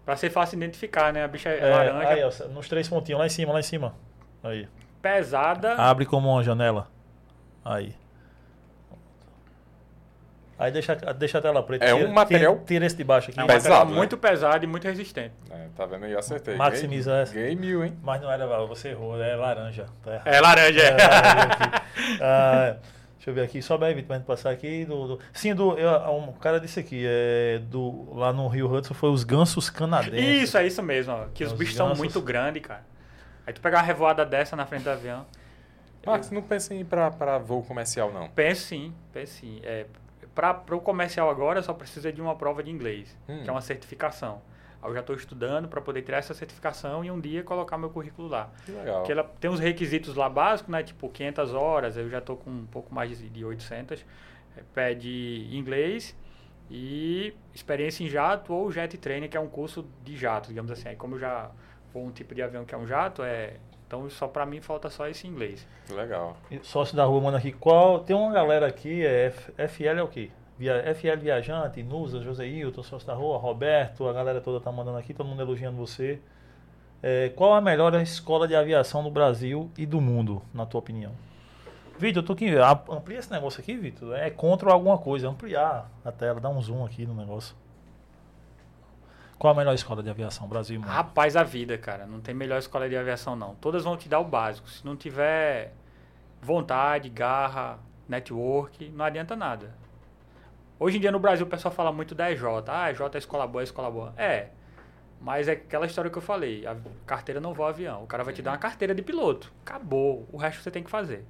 [0.05, 1.25] pra ser fácil de identificar, né?
[1.25, 3.63] A bicha é, É, laranja, aí, ó, nos três pontinhos, lá em cima, lá em
[3.63, 3.95] cima.
[4.43, 4.69] Aí.
[5.01, 5.75] pesada.
[5.77, 6.89] Abre como uma janela.
[7.65, 7.95] Aí.
[10.63, 11.85] Aí deixa, deixa a tela preta.
[11.85, 13.41] É um Tira- material Tira, tira esse de baixo aqui.
[13.41, 13.97] é um pesado, material né?
[13.97, 15.35] muito pesado e muito resistente.
[15.51, 16.13] É, tá vendo aí?
[16.13, 16.55] Eu acertei.
[16.57, 17.35] Maximiza essa.
[17.35, 17.97] Ganhei mil, hein?
[18.03, 19.87] Mas não era, você errou, é laranja.
[20.05, 20.23] Tá.
[20.25, 20.93] É laranja, É, é.
[21.51, 22.19] aqui.
[22.21, 22.77] Ah,
[23.17, 24.85] deixa eu ver aqui, sobe aí, Vitor, pra gente passar aqui.
[24.85, 28.95] Do, do- sim, do, eu, um cara disse aqui, é, do, lá no Rio Hudson
[28.95, 30.43] foi os gansos canadenses.
[30.45, 31.25] Isso, é isso mesmo, ó.
[31.35, 31.99] Que os Os bichos são gansos.
[31.99, 32.85] muito grandes, cara.
[33.47, 35.27] Aí tu pegar uma revoada dessa na frente do avião.
[36.07, 38.29] Max, não pensa em ir pra, pra voo comercial, não.
[38.29, 39.61] Penso sim, penso sim.
[39.63, 39.87] É,
[40.35, 43.43] para o comercial agora, eu só precisa de uma prova de inglês, Hum.
[43.43, 44.41] que é uma certificação.
[44.85, 48.27] Eu já estou estudando para poder tirar essa certificação e um dia colocar meu currículo
[48.27, 48.51] lá.
[48.67, 48.97] Que legal.
[48.97, 50.83] Porque ela tem uns requisitos lá básicos, né?
[50.83, 54.05] Tipo 500 horas, eu já estou com um pouco mais de de 800.
[54.57, 56.17] É, Pede inglês
[56.71, 60.89] E experiência em jato ou jet trainer, que é um curso de jato, digamos assim.
[60.89, 61.51] Aí como eu já
[61.93, 63.55] vou um tipo de avião que é um jato, é
[63.93, 65.67] então só para mim falta só esse inglês.
[65.91, 66.35] Legal.
[66.63, 68.01] Sócio da rua manda aqui qual.
[68.01, 70.31] Tem uma galera aqui, é F- FL é o quê?
[70.59, 74.97] Via, FL Viajante, Nusa, José Hilton, sócio da rua, Roberto, a galera toda tá mandando
[74.97, 76.21] aqui, todo mundo elogiando você.
[77.03, 81.13] É, qual a melhor escola de aviação do Brasil e do mundo, na tua opinião?
[81.99, 84.17] Vitor, tu que a- amplia esse negócio aqui, Vitor.
[84.17, 87.55] É contra alguma coisa, ampliar a tela, dá um zoom aqui no negócio.
[89.43, 90.89] Qual a melhor escola de aviação, Brasil mundo?
[90.89, 92.07] Rapaz, a vida, cara.
[92.07, 93.57] Não tem melhor escola de aviação, não.
[93.57, 94.71] Todas vão te dar o básico.
[94.71, 95.75] Se não tiver
[96.41, 99.75] vontade, garra, network, não adianta nada.
[100.79, 102.41] Hoje em dia no Brasil o pessoal fala muito da EJ.
[102.69, 104.15] Ah, EJ é escola boa, é escola boa.
[104.17, 104.51] É.
[105.21, 106.65] Mas é aquela história que eu falei.
[106.65, 108.05] A carteira não voa avião.
[108.05, 109.53] O cara vai te dar uma carteira de piloto.
[109.67, 110.25] Acabou.
[110.31, 111.27] O resto você tem que fazer.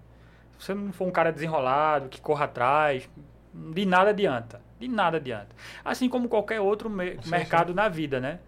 [0.58, 3.08] Se você não for um cara desenrolado, que corra atrás,
[3.54, 4.60] de nada adianta.
[4.78, 5.54] De nada adianta.
[5.84, 8.40] Assim como qualquer outro me- Sim, mercado na vida, né?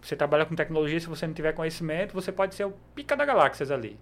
[0.00, 3.24] Você trabalha com tecnologia, se você não tiver conhecimento, você pode ser o pica da
[3.24, 3.98] galáxias ali.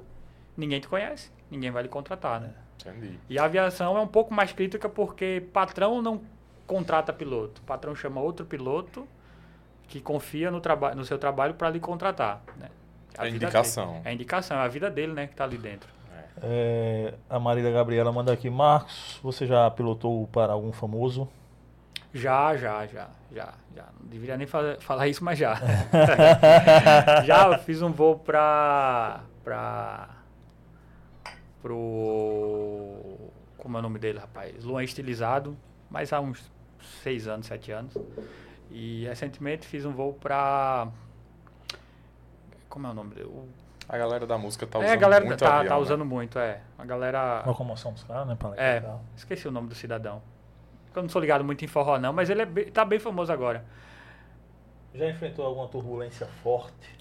[0.56, 2.50] Ninguém te conhece, ninguém vai lhe contratar, né?
[2.80, 3.18] Entendi.
[3.28, 6.20] E a aviação é um pouco mais crítica porque patrão não
[6.66, 7.60] contrata piloto.
[7.62, 9.08] O patrão chama outro piloto
[9.88, 12.42] que confia no, traba no seu trabalho para lhe contratar.
[12.58, 12.68] Né?
[13.16, 13.92] É vida indicação.
[13.94, 14.02] dele.
[14.04, 15.88] É indicação, é a vida dele né, que está ali dentro.
[16.42, 21.28] É, a Marília Gabriela manda aqui, Marcos, você já pilotou para algum famoso?
[22.12, 23.84] Já, já, já, já, já.
[24.00, 25.56] Não deveria nem fa- falar isso, mas já.
[27.24, 29.20] já eu fiz um voo pra.
[29.42, 30.08] pra.
[31.62, 33.16] pro.
[33.58, 34.62] Como é o nome dele, rapaz?
[34.64, 35.56] Luan Estilizado,
[35.90, 36.50] mas há uns
[37.02, 37.94] seis anos, sete anos.
[38.70, 40.88] E recentemente fiz um voo pra.
[42.68, 43.26] Como é o nome dele?
[43.28, 43.48] O-
[43.88, 45.80] A galera da música tá usando é, a galera muito tá, avião, tá né?
[45.80, 46.60] usando muito, é.
[46.78, 47.42] A galera.
[47.46, 48.34] Locomoção dos caras, né?
[48.38, 48.82] Para É,
[49.16, 50.22] esqueci o nome do cidadão.
[50.94, 53.32] Eu não sou ligado muito em forró, não, mas ele é bem- tá bem famoso
[53.32, 53.64] agora.
[54.94, 56.96] Já enfrentou alguma turbulência forte?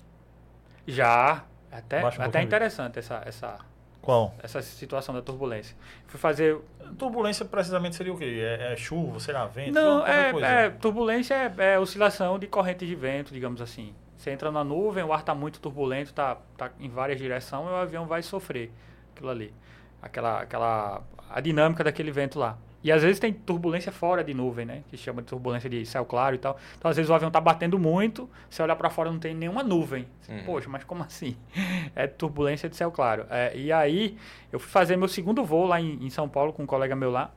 [0.87, 1.43] Já.
[1.71, 3.57] Até, um até interessante essa, essa,
[4.01, 4.33] Qual?
[4.43, 5.75] essa situação da turbulência.
[6.05, 6.59] Fui fazer.
[6.99, 8.41] Turbulência precisamente seria o quê?
[8.59, 9.73] É, é chuva, será vento?
[9.73, 10.47] Não, é, coisa.
[10.47, 13.95] é, turbulência é, é oscilação de corrente de vento, digamos assim.
[14.23, 17.71] Você entra na nuvem, o ar está muito turbulento, tá, tá em várias direções, e
[17.71, 18.71] o avião vai sofrer
[19.13, 19.53] aquilo ali.
[20.01, 22.57] Aquela, aquela, a dinâmica daquele vento lá.
[22.81, 24.83] E às vezes tem turbulência fora de nuvem, né?
[24.89, 26.57] Que chama de turbulência de céu claro e tal.
[26.77, 29.61] Então às vezes o avião tá batendo muito, você olhar para fora não tem nenhuma
[29.61, 30.07] nuvem.
[30.21, 30.43] Você, Uhum.
[30.45, 31.35] Poxa, mas como assim?
[31.93, 33.25] É turbulência de céu claro.
[33.29, 34.17] É, e aí
[34.53, 37.11] eu fui fazer meu segundo voo lá em, em São Paulo com um colega meu
[37.11, 37.29] lá,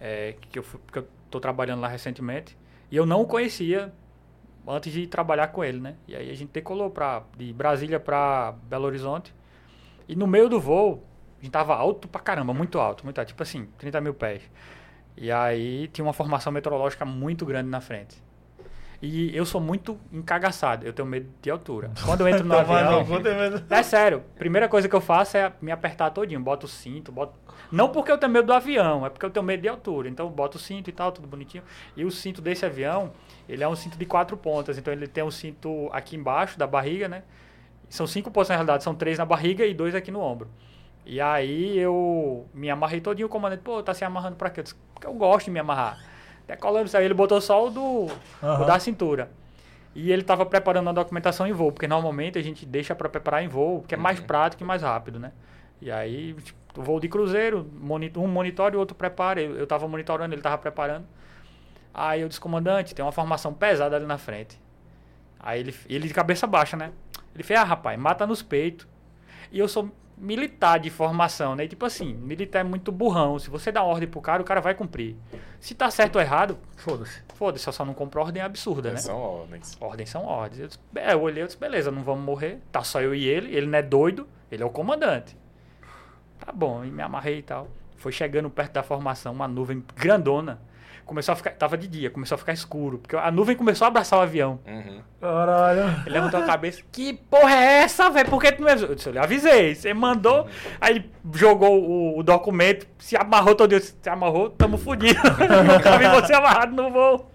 [0.00, 2.58] é, que eu, fui, porque eu tô trabalhando lá recentemente,
[2.90, 3.92] e eu não o conhecia
[4.66, 5.94] antes de trabalhar com ele, né?
[6.06, 9.34] E aí a gente decolou pra, de Brasília para Belo Horizonte,
[10.08, 11.04] e no meio do voo,
[11.38, 14.42] a gente tava alto pra caramba, muito alto, muito alto, tipo assim, 30 mil pés.
[15.16, 18.22] E aí tinha uma formação meteorológica muito grande na frente.
[19.02, 21.90] E eu sou muito encagaçado, eu tenho medo de altura.
[22.04, 23.04] Quando eu entro no avião...
[23.06, 23.64] medo.
[23.70, 24.22] É sério.
[24.36, 26.40] Primeira coisa que eu faço é me apertar todinho.
[26.40, 27.32] Boto o cinto, boto...
[27.72, 30.08] Não porque eu tenho medo do avião, é porque eu tenho medo de altura.
[30.08, 31.62] Então eu boto o cinto e tal, tudo bonitinho.
[31.96, 33.12] E o cinto desse avião,
[33.50, 34.78] ele é um cinto de quatro pontas.
[34.78, 37.22] Então ele tem um cinto aqui embaixo da barriga, né?
[37.88, 40.48] São cinco pontos na realidade, são três na barriga e dois aqui no ombro.
[41.04, 44.60] E aí eu me amarrei todinho, o comandante, pô, tá se amarrando pra quê?
[44.60, 45.98] Eu disse, Porque eu gosto de me amarrar.
[46.46, 48.10] Decolando isso aí, ele botou só o do, o
[48.42, 48.66] Aham.
[48.66, 49.30] da cintura.
[49.94, 53.42] E ele estava preparando a documentação em voo, porque normalmente a gente deixa para preparar
[53.42, 54.26] em voo, que é mais Uhum.
[54.26, 55.32] prático e mais rápido, né?
[55.80, 59.40] E aí, tipo, o voo de cruzeiro, moni- um monitora e o outro prepara.
[59.40, 61.06] Eu, eu tava monitorando, ele tava preparando.
[61.92, 64.60] Aí eu disse, comandante, tem uma formação pesada ali na frente.
[65.38, 66.92] Aí ele, ele de cabeça baixa, né?
[67.34, 68.86] Ele fez, ah, rapaz, mata nos peitos.
[69.50, 71.64] E eu sou militar de formação, né?
[71.64, 73.38] E, tipo assim, militar é muito burrão.
[73.38, 75.16] Se você dá uma ordem pro cara, o cara vai cumprir.
[75.58, 77.22] Se tá certo ou errado, Foda-se.
[77.34, 78.98] foda-se, eu só não compro ordem absurda, né?
[78.98, 79.76] São ordens.
[79.80, 80.60] Ordens são ordens.
[80.60, 82.60] Eu, disse, é, eu olhei e disse, beleza, não vamos morrer.
[82.70, 85.36] Tá só eu e ele, ele não é doido, ele é o comandante.
[86.38, 87.68] Tá bom, e me amarrei e tal.
[87.96, 90.60] Foi chegando perto da formação, uma nuvem grandona.
[91.10, 93.88] Começou a ficar, tava de dia, começou a ficar escuro, porque a nuvem começou a
[93.88, 94.60] abraçar o avião.
[94.64, 95.00] Uhum.
[95.20, 96.02] Caralho.
[96.06, 98.30] Ele levantou a cabeça, que porra é essa, velho?
[98.30, 98.90] Por que tu não me avisou?
[98.90, 100.46] Eu disse, eu lhe avisei, você mandou.
[100.80, 105.18] Aí ele jogou o, o documento, se amarrou todo dia, se amarrou, tamo fudido.
[105.66, 107.28] Nunca vi você amarrado no voo.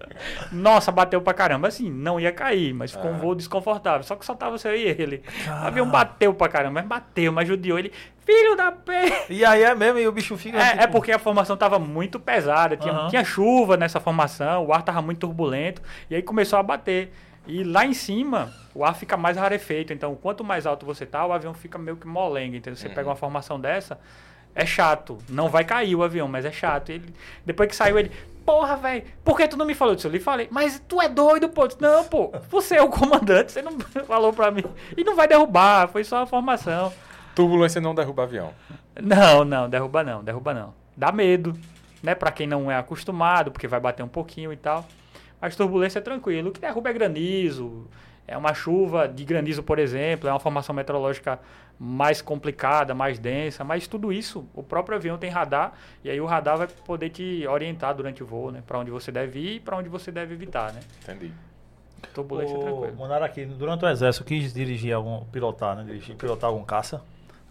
[0.52, 1.68] Nossa, bateu pra caramba.
[1.68, 3.18] Assim, não ia cair, mas ficou um Ah.
[3.18, 4.02] voo desconfortável.
[4.02, 5.22] Só que só tava você e ele.
[5.48, 7.92] O avião bateu pra caramba, mas bateu, mas judiou ele.
[8.24, 9.26] Filho da pé!
[9.30, 10.58] E aí é mesmo, e o bicho fica.
[10.58, 13.08] É, tipo, é porque a formação tava muito pesada, tinha, Aham.
[13.08, 15.80] tinha chuva nessa formação, o ar tava muito turbulento,
[16.10, 17.12] e aí começou a bater.
[17.46, 21.24] E lá em cima, o ar fica mais rarefeito, então quanto mais alto você tá,
[21.24, 22.76] o avião fica meio que molenga, entendeu?
[22.76, 22.94] Você Uhum.
[22.94, 24.00] pega uma formação dessa,
[24.56, 25.18] É chato.
[25.28, 26.88] Não vai cair o avião, mas é chato.
[26.88, 27.14] Ele,
[27.44, 28.10] depois que saiu, ele.
[28.44, 30.06] Porra, velho, por que tu não me falou disso?
[30.06, 31.66] Eu lhe falei, mas tu é doido, pô.
[31.66, 34.64] Disse, Não, pô, você é o comandante, você não falou pra mim.
[34.96, 36.90] E não vai derrubar, foi só a formação.
[37.34, 38.54] Turbulência não derruba avião.
[38.98, 40.72] Não, não, derruba não, derruba não.
[40.96, 41.52] Dá medo,
[42.02, 42.14] né?
[42.14, 44.86] Pra quem não é acostumado, porque vai bater um pouquinho e tal.
[45.38, 46.48] Mas turbulência é tranquilo.
[46.48, 47.86] O que derruba é granizo,
[48.26, 51.38] é uma chuva de granizo, por exemplo, é uma formação meteorológica
[51.78, 55.72] mais complicada, mais densa, mas tudo isso, o próprio avião tem radar,
[56.02, 58.62] e aí o radar vai poder te orientar durante o voo, né?
[58.66, 60.80] Pra onde você deve ir e pra onde você deve evitar, né?
[61.02, 61.30] Entendi.
[62.14, 63.24] Turbulência é O, tranquilo.
[63.24, 65.84] aqui, durante o exército, quis dirigir algum, pilotar, né?
[65.84, 67.02] Dirigir, pilotar algum caça.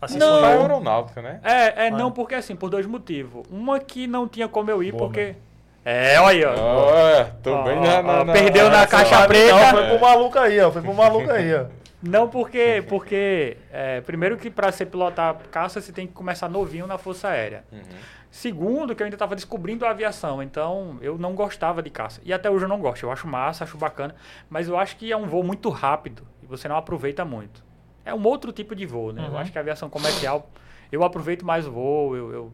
[0.01, 0.27] Assim, Não.
[0.33, 0.39] Não.
[0.41, 0.61] sonhou.
[0.61, 1.39] aeronáutica, né?
[1.43, 1.91] É, é Ah.
[1.91, 3.45] não porque assim, por dois motivos.
[3.49, 5.35] Uma que não tinha como eu ir, Boa, porque.
[5.83, 6.91] É, olha aí, ó.
[6.93, 9.53] Olha, tô Ó, bem ó, na, na, ó, na- perdeu na nessa- caixa preta.
[9.55, 10.71] Não, foi pro maluco aí, ó.
[10.71, 11.65] Foi pro maluco aí, ó.
[12.07, 16.85] Não porque, porque é, primeiro que para você pilotar caça você tem que começar novinho
[16.85, 17.63] na Força Aérea.
[17.71, 17.81] Uhum.
[18.29, 22.21] Segundo que eu ainda estava descobrindo a aviação, então eu não gostava de caça.
[22.23, 23.03] E até hoje eu não gosto.
[23.03, 24.13] Eu acho massa, acho bacana,
[24.49, 27.63] mas eu acho que é um voo muito rápido e você não aproveita muito.
[28.03, 29.25] É um outro tipo de voo, né?
[29.25, 29.37] Eu Uhum.
[29.37, 30.49] acho que a aviação comercial
[30.91, 32.53] eu aproveito mais o voo, eu, eu,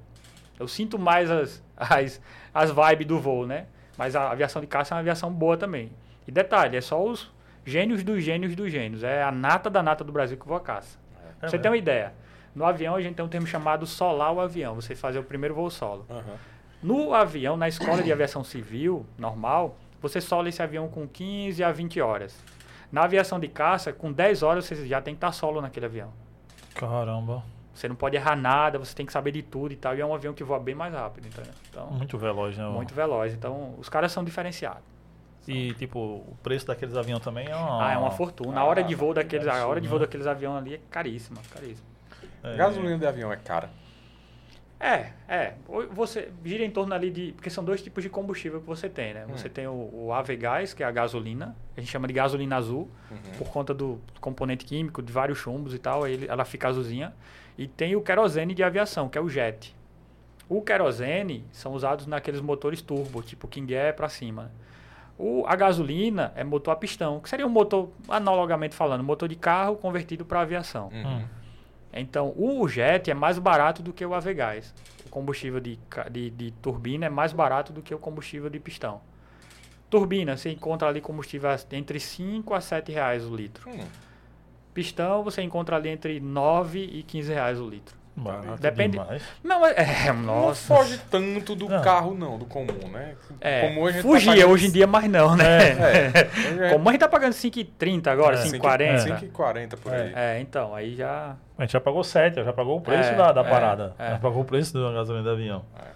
[0.60, 2.22] eu sinto mais as, as,
[2.54, 3.66] as vibes do voo, né?
[3.98, 5.92] Mas a aviação de caça é uma aviação boa também.
[6.28, 7.30] E detalhe, é só os
[7.66, 9.04] gênios dos gênios dos gênios.
[9.04, 10.98] É a nata da nata do Brasil que voa caça.
[11.24, 12.14] É Pra você tem uma ideia.
[12.54, 14.76] No avião a gente tem um termo chamado solar o avião.
[14.76, 16.06] Você fazer o primeiro voo solo.
[16.10, 16.36] Aham.
[16.84, 21.72] No avião, na escola de aviação civil, normal, você sola esse avião com 15 a
[21.72, 22.36] 20 horas.
[22.92, 26.12] Na aviação de caça, com 10 horas você já tem que estar solo naquele avião.
[26.74, 27.44] Caramba.
[27.74, 29.96] Você não pode errar nada, você tem que saber de tudo e tal.
[29.96, 31.54] E é um avião que voa bem mais rápido, entendeu?
[31.70, 32.66] Então, Muito veloz, né?
[32.66, 33.34] muito veloz.
[33.34, 34.84] Então, os caras são diferenciados.
[35.48, 37.88] E, tipo, o preço daqueles aviões também é uma...
[37.88, 38.60] Ah, é uma fortuna.
[38.60, 40.06] A hora de voo daqueles, a hora de voo né?
[40.06, 41.88] daqueles aviões ali é caríssima, caríssima.
[42.44, 42.56] É.
[42.56, 43.70] Gasolina de avião é cara.
[44.80, 45.54] É, é.
[45.92, 47.34] Você gira em torno ali de.
[47.34, 49.26] Porque são dois tipos de combustível que você tem, né?
[49.30, 49.52] Você Hum.
[49.52, 51.56] tem o, o Avegás, que é a gasolina.
[51.78, 53.18] A gente chama de gasolina azul, Uhum.
[53.38, 56.04] por conta do componente químico, de vários chumbos e tal.
[56.04, 57.14] Aí ela fica azulzinha.
[57.58, 59.76] E tem o querosene de aviação, que é o jet.
[60.50, 64.52] O querosene são usados naqueles motores turbo, tipo King Air pra cima.
[65.22, 69.36] O, a gasolina é motor a pistão, que seria um motor, analogamente falando, motor de
[69.36, 70.90] carro convertido para aviação.
[70.92, 71.18] Uhum.
[71.18, 71.26] Hum.
[71.94, 74.74] Então, o jet é mais barato do que o Avegás.
[75.06, 75.78] O combustível de,
[76.10, 79.00] de, de turbina é mais barato do que o combustível de pistão.
[79.92, 83.70] Turbina, você encontra ali combustível entre 5 a 7 reais o litro.
[83.70, 83.86] Hum.
[84.74, 87.96] Pistão, você encontra ali entre 9 e 15 reais o litro.
[88.14, 89.24] Barato Depende- demais.
[89.42, 90.68] Não, é, é, Não nossa.
[90.76, 91.82] foge tanto do Não.
[91.82, 93.16] carro, não, do comum, né?
[93.40, 95.46] É, Comum a gente tá fugia, pagando- hoje em dia mais não, né?
[96.62, 96.70] É.
[96.74, 98.44] Como a gente tá pagando 5,30 agora, É.
[98.44, 98.98] 5,40.
[99.32, 100.12] 5,40 por aí.
[100.14, 101.36] É, então, aí já...
[101.58, 103.96] A gente já pagou 7, já pagou o preço É, da, da é, parada.
[103.98, 104.10] é.
[104.12, 105.64] Já pagou o preço da gasolina do avião.
[105.80, 105.92] É.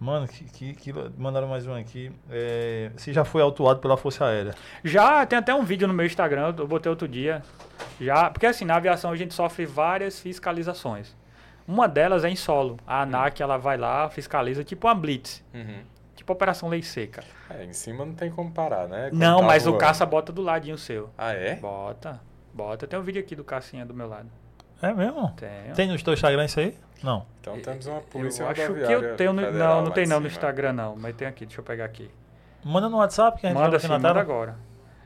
[0.00, 2.10] Mano, que, que, que- mandaram mais um aqui.
[2.28, 4.52] É, se já foi autuado pela Força Aérea.
[4.82, 7.40] Já tem até um vídeo no meu Instagram, eu botei outro dia.
[8.00, 11.14] Já, porque assim, na aviação a gente sofre várias fiscalizações.
[11.66, 12.76] Uma delas é em solo.
[12.86, 15.82] A ANAC ela vai lá, fiscaliza, tipo uma blitz, Uhum.
[16.14, 17.22] tipo Operação Lei Seca.
[17.50, 19.08] É, em cima não tem como parar, né?
[19.10, 21.10] Quando Não, tá mas o caça bota do ladinho seu.
[21.16, 21.56] Ah, é?
[21.56, 22.20] Bota,
[22.52, 22.86] bota.
[22.86, 24.28] Tem um vídeo aqui do cacinha do meu lado.
[24.80, 25.30] É mesmo?
[25.36, 25.72] Tem.
[25.74, 26.76] Tem no teu Instagram isso aí?
[27.02, 27.24] Não.
[27.40, 30.26] Então temos uma polícia eu acho que eu tenho no, não, não tem não no.
[30.26, 32.10] Instagram não, mas tem aqui, deixa eu pegar aqui.
[32.64, 34.56] Manda no WhatsApp que a gente Manda vai sim, manda agora.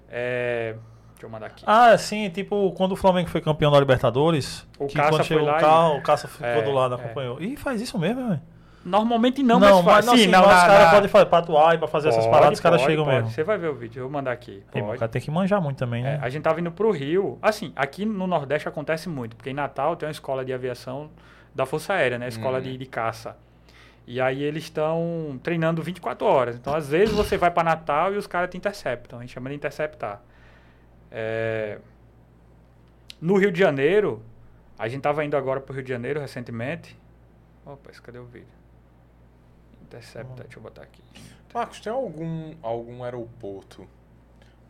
[0.09, 0.77] É,
[1.17, 1.65] deixa eu mandar aqui.
[1.67, 5.25] Ah, sim, tipo, quando o Flamengo foi campeão da Libertadores, O que Caça quando foi
[5.27, 6.99] chegou lá o e- carro, o Caça ficou É, do lado, é.
[6.99, 7.41] acompanhou.
[7.41, 8.41] Ih, faz isso mesmo, velho.
[8.85, 10.07] Normalmente não, mas faz.
[10.07, 12.09] não, Sim, assim, não, mas na- os caras podem fazer pra atuar e pra fazer
[12.11, 13.17] essas Pode, paradas, os caras pode, chegam pode.
[13.17, 13.31] mesmo.
[13.33, 14.63] Você vai ver o vídeo, eu vou mandar aqui.
[14.73, 14.99] Sim, o Pode.
[15.01, 16.19] cara tem que manjar muito também, É, né?
[16.23, 17.37] a gente tava indo pro Rio.
[17.43, 21.11] Assim, aqui no Nordeste acontece muito, porque em Natal tem uma escola de aviação
[21.53, 22.29] da Força Aérea, né?
[22.29, 22.63] Escola Uhum.
[22.63, 23.37] de, de caça.
[24.07, 26.55] E aí eles estão treinando 24 horas.
[26.55, 29.19] Então, às vezes, você vai para Natal e os caras te interceptam.
[29.19, 30.21] A gente chama de interceptar.
[31.19, 31.79] É,
[33.19, 34.23] No Rio de Janeiro,
[34.79, 36.95] a gente tava indo agora pro Rio de Janeiro recentemente.
[37.65, 38.47] Opa, esse- cadê o vídeo?
[39.83, 41.03] Intercepta, deixa eu botar aqui.
[41.55, 43.89] Marcos, tem algum, algum aeroporto,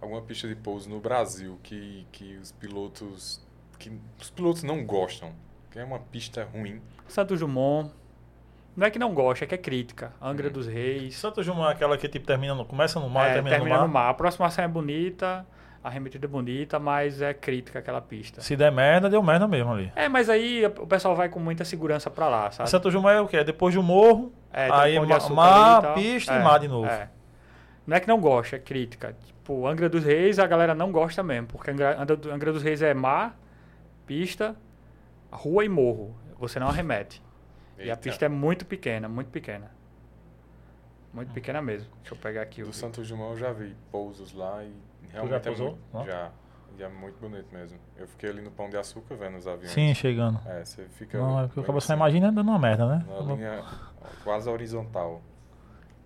[0.00, 3.44] alguma pista de pouso no Brasil que, que os pilotos
[3.78, 3.90] que
[4.20, 5.32] os pilotos não gostam?
[5.72, 6.80] Que é uma pista ruim.
[7.08, 7.92] Santos Dumont.
[8.76, 10.12] Não é que não gosta, é que é crítica.
[10.22, 10.52] Angra Uhum.
[10.52, 11.16] dos Reis.
[11.16, 13.76] Santos Dumont é aquela que tipo, termina no, começa no mar e É, termina, termina
[13.78, 14.02] no no mar.
[14.02, 14.06] mar.
[14.06, 15.44] A aproximação é bonita,
[15.86, 18.40] a arremetida é bonita, mas é crítica aquela pista.
[18.40, 19.92] Se der merda, deu merda mesmo ali.
[19.94, 22.68] É, mas aí o pessoal vai com muita segurança pra lá, sabe?
[22.68, 23.36] Santos Dumont é o quê?
[23.36, 24.98] É depois do morro, É, aí
[25.30, 26.88] mar, ali e pista É, e mar de novo.
[26.88, 27.08] é.
[27.86, 29.14] Não é que não gosta, é crítica.
[29.26, 32.92] Tipo, Angra dos Reis a galera não gosta mesmo, porque Angra, Angra- dos Reis é
[32.92, 33.38] mar,
[34.04, 34.56] pista,
[35.30, 36.16] rua e morro.
[36.40, 37.22] Você não arremete.
[37.78, 39.70] E a pista é muito pequena, muito pequena.
[41.12, 41.88] Muito pequena mesmo.
[42.02, 42.66] Deixa eu pegar aqui o.
[42.66, 44.72] Do Santos Dumont eu já vi pousos lá e
[45.12, 45.66] já realmente é pousou?
[45.70, 46.04] muito, Não?
[46.06, 46.30] já.
[46.78, 47.78] E é muito bonito mesmo.
[47.96, 49.70] Eu fiquei ali no Pão de Açúcar vendo os aviões.
[49.70, 50.38] Sim, chegando.
[50.46, 51.16] É, você fica.
[51.16, 53.04] Não, é porque só assim, imagina dando uma merda, né?
[53.08, 53.64] Na linha
[54.22, 55.22] quase horizontal.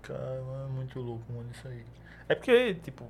[0.03, 0.21] Cara,
[0.69, 1.83] é muito louco, mano, isso aí.
[2.29, 3.05] É porque, tipo.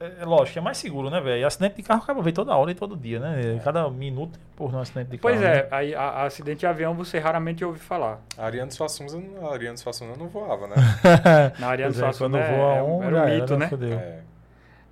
[0.00, 1.40] É, é lógico, é mais seguro, né, velho?
[1.42, 3.60] E Acidente de carro acaba vendo toda hora e todo dia, né?
[3.62, 5.52] Cada minuto por um acidente de Pois carro.
[5.54, 8.20] é, aí, a, a acidente de avião você raramente ouve falar.
[8.36, 9.10] A Ariane Suassuna,
[9.46, 10.74] a Ariane Suassuna não voava, né?
[10.76, 11.52] Né?
[11.60, 13.56] Na Ariane Pois é, Suassuna quando é- voa é- um, era já um era, mito,
[13.58, 13.68] né?
[13.68, 13.92] Fodeu.
[13.98, 14.20] É.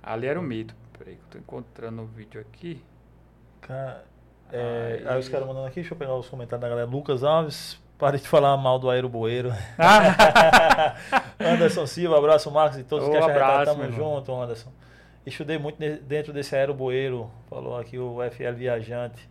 [0.03, 0.75] Ali era um mito.
[0.97, 2.83] Peraí, que eu tô encontrando o vídeo aqui.
[3.61, 4.03] Cara,
[4.51, 6.87] é, Aí- aí os caras mandando aqui, deixa eu pegar os comentários da galera.
[6.87, 9.51] Lucas Alves, pare de falar mal do aeroboeiro.
[9.79, 10.95] Ah,
[11.39, 13.65] Anderson Silva, abraço, Marcos e todos Ô, que retado.
[13.65, 14.71] Tamo junto, Anderson.
[15.25, 19.29] Estudei muito dentro desse aeroboeiro, falou aqui o FL Viajante.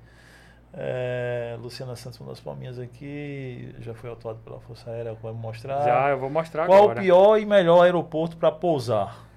[0.75, 5.83] É, Luciana Santos mandou as palminhas aqui, já foi autuado pela Força Aérea, vai mostrar.
[5.85, 6.99] já, eu vou mostrar Qual agora.
[6.99, 9.31] o pior e melhor aeroporto para pousar?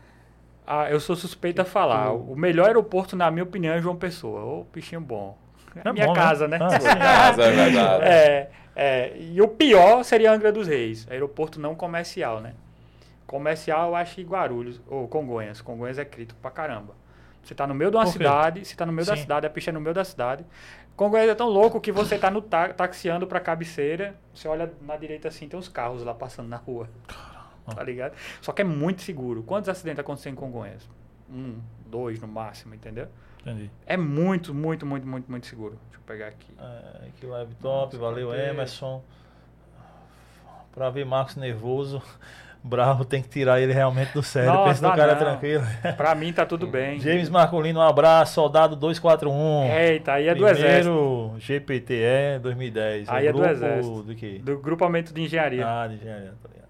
[0.66, 2.12] Ah, eu sou suspeito a falar.
[2.14, 4.42] O melhor aeroporto, na minha opinião, é João Pessoa.
[4.44, 5.38] Ô, bichinho bom.
[5.84, 6.20] É minha bom, né?
[6.20, 6.58] casa, né?
[6.62, 6.88] Ah, sim.
[6.98, 8.04] Casa, é verdade.
[8.06, 12.54] É, é, e o pior seria Angra dos Reis, aeroporto não comercial, né?
[13.28, 15.62] Comercial eu acho que Guarulhos, ou Congonhas.
[15.62, 16.94] Congonhas é crítico pra caramba.
[17.44, 18.18] Você tá no meio de uma Por quê?
[18.18, 19.22] cidade, você tá no meio da Sim.
[19.22, 20.46] cidade, a pista é no meio da cidade.
[20.96, 24.96] Congonhas é tão louco que você tá no ta taxiando pra cabeceira, você olha na
[24.96, 26.90] direita assim, tem uns carros lá passando na rua.
[27.74, 28.14] Tá ligado?
[28.42, 29.42] Só que é muito seguro.
[29.44, 30.88] Quantos acidentes acontecem em Congonhas?
[31.32, 33.08] Um, dois no máximo, entendeu?
[33.42, 33.70] Entendi.
[33.86, 35.78] É muito, muito, muito, muito, muito seguro.
[35.90, 36.52] Deixa eu pegar aqui.
[36.60, 38.34] É, que live top, valeu?
[38.34, 39.04] Emerson.
[40.74, 42.02] Pra ver Marcos nervoso,
[42.64, 44.52] bravo, tem que tirar ele realmente do sério.
[44.52, 45.20] Nossa, Pensa no cara não.
[45.20, 45.64] tranquilo.
[45.96, 47.00] Pra mim tá tudo bem.
[47.00, 49.72] James Marcolino, um abraço, soldado 241.
[49.72, 50.92] Eita, aí é do Exército.
[50.92, 53.10] Primeiro GPTE 2010.
[53.10, 54.04] Aí o é do Exército.
[54.04, 54.42] Do quê?
[54.44, 55.66] Do grupamento de engenharia.
[55.66, 56.65] Ah, de engenharia, tá ligado.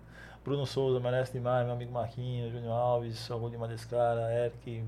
[0.46, 4.84] Bruno Souza, merece demais, meu amigo Marquinhos, Júnior Alves, orgulho demais desse cara, Eric.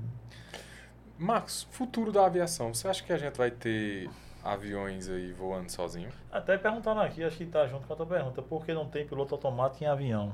[1.18, 2.72] Marcos, futuro da aviação.
[2.72, 4.08] Você acha que a gente vai ter
[4.44, 6.10] aviões aí voando sozinho?
[6.30, 9.04] Até perguntando aqui, acho que tá junto com a tua pergunta, por que não tem
[9.04, 10.32] piloto automático em avião?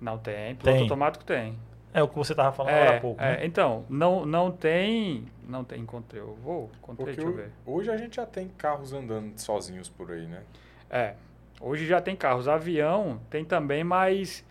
[0.00, 0.54] Não tem.
[0.54, 0.82] Piloto Tem.
[0.82, 1.58] automático tem.
[1.92, 3.46] É o que você tava falando agora há pouco, é, né?
[3.46, 5.26] Então, não, não tem.
[5.48, 6.20] Não tem, encontrei.
[6.22, 7.52] Eu vou, encontrei, Porque deixa eu ver.
[7.66, 10.42] hoje a gente já tem carros andando sozinhos por aí, né?
[10.90, 11.14] É.
[11.60, 12.48] Hoje já tem carros.
[12.48, 14.44] Avião tem também, mas.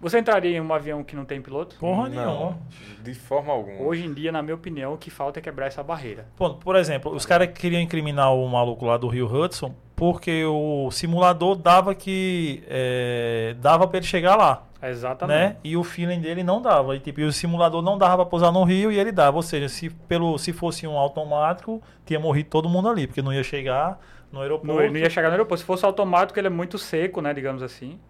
[0.00, 1.76] Você entraria em um avião que não tem piloto?
[1.76, 2.58] Porra Não, nenhuma.
[3.04, 3.82] de forma alguma.
[3.82, 6.26] Hoje em dia, na minha opinião, o que falta é quebrar essa barreira.
[6.36, 10.90] Pô, por exemplo, os caras queriam incriminar o maluco lá do Rio Hudson porque o
[10.90, 12.64] simulador dava que.
[12.66, 14.64] é, dava pra ele chegar lá.
[14.82, 15.38] Exatamente.
[15.38, 15.56] né?
[15.62, 16.96] E o feeling dele não dava.
[16.96, 19.36] E, tipo, e o simulador não dava pra pousar no Rio e ele dava.
[19.36, 23.32] Ou seja, se, pelo, se fosse um automático, tinha morrido todo mundo ali, porque não
[23.32, 24.00] ia chegar
[24.32, 24.66] no aeroporto.
[24.82, 25.60] Não, não ia chegar no aeroporto.
[25.60, 27.32] Se fosse automático, ele é muito seco, né?
[27.34, 28.00] Digamos assim.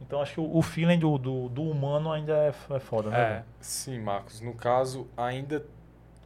[0.00, 3.18] Então acho que o, o feeling do, do, do humano ainda é, é foda, né?
[3.20, 3.42] É.
[3.60, 4.40] Sim, Marcos.
[4.40, 5.64] No caso, ainda.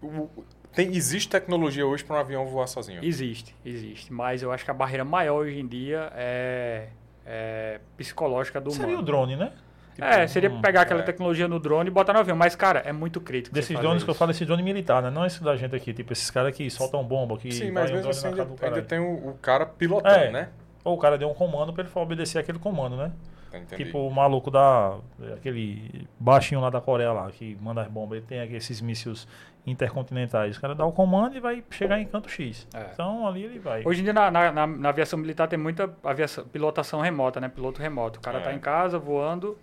[0.03, 0.29] o-
[0.73, 3.03] tem, existe tecnologia hoje para um avião voar sozinho.
[3.03, 4.12] Existe, existe.
[4.12, 6.89] Mas eu acho que a barreira maior hoje em dia é,
[7.25, 9.03] é psicológica do Seria humano.
[9.03, 9.53] o drone, né?
[9.99, 11.03] Tipo, É, seria hum, pegar aquela é.
[11.03, 12.37] tecnologia no drone e botar no avião.
[12.37, 13.53] Mas, cara, é muito crítico.
[13.53, 14.19] Desses drones que eu isso.
[14.19, 15.11] falo, esse drone militar, né?
[15.11, 15.93] Não esse da gente aqui.
[15.93, 18.66] Tipo, esses caras que soltam bomba, que Sim, mas um mesmo drone assim na ainda,
[18.66, 20.31] ainda tem o, o cara pilotando, É.
[20.31, 20.49] né?
[20.85, 23.11] Ou o cara deu um comando pra ele obedecer aquele comando, né?
[23.53, 23.85] Entendi.
[23.87, 24.99] Tipo o maluco da.
[25.35, 29.27] aquele baixinho lá da Coreia lá, que manda as bombas, ele tem aqui esses mísseis
[29.66, 30.57] intercontinentais.
[30.57, 32.66] O cara dá o comando e vai chegar em canto X.
[32.75, 32.87] É.
[32.93, 33.83] Então ali ele vai.
[33.85, 37.49] Hoje em dia, na, na, na- na aviação militar, tem muita aviação, pilotação remota, né?
[37.49, 38.19] Piloto remoto.
[38.19, 38.43] O cara É.
[38.43, 39.59] tá em casa voando.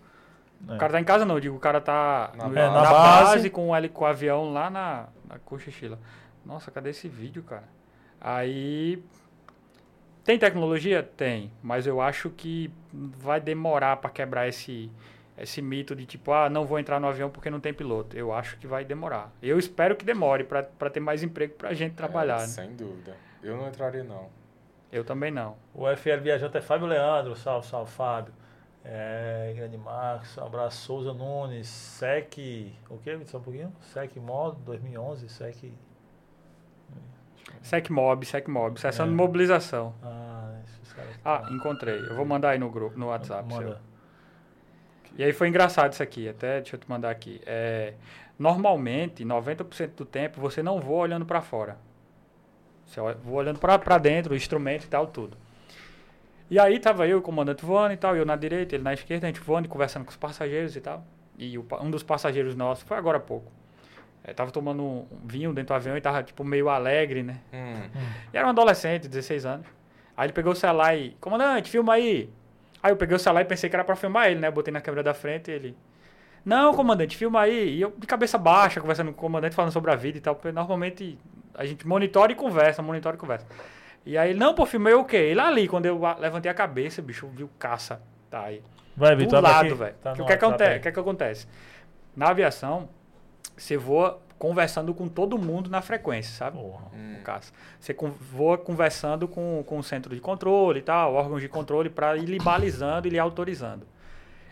[0.68, 0.74] É.
[0.76, 2.60] O cara tá em casa, não, eu digo, o cara tá Na no- base.
[2.68, 3.50] É, na base, base.
[3.50, 6.00] com, o com o avião lá na, na Cochichila.
[6.46, 7.64] Nossa, cadê esse vídeo, cara?
[8.20, 9.04] Aí.
[10.24, 11.04] Tem tecnologia?
[11.04, 11.52] Tem.
[11.62, 14.92] Mas eu acho que vai demorar para quebrar esse,
[15.38, 18.18] esse mito de tipo, ah, não vou entrar no avião porque não tem piloto.
[18.18, 19.32] Eu acho que vai demorar.
[19.42, 22.38] Eu espero que demore para ter mais emprego pra gente trabalhar.
[22.38, 22.48] É, né?
[22.48, 23.16] Sem dúvida.
[23.44, 24.28] Eu não entraria, não.
[24.92, 25.56] Eu também não.
[25.74, 28.34] O FL Viajante é Fábio Leandro, salve, salve Fábio.
[28.88, 33.20] É, grande Marcos, um abraço Souza Nunes, SEC, o que?
[33.26, 33.74] Só um pouquinho?
[33.82, 35.74] SEC Mod 2011, SEC.
[37.62, 39.10] SecMob, SecMob, sessão É.
[39.10, 39.94] de mobilização.
[40.04, 41.16] Ah, esses caras.
[41.26, 42.00] Ah, encontrei.
[42.00, 43.48] Eu vou mandar aí no grupo, no WhatsApp.
[43.52, 43.82] Manda.
[45.18, 47.42] E aí foi engraçado isso aqui, até deixa eu te mandar aqui.
[47.46, 47.94] É,
[48.38, 51.78] normalmente, 90% do tempo, você não voa olhando para fora.
[52.86, 55.36] Você voa olhando para dentro, o instrumento e tal, tudo.
[56.50, 59.26] E aí tava eu, o comandante voando e tal, eu na direita, ele na esquerda,
[59.26, 61.04] a gente voando e conversando com os passageiros e tal.
[61.38, 63.52] E o um dos passageiros nossos, foi agora há pouco,
[64.24, 67.40] é, tava tomando um vinho dentro do avião e tava tipo meio alegre, né?
[67.54, 67.90] Hum.
[68.34, 69.68] E era um adolescente, 16 anos.
[70.18, 72.30] Aí ele pegou o celular e, comandante, filma aí.
[72.82, 74.50] Aí eu peguei o celular e pensei que era pra filmar ele, né?
[74.50, 75.78] Botei na câmera da frente e ele.
[76.46, 77.78] Não, comandante, filma aí.
[77.78, 80.36] E eu de cabeça baixa, conversando com o comandante, falando sobre a vida e tal.
[80.36, 81.18] Porque normalmente
[81.54, 83.46] a gente monitora e conversa, monitora e conversa.
[84.06, 85.18] E aí não, pô, filmei o quê?
[85.18, 88.02] Ele ali, quando eu levantei a cabeça, bicho, viu caça.
[88.30, 88.62] Tá aí.
[88.96, 89.96] Vai, Do Vitor, abre lado, velho.
[90.02, 90.78] Tá o que, acontece?
[90.78, 91.48] O que, é que acontece?
[92.16, 92.88] Na aviação,
[93.58, 96.58] você voa conversando com todo mundo na frequência, sabe?
[96.58, 96.86] Porra.
[96.94, 97.52] no caso.
[97.80, 97.96] Você
[98.32, 102.26] voa conversando com, com o centro de controle e tal, órgãos de controle, para ir
[102.26, 103.88] lhe balizando e lhe autorizando.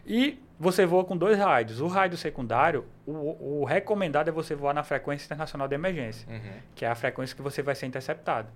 [0.06, 1.80] E você voa com dois rádios.
[1.80, 6.40] O rádio secundário, o, o recomendado é você voar na frequência internacional de emergência, Uhum.
[6.76, 8.50] que é a frequência que você vai ser interceptado.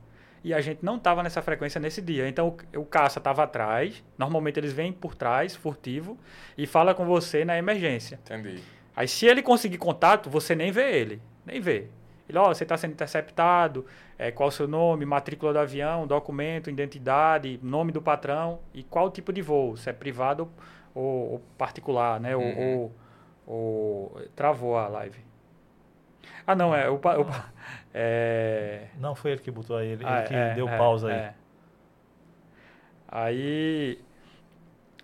[0.48, 2.28] E a gente não estava nessa frequência nesse dia.
[2.30, 4.02] Então o, o caça estava atrás.
[4.18, 6.18] Normalmente eles vêm por trás, furtivo,
[6.58, 8.18] e fala com você na emergência.
[8.24, 8.62] Entendi.
[8.96, 11.88] Aí se ele conseguir contato, você nem vê ele, nem vê.
[12.30, 13.86] Ele, ó, você está sendo interceptado,
[14.18, 19.12] é, qual o seu nome, matrícula do avião, documento, identidade, nome do patrão e qual
[19.12, 20.50] tipo de voo, se é privado
[20.96, 22.36] ou, ou particular, né?
[22.38, 22.92] Ou, Uhum.
[23.46, 25.20] ou, ou- travou a live.
[26.46, 27.50] Ah, não, é o, pa- o pa-
[27.94, 31.08] é, Não foi ele que botou aí, ele, ah, ele que é, deu é, pausa
[31.10, 31.14] aí.
[31.16, 31.34] é.
[33.08, 34.00] Aí,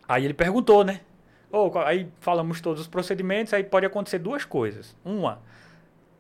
[0.08, 1.02] aí ele perguntou, né?
[1.50, 4.96] Qual- aí falamos todos os procedimentos, aí pode acontecer duas coisas.
[5.06, 5.40] Uma,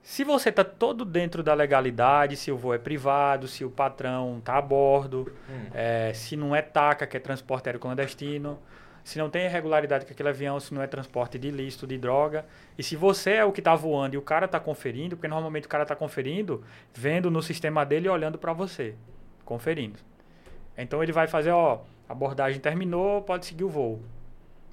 [0.01, 4.37] se você está todo dentro da legalidade, se o voo é privado, se o patrão
[4.39, 5.65] está a bordo, Hum.
[5.73, 8.59] é, se não é TACA, que é transporte aéreo clandestino,
[9.03, 12.45] se não tem irregularidade com aquele avião, se não é transporte de ilícito, de droga,
[12.77, 15.65] e se você é o que está voando e o cara está conferindo, porque normalmente
[15.65, 16.63] o cara está conferindo,
[16.93, 18.95] vendo no sistema dele e olhando para você,
[19.43, 19.99] conferindo.
[20.77, 24.01] Então ele vai fazer, ó, a abordagem terminou, pode seguir o voo.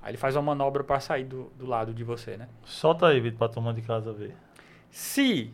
[0.01, 2.49] Aí ele faz uma manobra para sair do, do lado de você, né?
[2.65, 4.35] Solta aí, Vitor, pra turma de casa ver.
[4.91, 5.53] Se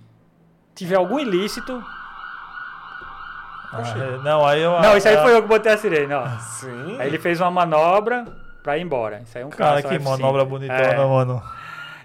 [0.75, 1.83] tiver algum ilícito...
[3.73, 4.81] Ah, é, não, aí eu.
[4.81, 6.29] Não, isso aí foi eu que botei a sirene, ó.
[6.39, 7.01] Sim.
[7.01, 8.25] Aí ele fez uma manobra
[8.67, 9.21] pra ir embora.
[9.25, 10.03] Isso aí é um Cara, que F5.
[10.03, 10.97] manobra bonitona, É.
[11.07, 11.41] mano.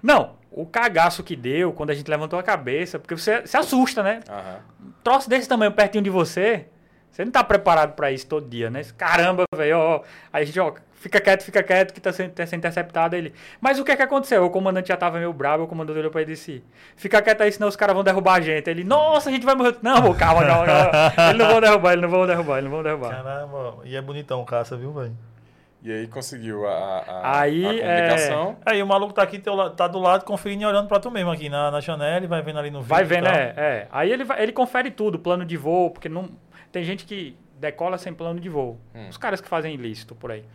[0.03, 4.03] Não, o cagaço que deu quando a gente levantou a cabeça, porque você se assusta,
[4.03, 4.19] né?
[4.29, 4.57] Aham.
[4.85, 6.67] Um troço desse tamanho pertinho de você,
[7.11, 8.81] você não tá preparado pra isso todo dia, né?
[8.95, 10.01] Caramba, velho, ó.
[10.31, 13.33] Aí a gente, ó, fica quieto, fica quieto, que tá sendo, tá sendo interceptado ele.
[13.59, 14.45] Mas o que é que aconteceu?
[14.45, 16.63] O comandante já tava meio bravo, o comandante olhou pra ele e disse:
[16.95, 18.69] Fica quieto aí, senão os caras vão derrubar a gente.
[18.69, 19.77] Ele, nossa, a gente vai morrer.
[19.81, 21.13] Não, pô, calma, calma, calma.
[21.29, 23.09] Eles não vão derrubar, eles não vão derrubar, eles não vão derrubar.
[23.09, 25.15] Caramba, e é bonitão o caça, viu, velho?
[25.83, 28.57] E aí conseguiu a, a, Aí, a comunicação.
[28.63, 31.31] Aí o maluco tá aqui, teu, tá do lado, conferindo e olhando pra tu mesmo
[31.31, 32.89] aqui na, na janela e vai vendo ali no vídeo.
[32.89, 33.87] Vai vendo, é, é.
[33.91, 36.29] Aí ele, ele confere tudo, plano de voo, porque não
[36.71, 38.79] tem gente que decola sem plano de voo.
[38.93, 39.09] Hum.
[39.09, 40.45] Os caras que fazem ilícito por aí.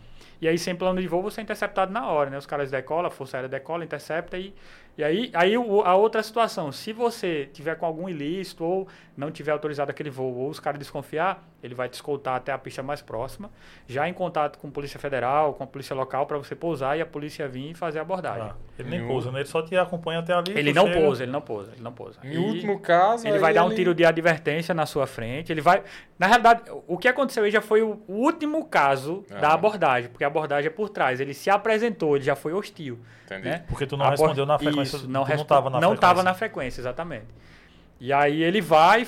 [0.40, 2.36] E aí, sem plano de voo, você é interceptado na hora, né?
[2.36, 4.54] Os caras decolam, a Força Aérea decola, intercepta e...
[4.98, 9.30] E aí, aí o- a outra situação, se você tiver com algum ilícito ou não
[9.30, 12.82] tiver autorizado aquele voo, ou os caras desconfiar, ele vai te escoltar até a pista
[12.82, 13.50] mais próxima,
[13.86, 17.02] já em contato com a Polícia Federal, com a Polícia Local, para você pousar e
[17.02, 18.42] a polícia vir e fazer a abordagem.
[18.50, 19.40] Ah, ele nem pousa, né?
[19.40, 20.52] Ele só te acompanha até ali.
[20.56, 22.18] Ele não chega- pousa, ele não pousa, ele não pousa.
[22.24, 23.26] Em E- último caso.
[23.28, 25.52] ele vai dar um tiro de advertência na sua frente.
[25.52, 25.82] Ele vai.
[26.18, 29.54] Na realidade, o que aconteceu aí já foi o último caso da Aham.
[29.54, 31.20] abordagem, porque a abordagem é por trás.
[31.20, 32.98] Ele se apresentou, ele já foi hostil.
[33.24, 33.42] Entendi.
[33.48, 33.64] Né?
[33.68, 34.85] Porque tu não A respondeu na abor- frequência.
[34.86, 36.00] Isso, não, não respo- tava na não frequência.
[36.00, 37.26] tava na frequência, exatamente.
[38.00, 39.06] E aí ele vai.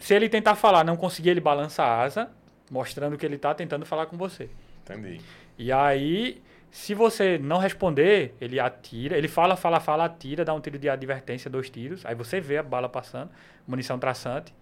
[0.00, 2.30] Se ele tentar falar, não conseguir, ele balança a asa,
[2.70, 4.48] mostrando que ele está tentando falar com você.
[4.82, 5.20] Entendi.
[5.58, 10.60] E aí, se você não responder, ele atira, ele fala, fala, fala, atira, dá um
[10.60, 13.30] tiro de advertência, dois tiros, aí você vê a bala passando,
[13.66, 14.52] munição traçante.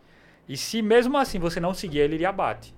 [0.48, 2.74] E se mesmo assim você não seguir, ele lhe abate.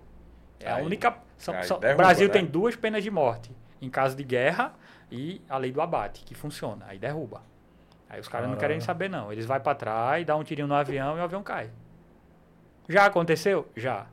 [0.60, 1.16] É a Aí- única.
[1.38, 2.32] são- são- o derruba, Brasil né?
[2.34, 3.50] tem duas penas de morte:
[3.82, 4.72] em caso de guerra
[5.10, 6.84] e a lei do abate, que funciona.
[6.88, 7.42] Aí derruba.
[8.14, 9.32] Aí os caras não querem saber, não.
[9.32, 11.68] Eles vai pra trás, dá um tirinho no avião e o avião cai.
[12.88, 13.68] Já aconteceu?
[13.74, 14.06] Já.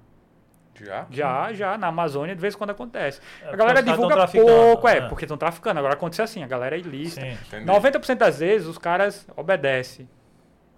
[0.74, 1.06] Já?
[1.12, 3.22] Já, já, na Amazônia, de vez em quando acontece.
[3.44, 5.08] É, a galera divulga pouco, é, né?
[5.08, 5.78] porque estão traficando.
[5.78, 7.22] Agora acontece assim, a galera é ilícita.
[7.22, 7.38] Sim.
[7.48, 7.66] Entendi.
[7.66, 10.10] 90% das vezes os caras obedecem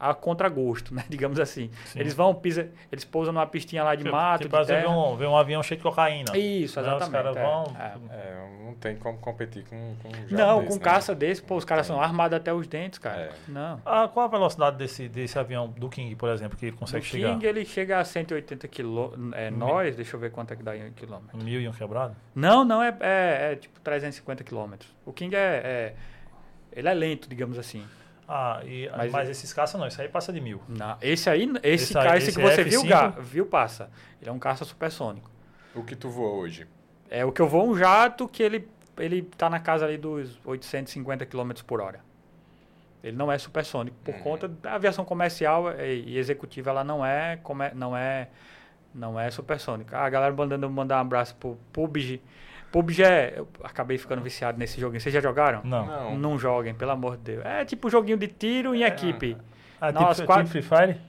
[0.10, 1.04] a contragosto, né?
[1.10, 1.70] Digamos assim.
[1.86, 2.00] Sim.
[2.00, 4.98] Eles vão, pisa, eles pousam numa pistinha lá de mato, Tipo, de vezes vê terra.
[4.98, 6.38] um, vê um avião cheio de cocaína.
[6.38, 6.96] Isso, Né?
[6.96, 7.76] Os caras é, vão.
[7.80, 7.94] é.
[8.14, 10.82] É, não tem como competir com, com um Não, desse, com né?
[10.82, 13.22] caça desse, pô, os caras são armados até os dentes, cara.
[13.22, 13.32] É.
[13.48, 13.82] Não.
[13.86, 17.34] Ah, qual a velocidade desse, desse avião do King, por exemplo, que ele consegue chegar?
[17.34, 19.34] King, ele chega a 180 quilômetros.
[19.34, 19.60] É, Mil.
[19.60, 21.38] nós, deixa eu ver quanto é que dá em quilômetro.
[21.38, 22.16] Mil e um quebrado?
[22.36, 24.90] Não, não, é, é, é tipo 350 quilômetros.
[25.06, 25.96] O King é, é-
[26.76, 27.84] Ele é lento, digamos assim.
[28.28, 30.62] Ah, e, Mas- mas, esses caça não, isso aí passa de mil.
[30.68, 32.88] Não, esse aí, esse, Esse aí- esse esse que você é viu, F5?
[32.90, 33.90] ga- viu, passa.
[34.22, 35.30] Ele é um caça supersônico.
[35.76, 36.66] O que tu voa hoje?
[37.10, 38.68] É o que eu vou um jato que ele
[39.00, 42.00] ele tá na casa ali dos 850 km por hora.
[43.04, 44.22] Ele não é supersônico por Uhum.
[44.22, 48.30] conta da aviação comercial e, e executiva, ela não é come- não é
[48.96, 49.98] Não é supersônica.
[49.98, 52.22] Ah, a galera mandando mandar um abraço pro PUBG.
[52.74, 53.34] PUBG é.
[53.38, 55.00] Eu acabei ficando viciado nesse joguinho.
[55.00, 55.62] Vocês já jogaram?
[55.64, 55.86] Não.
[55.86, 56.18] Não.
[56.18, 57.46] Não joguem, pelo amor de Deus.
[57.46, 59.38] É tipo joguinho de tiro em equipe.
[59.80, 61.00] Ah, Nossa, tipo, quase- tipo Free Fire?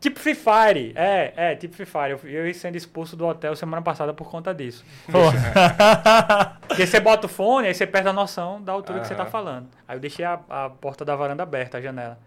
[0.00, 0.92] Tipo Free Fire.
[0.96, 2.10] É, é, tipo Free Fire.
[2.12, 4.82] Eu, eu ia sendo expulso do hotel semana passada por conta disso.
[6.66, 9.26] Porque você bota o fone, aí você perde a noção da altura que você tá
[9.26, 9.68] falando.
[9.86, 12.18] Aí eu deixei a, a porta da varanda aberta, a janela.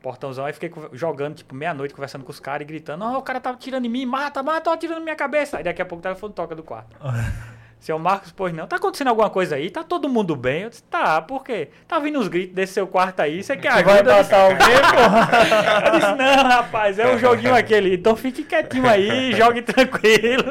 [0.00, 3.40] Portãozão, aí fiquei jogando, tipo, meia-noite, conversando com os caras e gritando: Ó, o cara
[3.40, 5.58] tá atirando em mim, mata, mata, ó, atirando na minha cabeça.
[5.58, 6.96] Aí daqui a pouco o telefone toca do quarto.
[7.82, 9.68] Seu Marcos, pois não, tá acontecendo alguma coisa aí?
[9.68, 10.62] Tá todo mundo bem?
[10.62, 11.68] Eu disse, tá, por quê?
[11.88, 14.16] Tá vindo uns gritos desse seu quarto aí, você quer Você vai ajuda?
[14.18, 14.58] matar alguém,
[14.94, 15.86] porra?
[15.86, 20.44] Eu disse, não, rapaz, é um joguinho aquele, então fique quietinho aí, jogue tranquilo.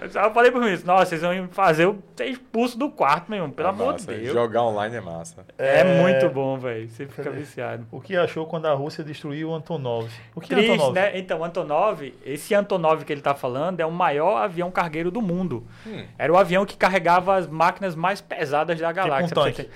[0.00, 3.36] Eu só falei pro mim, nossa, vocês vão fazer eu ser expulso do quarto, meu
[3.40, 4.32] irmão, pelo É amor de Deus.
[4.32, 5.44] Jogar online é massa.
[5.58, 5.84] É, É.
[6.00, 7.86] muito bom, velho, você fica viciado.
[7.92, 10.08] O que achou quando a Rússia destruiu o Antonov?
[10.34, 10.94] O que é Triste, Antonov?
[10.94, 11.18] né?
[11.18, 15.66] Então, Antonov, esse Antonov que ele tá falando é o maior avião cargueiro do mundo.
[15.86, 16.04] Hum.
[16.18, 19.26] Era o avião que carregava as máquinas mais pesadas da galáxia.
[19.26, 19.70] um pra você tanque.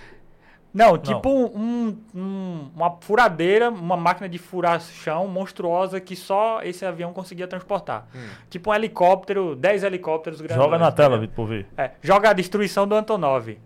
[0.73, 6.85] Não, tipo um- um- uma furadeira, uma máquina de furar chão monstruosa que só esse
[6.85, 8.09] avião conseguia transportar.
[8.15, 8.27] Hum.
[8.51, 10.57] Tipo um helicóptero, 10 helicópteros grandes.
[10.65, 11.67] Joga na tela, Vitor, por ver.
[11.77, 13.57] É, joga a destruição do Antonov.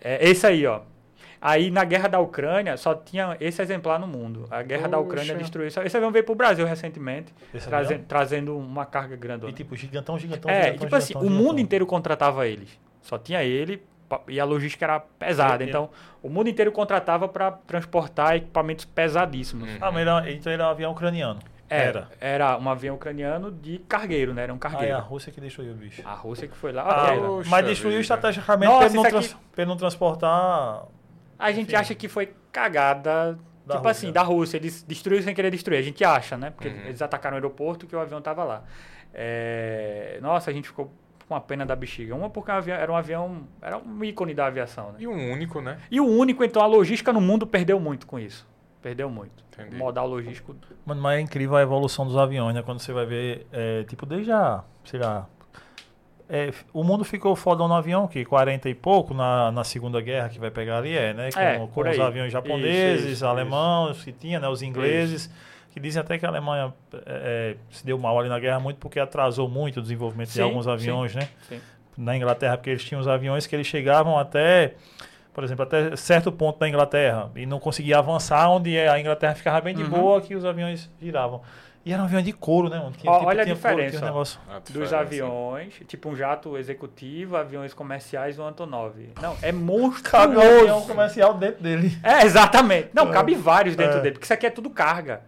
[0.00, 0.80] É, esse aí, ó.
[1.46, 4.46] Aí na guerra da Ucrânia só tinha esse exemplar no mundo.
[4.50, 5.42] A guerra da Ucrânia Poxa.
[5.42, 5.68] destruiu.
[5.68, 9.46] Esse avião veio pro Brasil recentemente, Esse traze- trazendo uma carga grande.
[9.46, 12.70] E tipo, gigantão, gigantão, É, gigantão, tipo assim, gigantão, o mundo inteiro contratava eles.
[13.02, 13.82] Só tinha ele
[14.26, 15.62] e a logística era pesada.
[15.62, 15.90] Então,
[16.22, 19.68] o mundo inteiro contratava para transportar equipamentos pesadíssimos.
[19.68, 19.76] Hum.
[19.82, 21.40] Ah, mas era, então era um avião ucraniano.
[21.68, 24.44] Era, era um avião ucraniano de cargueiro, né?
[24.44, 24.96] Era um Ah, é cargueiro.
[24.96, 26.00] a Rússia que destruiu o bicho.
[26.06, 26.82] A Rússia que foi lá.
[26.84, 27.20] Ah, ok.
[27.20, 30.84] Poxa mas destruiu estrategicamente Nossa, pra ele, não aqui- trans- pra ele não transportar.
[31.44, 31.76] A gente Enfim.
[31.76, 33.38] acha que foi cagada.
[33.66, 33.90] Da tipo Rússia.
[33.90, 34.56] assim, da Rússia.
[34.58, 35.78] Eles destruíram sem querer destruir.
[35.78, 36.50] A gente acha, né?
[36.50, 36.86] Porque Uhum.
[36.86, 38.62] eles atacaram o aeroporto que o avião tava lá.
[39.12, 40.92] É, Nossa, a gente ficou
[41.28, 42.14] com a pena da bexiga.
[42.14, 43.42] Uma porque era um avião.
[43.62, 44.96] Era um ícone da aviação, né?
[44.98, 45.78] E um único, né?
[45.90, 48.46] E o único, então, a logística no mundo perdeu muito com isso.
[48.82, 49.42] Perdeu muito.
[49.52, 49.76] Entendi.
[49.76, 50.54] O modal logístico.
[50.84, 52.62] Mano, mas é incrível a evolução dos aviões, né?
[52.62, 55.26] Quando você vai ver, é, tipo, desde a, sei lá,
[56.36, 60.28] é, o mundo ficou fodão no avião, que 40 e pouco, na, na Segunda Guerra,
[60.28, 61.30] que vai pegar ali, é, né?
[61.30, 64.48] Com, É, com os aviões japoneses, Isso, isso, alemães, que tinha, né?
[64.48, 65.30] Os ingleses,
[65.70, 68.78] que dizem até que a Alemanha é, é, se deu mal ali na guerra muito
[68.78, 70.72] porque atrasou muito o desenvolvimento Sim, de alguns sim.
[70.72, 71.28] aviões, né?
[71.48, 71.60] Sim.
[71.96, 74.74] Na Inglaterra, porque eles tinham os aviões que eles chegavam até...
[75.32, 79.60] Por exemplo, até certo ponto da Inglaterra e não conseguia avançar, onde a Inglaterra ficava
[79.60, 79.88] bem de Uhum.
[79.88, 81.42] boa, que os aviões giravam.
[81.86, 82.78] E era um avião de couro, né?
[82.78, 82.92] mano?
[82.92, 84.06] Que, Ó, olha a tinha couro, diferença, tinha um ó.
[84.12, 84.40] negócio.
[84.48, 84.96] A Dos diferença.
[85.00, 88.94] aviões, tipo um jato executivo, aviões comerciais, o Antonov.
[89.20, 90.40] Não, é Cabe um monstruoso.
[90.40, 91.96] avião comercial dentro dele.
[92.02, 92.88] É, exatamente.
[92.94, 94.00] Não, cabe vários dentro É.
[94.00, 95.20] dele, porque isso aqui é tudo carga.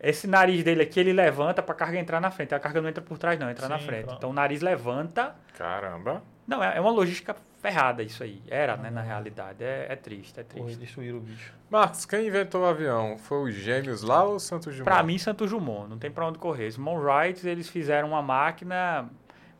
[0.00, 2.54] Esse nariz dele aqui, ele levanta pra carga entrar na frente.
[2.54, 4.04] A carga não entra por trás, não, entra na Sim, frente.
[4.04, 4.16] claro.
[4.18, 5.34] Então o nariz levanta.
[5.58, 6.22] Caramba.
[6.48, 8.42] Não, é é uma logística ferrada isso aí.
[8.48, 9.62] Era, né, na realidade.
[9.62, 10.80] É, é triste, é Porra, triste.
[10.80, 11.52] destruíram o bicho.
[11.70, 13.18] Marcos, quem inventou o avião?
[13.18, 14.84] Foi os gêmeos lá ou o Santos Dumont?
[14.84, 16.66] Pra mim, Santos Dumont, não tem pra onde correr.
[16.68, 19.10] Os Mon Wright, eles fizeram uma máquina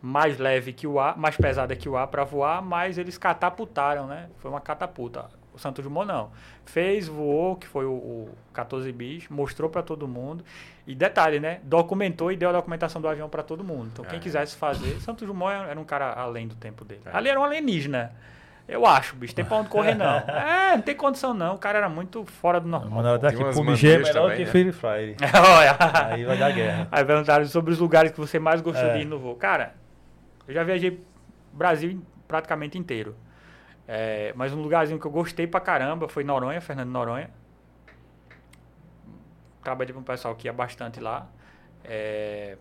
[0.00, 4.06] mais leve que o ar, mais pesada que o ar para voar, mas eles catapultaram,
[4.06, 4.30] né?
[4.38, 5.28] Foi uma catapulta.
[5.58, 6.30] O Santos Dumont não.
[6.64, 10.44] Fez, voou, que foi o, o 14 bis, mostrou para todo mundo.
[10.86, 11.58] E detalhe, né?
[11.64, 13.90] Documentou e deu a documentação do avião para todo mundo.
[13.92, 14.22] Então, quem É.
[14.22, 17.02] quisesse fazer, Santos Dumont era um cara além do tempo dele.
[17.06, 17.16] É.
[17.16, 18.12] Ali era um alienígena.
[18.68, 19.34] Eu acho, bicho.
[19.34, 20.18] Tem pra onde correr, não.
[20.28, 21.54] É, não tem condição, não.
[21.54, 22.90] O cara era muito fora do normal.
[22.90, 24.46] Mandaram até Tem aqui, umas PUBG é manias melhor que né?
[24.50, 25.16] Free Fire.
[25.34, 25.76] Olha.
[26.12, 26.88] Aí vai dar guerra.
[26.92, 28.92] Aí perguntaram sobre os lugares que você mais gostou É.
[28.94, 29.34] de ir no voo.
[29.34, 29.74] Cara,
[30.46, 31.02] eu já viajei
[31.52, 33.16] Brasil praticamente inteiro.
[33.90, 37.30] É, mas um lugarzinho que eu gostei pra caramba foi Noronha, Fernando Noronha.
[39.62, 41.26] Trabalhei com um pessoal que ia bastante lá.
[41.84, 42.56] É,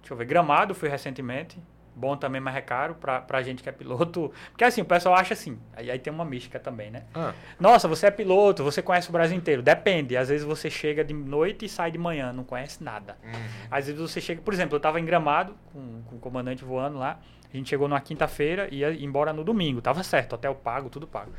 [0.00, 1.58] deixa eu ver, Gramado fui recentemente.
[1.98, 4.30] Bom também, mas é caro pra, pra gente que é piloto.
[4.50, 5.58] Porque assim, o pessoal acha assim.
[5.74, 7.04] Aí, aí tem uma mística também, né?
[7.14, 9.62] Ah, Nossa, você é piloto, você conhece o Brasil inteiro.
[9.62, 10.14] Depende.
[10.14, 13.16] Às vezes você chega de noite e sai de manhã, não conhece nada.
[13.24, 13.32] uhum.
[13.70, 16.98] Às vezes você chega, por exemplo, eu estava em Gramado com, com o comandante voando
[16.98, 17.18] lá.
[17.56, 19.80] A gente chegou numa quinta-feira e ia embora no domingo.
[19.80, 21.30] Tava certo, hotel pago, tudo pago.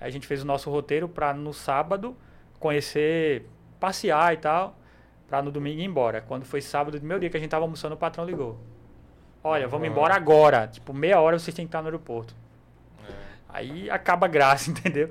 [0.00, 2.16] Aí a gente fez o nosso roteiro para no sábado
[2.60, 3.46] conhecer,
[3.80, 4.78] passear e tal,
[5.28, 6.20] para no domingo ir embora.
[6.20, 8.58] Quando foi sábado, do meu dia que a gente tava almoçando, o patrão ligou.
[9.42, 9.90] Olha, vamos Ah.
[9.90, 10.68] embora agora.
[10.68, 12.34] Tipo, meia hora vocês têm que estar no aeroporto.
[13.08, 13.12] É.
[13.48, 15.10] Aí acaba a graça, entendeu?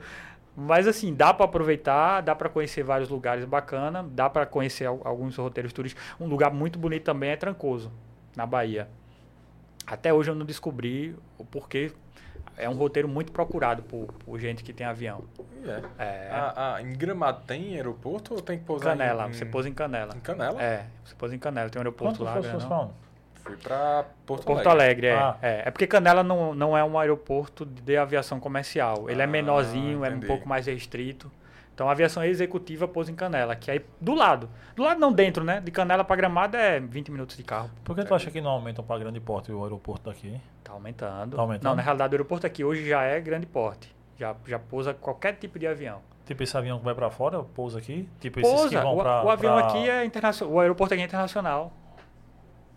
[0.55, 5.01] Mas assim, dá para aproveitar, dá para conhecer vários lugares bacana, dá para conhecer al-
[5.03, 6.03] alguns roteiros turísticos.
[6.19, 7.91] Um lugar muito bonito também é Trancoso,
[8.35, 8.87] na Bahia.
[9.85, 11.91] Até hoje eu não descobri o porquê.
[12.55, 15.23] É um roteiro muito procurado por, por gente que tem avião.
[15.63, 15.81] E é.
[15.97, 19.33] É, Ah, ah, em Gramado tem aeroporto ou tem que pousar Canela, em...
[19.33, 20.15] você pôs em Canela.
[20.15, 20.61] Em Canela?
[20.61, 22.31] É, você pôs em Canela, tem um aeroporto Quanto lá.
[22.33, 22.59] foi as grandão.
[22.61, 22.93] suas falam?
[23.43, 25.07] Fui pra Porto, Porto Alegre.
[25.07, 25.13] Alegre, é.
[25.15, 25.37] Ah.
[25.41, 25.63] é.
[25.67, 29.09] É porque Canela não, não é um aeroporto de aviação comercial.
[29.09, 30.27] Ele é Ah, menorzinho, é um entendi.
[30.27, 31.31] pouco mais restrito.
[31.73, 34.47] Então a aviação executiva pousa em Canela, que aí do lado.
[34.75, 35.59] Do lado não dentro, né?
[35.59, 37.69] De Canela pra Gramado é 20 minutos de carro.
[37.83, 40.39] Por que tu acha que não aumentam para grande porte o aeroporto daqui?
[40.63, 41.35] Tá aumentando.
[41.35, 41.69] Tá aumentando?
[41.69, 43.93] Não, na realidade o aeroporto aqui hoje já é grande porte.
[44.19, 45.99] Já, já pousa qualquer tipo de avião.
[46.25, 48.07] Tipo esse avião que vai para fora, pousa aqui?
[48.19, 48.81] Tipo esses que Pousa.
[48.81, 50.53] vão O, pra, o avião pra- aqui é internacional.
[50.55, 51.73] O aeroporto aqui é internacional.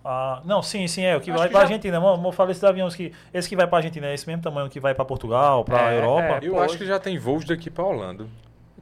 [0.04, 2.00] Ah, não, sim, sim, é o que Acho vai para já- Argentina.
[2.00, 4.70] Vamos vamos falar esses aviões que esse que vai para Argentina é esse mesmo tamanho
[4.70, 6.22] que vai para Portugal, para É, Europa.
[6.44, 6.48] é.
[6.48, 8.26] Eu Pô, acho que já tem voos daqui pra Holanda.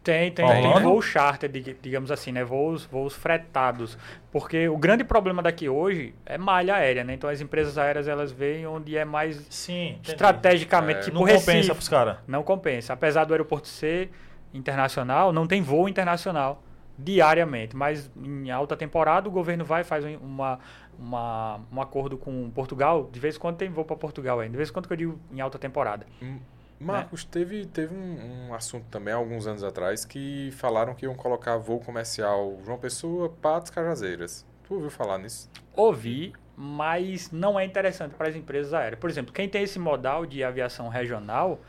[0.04, 2.44] Tem, tem, tem voo charter, dig- digamos assim, né?
[2.44, 3.96] Voos, voos fretados.
[4.30, 7.14] Porque o grande problema daqui hoje é malha aérea, né?
[7.14, 11.02] Então as empresas aéreas elas veem onde é mais Sim, estrategicamente, É.
[11.04, 11.46] tipo não Recife.
[11.46, 12.18] compensa pros caras.
[12.28, 12.92] Não compensa.
[12.92, 14.10] Apesar do aeroporto ser
[14.52, 16.62] internacional, não tem voo internacional
[16.98, 17.74] diariamente.
[17.74, 20.58] Mas em alta temporada o governo vai e faz um- uma,
[20.98, 23.08] uma, um acordo com Portugal.
[23.10, 24.52] De vez em quando tem voo para Portugal ainda.
[24.52, 26.06] De vez em quando que eu digo em alta temporada.
[26.22, 26.38] Hum,
[26.86, 31.56] Marcos, teve, teve um, um assunto também, alguns anos atrás, que falaram que iam colocar
[31.56, 34.46] voo comercial João Pessoa, Patos, Cajazeiras.
[34.66, 35.50] Tu ouviu falar nisso?
[35.74, 38.98] Ouvi, mas não é interessante para as empresas aéreas.
[39.00, 41.60] Por exemplo, quem tem esse modal de aviação regional,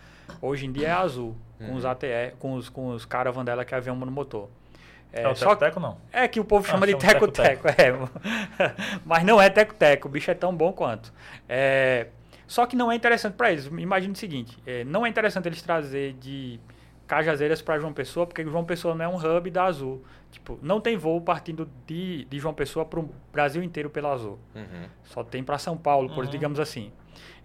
[0.41, 1.75] hoje em dia é Azul, com Uhum.
[1.75, 4.47] os ATR, com os, com os caravan dela que é avião monomotor.
[5.13, 5.97] É, o só Teco-Teco não.
[6.11, 7.73] é que o povo Ah, chama de chama de teco-teco, é.
[9.05, 11.13] Mas não é teco-teco, o bicho é tão bom quanto.
[11.47, 12.07] É,
[12.47, 13.65] só que não é interessante para eles.
[13.65, 16.59] Imagine o seguinte, é, não é interessante eles trazer de
[17.07, 20.03] Cajazeiras para João Pessoa, porque João Pessoa não é um hub da Azul.
[20.31, 24.39] Tipo, não tem voo partindo de, de João Pessoa para o Brasil inteiro pela Azul.
[24.55, 24.85] Uhum.
[25.03, 26.30] Só tem para São Paulo, por Uhum.
[26.30, 26.91] digamos assim.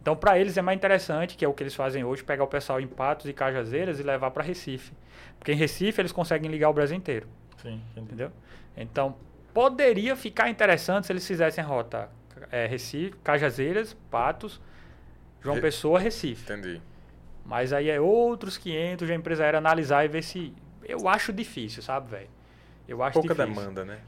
[0.01, 2.47] Então, para eles é mais interessante, que é o que eles fazem hoje, pegar o
[2.47, 4.93] pessoal em Patos e Cajazeiras e levar para Recife.
[5.39, 7.29] Porque em Recife eles conseguem ligar o Brasil inteiro.
[7.59, 8.07] Sim, entendi.
[8.07, 8.33] Entendeu?
[8.77, 9.15] Então,
[9.53, 12.09] poderia ficar interessante se eles fizessem rota
[12.51, 14.59] é, Recife, Cajazeiras, Patos,
[15.43, 16.45] João Re- Pessoa, Recife.
[16.53, 16.81] Entendi.
[17.45, 20.53] Mas aí é outros 500 de a empresa aérea analisar e ver se...
[20.87, 22.29] Eu acho difícil, sabe, velho?
[22.89, 23.55] Eu acho Pouca difícil.
[23.55, 23.99] demanda, né?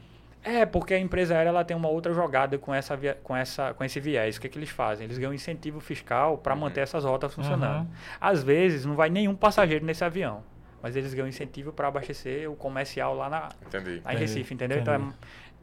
[0.43, 3.73] É, porque a empresa aérea ela tem uma outra jogada com, essa via- com, essa,
[3.73, 4.35] com esse viés.
[4.35, 5.05] O que, que eles fazem?
[5.05, 6.59] Eles ganham incentivo fiscal para Uhum.
[6.61, 7.81] manter essas rotas funcionando.
[7.81, 7.87] Uhum.
[8.19, 10.43] Às vezes não vai nenhum passageiro nesse avião,
[10.81, 14.01] mas eles ganham incentivo para abastecer o comercial lá, na, Entendi.
[14.03, 14.79] lá em Entendi, Recife, entendeu?
[14.79, 14.97] entendi.
[14.97, 15.13] Então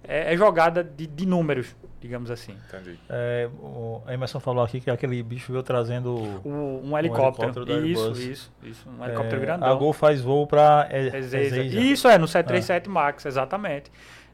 [0.04, 2.56] é, é- jogada de, de números, digamos assim.
[2.68, 2.98] Entendi.
[3.08, 6.14] É, o Emerson falou aqui que aquele bicho veio trazendo.
[6.44, 7.48] O- um helicóptero.
[7.50, 8.88] helicóptero da isso, isso, isso.
[8.88, 9.68] Um helicóptero é, grandão.
[9.68, 11.62] A Gol faz voo para Ezeiza.
[11.62, 13.90] Isso é, no 737 MAX, exatamente.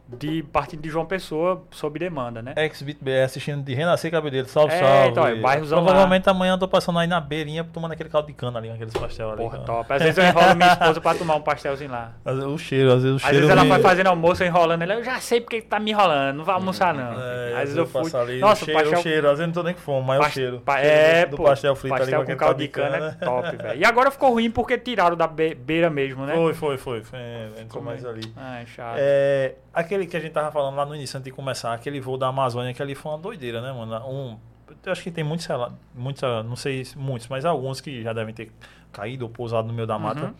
[0.08, 2.54] De partindo de João Pessoa, sob demanda, né?
[2.56, 4.46] Exbit BR assistindo de Renascer Cabedelo.
[4.46, 5.08] Salve, É, salve.
[5.10, 8.32] então, é, bairrozão Provavelmente amanhã eu tô passando aí na beirinha tomando aquele caldo de
[8.32, 9.38] cana ali, aqueles pastel ali.
[9.38, 9.64] Porra, cara.
[9.64, 9.92] top.
[9.92, 12.12] Às vezes eu enrolo minha esposa pra tomar um pastelzinho lá.
[12.24, 13.36] Às vezes O cheiro, às vezes o Às cheiro.
[13.38, 14.94] vezes ela me- vai fazendo almoço eu enrolando ela.
[14.94, 17.20] Eu já sei porque que tá me enrolando, não vai almoçar não.
[17.20, 18.02] É, às vezes eu fui.
[18.04, 19.26] passo ali, Nossa, o cheiro, pastel, o cheiro.
[19.28, 20.60] Às vezes não tô nem com fome, mas é o cheiro.
[20.60, 22.96] pa- O cheiro é, do pô, pastel frito pastel ali com aquele caldo de cana,
[22.96, 23.80] é top, velho.
[23.80, 26.32] E agora ficou ruim porque tiraram da be- beira mesmo, né?
[26.34, 27.02] Foi, foi, foi.
[27.12, 27.48] é?
[27.82, 28.22] mais ali.
[28.36, 28.96] Ai, chato.
[28.98, 32.18] É, aquele que a gente tava falando lá no início, antes de começar, aquele voo
[32.18, 33.94] da Amazônia, que ali foi uma doideira, né, mano?
[34.08, 34.36] Um,
[34.84, 35.46] eu acho que tem muitos,
[35.94, 38.50] muitos, ah, não sei se muitos, mas alguns que já devem ter
[38.92, 40.26] caído ou pousado no meio da mata.
[40.26, 40.34] Uhum.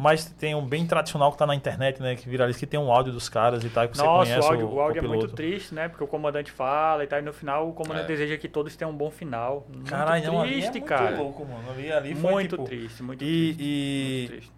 [0.00, 2.14] Mas tem um bem tradicional que tá na internet, né?
[2.14, 4.50] Que viraliza, que tem um áudio dos caras e tal, que você Nossa, conhece o
[4.52, 5.88] áudio, o áudio é muito triste, né?
[5.88, 8.06] Porque o comandante fala e tal, e no final o comandante É.
[8.06, 9.66] deseja que todos tenham um bom final.
[9.74, 11.16] Muito Caralho, não, ali é triste, muito cara.
[11.16, 11.68] louco, mano.
[11.72, 13.58] Ali, ali foi, muito tipo, triste, muito E, triste.
[13.60, 14.52] e muito triste.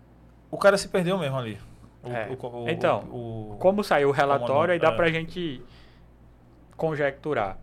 [0.50, 1.58] o cara se perdeu mesmo ali.
[2.02, 2.28] O- É.
[2.30, 4.96] o- o- Então, Como saiu o relatório, aí dá é.
[4.96, 5.62] pra gente
[6.76, 7.58] conjecturar.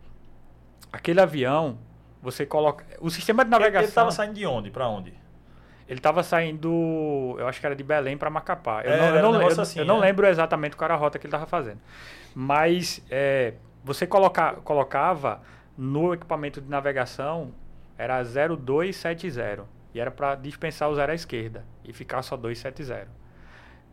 [0.91, 1.77] Aquele avião,
[2.21, 2.85] você coloca.
[2.99, 3.85] O sistema de navegação.
[3.87, 4.69] Ele tava saindo de onde?
[4.71, 5.13] Pra onde?
[5.87, 8.81] Ele estava saindo, eu acho que era de Belém para Macapá.
[8.83, 10.07] Eu, É, não, eu um não- negócio eu- assim, eu não né?
[10.07, 11.79] lembro exatamente qual era a rota que ele estava fazendo.
[12.35, 13.53] Mas é,
[13.83, 15.41] você coloca, colocava
[15.77, 17.53] no equipamento de navegação,
[17.97, 19.65] era 0270.
[19.93, 23.07] E era para dispensar o zero à esquerda e ficar só 270.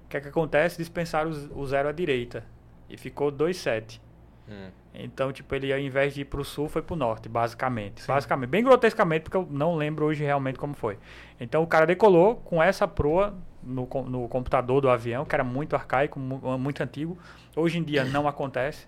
[0.04, 0.76] O que é que acontece?
[0.78, 2.44] Dispensaram o, zero à direita
[2.88, 4.00] e ficou 27.
[4.48, 4.68] Hum.
[4.94, 8.06] Então, tipo, ele ao invés de ir pro sul, foi pro norte, basicamente.
[8.06, 10.98] Basicamente, bem grotescamente, porque eu não lembro hoje realmente como foi.
[11.40, 15.74] Então, o cara decolou com essa proa no, no computador do avião, que era muito
[15.74, 17.18] arcaico, mu- muito antigo.
[17.56, 18.86] Hoje em dia não acontece.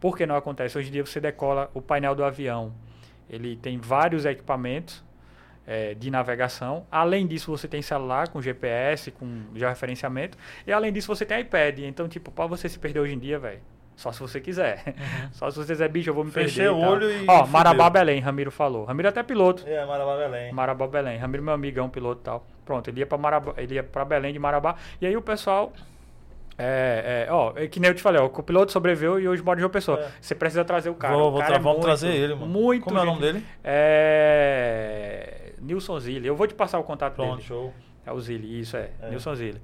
[0.00, 0.76] Por que não acontece?
[0.76, 2.72] Hoje em dia você decola o painel do avião.
[3.30, 5.02] Ele tem vários equipamentos
[5.68, 6.86] eh, de navegação.
[6.90, 10.36] Além disso, você tem celular com GPS, com georreferenciamento.
[10.66, 11.78] E além disso, você tem iPad.
[11.80, 13.60] Então, tipo, para você se perder hoje em dia, velho,
[13.94, 14.94] só se você quiser.
[15.32, 16.70] Só se você quiser, bicho, eu vou me Fechei perder.
[16.72, 16.92] o e tal.
[16.92, 17.46] olho e Ó, fudeu.
[17.52, 18.84] Marabá Belém, Ramiro falou.
[18.84, 19.64] Ramiro é até piloto.
[19.66, 20.52] É, Marabá Belém.
[20.52, 21.18] Marabá Belém.
[21.18, 22.46] Ramiro, meu amigão, piloto e tal.
[22.64, 24.76] Pronto, ele ia pra, Marabá, ele ia pra Belém de Marabá.
[25.00, 25.72] E aí o pessoal
[26.60, 29.42] É, é, ó, é que nem eu te falei, ó, o piloto sobreviveu e hoje
[29.42, 30.00] mora em João Pessoa.
[30.00, 30.08] É.
[30.20, 31.14] Você precisa trazer o cara.
[31.16, 32.46] Vou- o vou cara tra- é muito, trazer ele, mano.
[32.46, 32.82] Muito.
[32.84, 33.44] Como é o nome dele?
[33.64, 35.37] É.
[35.60, 36.26] Nilson Zilli.
[36.26, 37.42] Eu vou te passar o contato Pronto, dele.
[37.42, 37.72] show.
[38.06, 38.90] É o Zilli, isso é.
[39.00, 39.10] É.
[39.10, 39.60] Nilson Zilli.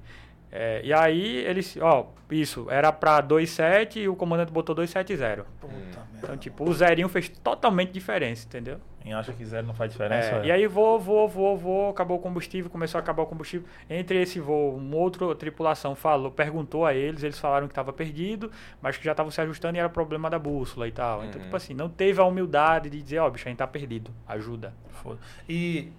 [0.57, 5.43] É, e aí eles, ó, isso, era pra 2.7 e o comandante botou 2.7.0.
[5.59, 6.05] Puta merda.
[6.17, 8.79] Então, tipo, o zerinho fez totalmente diferença, entendeu?
[9.01, 10.29] Quem acha que zero não faz diferença.
[10.37, 10.45] É, é.
[10.45, 13.67] E aí vou, vou, vou, vou, acabou o combustível, começou a acabar o combustível.
[13.87, 18.49] Entre esse voo, uma outra tripulação falou, perguntou a eles, eles falaram que estava perdido,
[18.81, 21.23] mas que já estavam se ajustando e era problema da bússola e tal.
[21.25, 21.45] Então, Uhum.
[21.45, 24.73] tipo assim, não teve a humildade de dizer, ó, bicho, a gente tá perdido, ajuda.
[25.03, 25.19] Foda.
[25.47, 25.91] E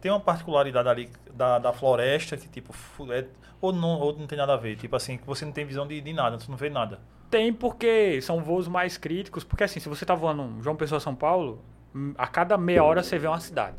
[0.00, 2.72] tem uma particularidade ali da, da floresta que, tipo,
[3.12, 3.26] é,
[3.66, 4.76] ou, não, ou não tem nada a ver.
[4.76, 7.00] Tipo assim, que você não tem visão de, de nada, você não vê nada.
[7.30, 11.14] Tem porque são voos mais críticos, porque assim, se você tá voando João Pessoa São
[11.14, 11.62] Paulo,
[11.94, 13.76] hum, a cada meia hora você vê uma cidade.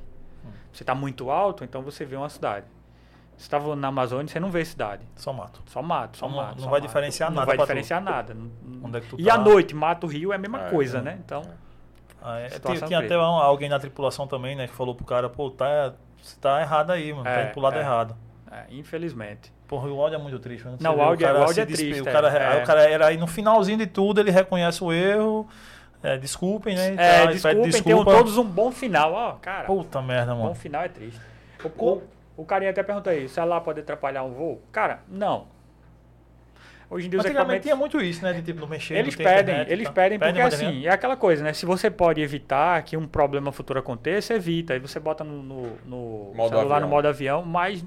[0.74, 2.66] Você tá muito alto, então você vê uma cidade.
[3.38, 5.04] Você tá voando na Amazônia, você não vê cidade.
[5.16, 5.62] Só mato.
[5.68, 6.56] Só mato, só Não- mato.
[6.56, 6.88] não só vai mato.
[6.88, 7.68] diferenciar não nada vai pra tu.
[7.68, 8.34] diferenciar nada.
[8.34, 8.50] Não-
[8.84, 9.34] Onde é que tu e tá?
[9.34, 11.20] à noite, Mato Rio é a mesma É, coisa, é, né?
[11.24, 11.42] Então,
[12.22, 15.30] Ah, é, tinha, tinha até um- alguém na tripulação também, né, que falou pro cara,
[15.30, 17.24] pô, tá, você tá errado aí, mano.
[17.26, 17.82] tá É, indo pro lado é.
[17.82, 18.16] errado.
[18.56, 19.52] É, infelizmente.
[19.68, 20.64] Porra, o áudio é muito triste.
[20.64, 22.48] Você Não, o áudio é- cara o áudio se é despe- triste, O cara, é.
[22.58, 25.48] aí o cara era aí no finalzinho de tudo, ele reconhece o erro.
[26.04, 26.94] É, desculpem, né?
[26.98, 28.12] É, pede desculpem, tenham desculpa.
[28.12, 29.66] todos um bom final, ó, cara.
[29.66, 30.56] Puta merda, bom mano.
[30.56, 31.20] final é triste.
[31.64, 32.04] O, co-
[32.38, 34.62] o carinha até perguntou aí, o celular pode atrapalhar um voo?
[34.72, 35.48] Cara, não.
[36.88, 37.64] Hoje em dia os Antigamente equipamentos...
[37.66, 38.34] tinha muito isso, né?
[38.34, 39.94] De tipo, não mexer, Eles não pedem, internet eles tal.
[39.96, 41.52] pedem porque mas assim, é aquela coisa, né?
[41.52, 44.74] Se você pode evitar que um problema futuro aconteça, evita.
[44.74, 46.80] Aí você bota no, no, no celular avião.
[46.82, 47.84] no modo avião, mas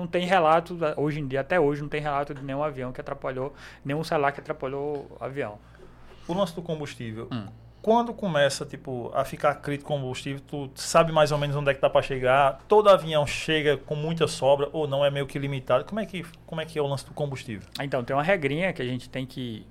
[0.00, 3.00] não tem relato, hoje em dia, até hoje, não tem relato de nenhum avião que
[3.00, 3.54] atrapalhou,
[3.84, 5.58] nenhum celular que atrapalhou o avião.
[6.26, 7.28] O lance do combustível.
[7.30, 7.46] Hum.
[7.82, 11.74] Quando começa, tipo, a ficar crítico o combustível, tu sabe mais ou menos onde é
[11.74, 12.60] que tá pra chegar?
[12.68, 15.84] Todo avião chega com muita sobra ou não é meio que limitado?
[15.86, 17.66] Como é que, como é, que é o lance do combustível?
[17.80, 19.66] Então, tem uma regrinha que a gente tem que.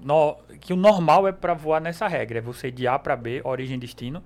[0.00, 3.40] no- que o normal é para voar nessa regra: é você de A para B,
[3.44, 4.22] origem e destino,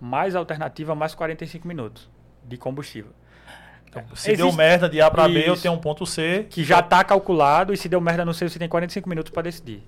[0.00, 2.08] mais alternativa, mais 45 minutos
[2.44, 3.10] de combustível.
[3.94, 6.46] Então, se deu Existe- merda de A pra B, eu tenho um ponto C.
[6.48, 9.42] Que já está calculado e se deu merda no C, você tem 45 minutos para
[9.42, 9.82] decidir.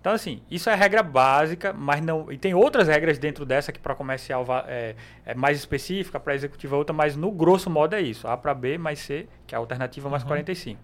[0.00, 2.32] Então, assim, isso é regra básica, mas não.
[2.32, 6.74] E tem outras regras dentro dessa que para comercial é, é mais específica, para executiva
[6.74, 9.56] é outra, mas no grosso modo é isso: A para B mais C, que é
[9.56, 10.28] a alternativa mais Uhum.
[10.28, 10.80] 45.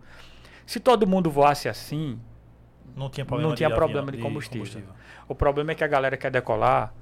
[0.66, 2.20] Se todo mundo voasse assim,
[2.94, 4.82] Não tinha problema, Não tinha de, problema avião- de combustível.
[5.26, 6.92] O problema é que a galera quer decolar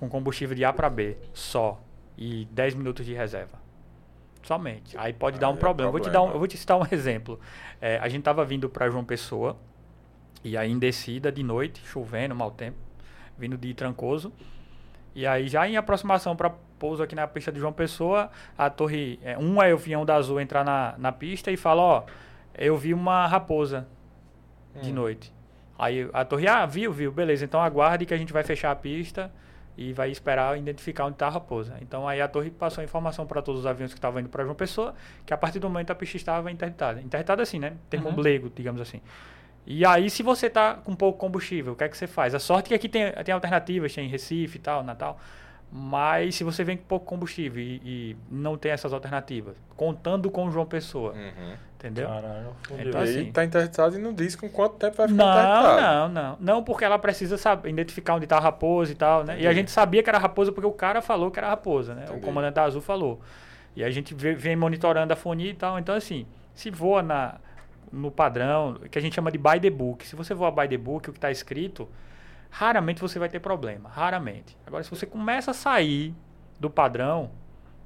[0.00, 1.80] com combustível de A para B só
[2.18, 3.63] e 10 minutos de reserva.
[4.44, 4.96] Somente.
[4.96, 5.88] Aí pode dar Aí um é problema.
[5.88, 6.34] Eu vou te dar um, problema.
[6.36, 7.40] eu vou te citar um exemplo.
[7.80, 9.56] É, a gente tava vindo para João Pessoa
[10.44, 12.76] e aí em descida de noite, chovendo, mau tempo,
[13.38, 14.32] vindo de Trancoso.
[15.14, 19.18] E aí já em aproximação para pouso aqui na pista de João Pessoa, a torre,
[19.22, 22.02] é, um avião da Azul entrar na, na pista e fala, ó,
[22.56, 23.86] eu vi uma raposa
[24.82, 24.94] de Hum.
[24.94, 25.32] noite.
[25.78, 28.76] Aí a torre, ah, viu, viu, beleza, então aguarde que a gente vai fechar a
[28.76, 29.30] pista
[29.76, 31.76] e vai esperar identificar onde está a raposa.
[31.80, 34.44] Então aí a torre passou a informação para todos os aviões que estavam indo para
[34.44, 34.94] João Pessoa,
[35.26, 37.00] que a partir do momento a pista estava interditada.
[37.00, 37.74] Interditada assim, né?
[37.90, 38.20] Termo Uhum.
[38.20, 39.00] leigo, digamos assim.
[39.66, 42.34] E aí, se você tá com pouco combustível, o que é que você faz?
[42.34, 45.18] A sorte é que aqui tem, tem alternativas, tem Recife e tal, Natal.
[45.72, 50.50] Mas se você vem com pouco combustível e, e não tem essas alternativas, contando com
[50.50, 51.54] João Pessoa, Uhum.
[51.84, 52.08] Entendeu?
[52.08, 52.88] Caralho, fudeu.
[52.88, 55.32] Então, e assim- aí tá interditado e não diz com quanto tempo vai ficar Não,
[55.32, 55.82] interditado.
[55.82, 56.36] não, não.
[56.40, 59.34] Não, porque ela precisa saber, identificar onde está a raposa e tal, né?
[59.34, 59.54] E a Entendi.
[59.56, 62.02] gente sabia que era raposa porque o cara falou que era raposa, né?
[62.02, 62.24] O Entendi.
[62.26, 63.20] comandante da Azul falou.
[63.76, 65.78] E a gente vem monitorando a fonia e tal.
[65.78, 67.34] Então, assim, se voa na,
[67.92, 70.06] no padrão, que a gente chama de by the book.
[70.06, 71.88] Se você voa by the book, o que está escrito,
[72.50, 73.88] raramente você vai ter problema.
[73.88, 74.56] Raramente.
[74.66, 76.14] Agora, se você começa a sair
[76.60, 77.30] do padrão,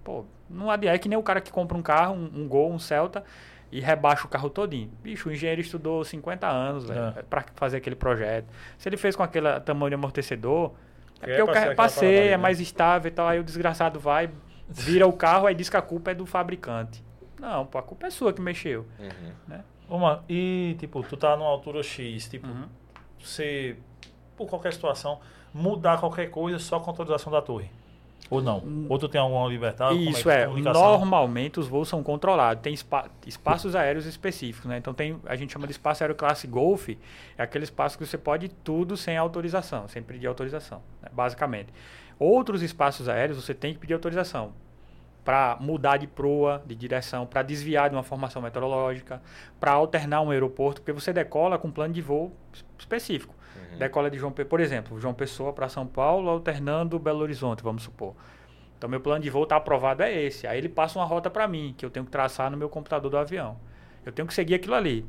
[0.05, 0.95] pô, não adianta.
[0.95, 3.25] É que nem o cara que compra um carro, um, um Gol, um Celta,
[3.71, 4.91] e rebaixa o carro todinho.
[5.03, 7.23] Bicho, o engenheiro estudou 50 anos É.
[7.29, 8.47] para fazer aquele projeto.
[8.79, 10.73] Se ele fez com aquele tamanho de amortecedor,
[11.21, 12.37] é é porque carro ser é ali, é né?
[12.37, 13.27] mais estável e tal.
[13.29, 14.31] Aí o desgraçado vai,
[14.69, 17.05] vira o carro, aí diz que a culpa é do fabricante.
[17.39, 18.87] Não, pô, a culpa é sua que mexeu.
[18.99, 19.59] Uhum.
[19.89, 22.65] Ô, mano, e tipo, tu tá numa altura X, tipo, Uhum.
[23.19, 23.77] você,
[24.37, 25.21] por qualquer situação,
[25.55, 27.71] mudar qualquer coisa só com autorização da torre.
[28.31, 28.63] Ou não?
[28.89, 29.97] Ou tu tem alguma liberdade?
[29.97, 30.83] Como Isso é, comunicação?
[30.99, 34.77] normalmente os voos são controlados, tem espa- espaços aéreos específicos, né?
[34.77, 38.19] Então tem, a gente chama de espaço aéreo classe Golf, é aquele espaço que você
[38.19, 41.09] pode ir tudo sem autorização, sem pedir autorização, né?
[41.13, 41.73] basicamente.
[42.19, 44.53] Outros espaços aéreos você tem que pedir autorização
[45.25, 49.21] para mudar de proa, de direção, para desviar de uma formação meteorológica,
[49.61, 53.35] para alternar um aeroporto, porque você decola com um plano de voo es- específico.
[53.73, 53.79] Uhum.
[53.79, 57.83] Decola de João Pessoa, por exemplo, João Pessoa para São Paulo, alternando Belo Horizonte, vamos
[57.83, 58.15] supor.
[58.77, 60.47] Então, meu plano de voo está aprovado é esse.
[60.47, 63.11] Aí ele passa uma rota para mim, que eu tenho que traçar no meu computador
[63.11, 63.57] do avião.
[64.07, 65.05] Eu tenho que seguir aquilo ali.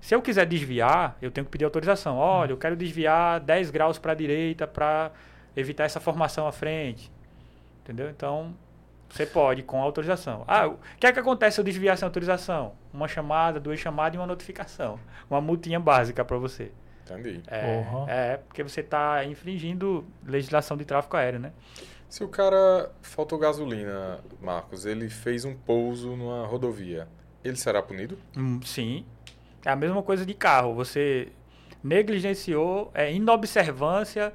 [0.00, 2.16] Se eu quiser desviar, eu tenho que pedir autorização.
[2.16, 5.12] Olha, eu quero desviar 10 graus para a direita para
[5.56, 7.12] evitar essa formação à frente.
[7.82, 8.08] Entendeu?
[8.08, 8.54] Então,
[9.08, 10.44] você pode com autorização.
[10.48, 12.72] Ah, o que é que acontece se eu desviar sem autorização?
[12.92, 14.98] Uma chamada, duas chamadas e uma notificação.
[15.30, 16.72] Uma multinha básica para você.
[17.04, 17.42] Entendi.
[17.46, 18.10] É, Porra.
[18.10, 21.52] é, porque você está infringindo legislação de tráfego aéreo, né?
[22.08, 27.08] Se o cara faltou gasolina, Marcos, ele fez um pouso numa rodovia,
[27.42, 28.16] ele será punido?
[28.36, 29.04] Hum, sim.
[29.64, 30.74] É a mesma coisa de carro.
[30.74, 31.28] Você
[31.82, 34.32] negligenciou, é inobservância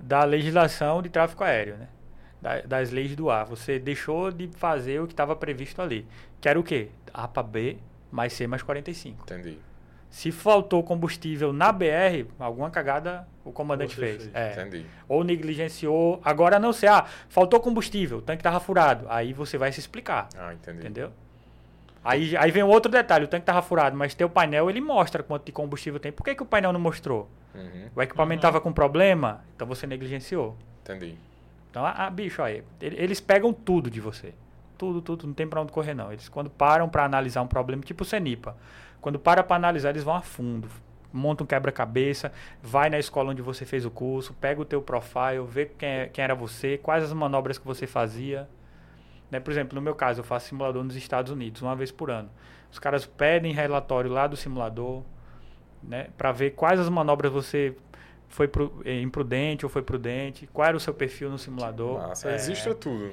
[0.00, 1.88] da legislação de tráfego aéreo, né?
[2.40, 3.44] Da- das leis do ar.
[3.46, 6.06] Você deixou de fazer o que estava previsto ali.
[6.40, 6.88] Que era o quê?
[7.14, 7.76] A para B
[8.10, 9.22] mais C mais 45.
[9.22, 9.58] Entendi.
[10.12, 14.16] Se faltou combustível na BR, alguma cagada o comandante Você fez.
[14.24, 14.34] fez.
[14.34, 14.52] É.
[14.52, 14.86] Entendi.
[15.08, 16.20] Ou negligenciou.
[16.22, 19.06] Agora não sei, ah, faltou combustível, o tanque estava furado.
[19.08, 20.28] Aí você vai se explicar.
[20.36, 20.80] Ah, entendi.
[20.80, 21.10] Entendeu?
[22.04, 25.46] Aí, aí vem outro detalhe, o tanque tava furado, mas teu painel ele mostra quanto
[25.46, 26.12] de combustível tem.
[26.12, 27.26] Por que, que o painel não mostrou?
[27.54, 30.56] Uhum, O equipamento tava com problema, então você negligenciou.
[30.82, 31.16] entendi.
[31.70, 34.34] Então, ah, bicho, aí, ele- eles pegam tudo de você.
[34.76, 36.12] Tudo, tudo, não tem pra onde correr não.
[36.12, 38.54] Eles quando param pra analisar um problema, tipo o Cenipa,
[39.02, 40.66] quando para pra analisar, eles vão a fundo.
[41.12, 45.44] Monta um quebra-cabeça, vai na escola onde você fez o curso, pega o teu profile,
[45.46, 48.48] vê quem, é- quem era você, quais as manobras que você fazia.
[49.30, 49.38] Né?
[49.40, 52.30] Por exemplo, no meu caso, eu faço simulador nos Estados Unidos, uma vez por ano.
[52.70, 55.02] Os caras pedem relatório lá do simulador,
[55.82, 56.08] né?
[56.16, 57.76] Para ver quais as manobras você
[58.28, 62.00] foi pro- eh, imprudente ou foi prudente, qual era o seu perfil no simulador.
[62.00, 63.12] Massa, É, registra tudo.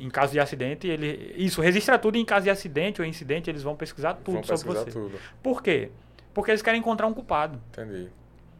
[0.00, 3.48] Em caso de acidente, ele isso registra tudo e em caso de acidente ou incidente,
[3.50, 4.90] eles vão pesquisar tudo Vão sobre pesquisar você.
[4.90, 5.18] tudo.
[5.42, 5.90] Por quê?
[6.34, 7.58] Porque eles querem encontrar um culpado.
[7.70, 8.08] Entendi.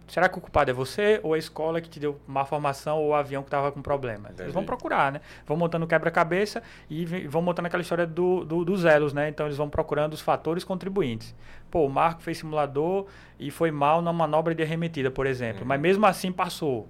[0.08, 3.08] Será que o culpado é você ou a escola que te deu má formação ou
[3.08, 4.28] o avião que estava com problema?
[4.28, 4.42] Entendi.
[4.42, 5.20] Eles vão procurar, né?
[5.44, 9.28] Vão montando quebra-cabeça e vão montando aquela história do, do- dos elos, né?
[9.28, 11.34] Então eles vão procurando os fatores contribuintes.
[11.72, 15.62] Pô, o Marco fez simulador e foi mal na manobra de arremetida, por exemplo.
[15.62, 15.66] Uhum.
[15.68, 16.88] Mas mesmo assim passou.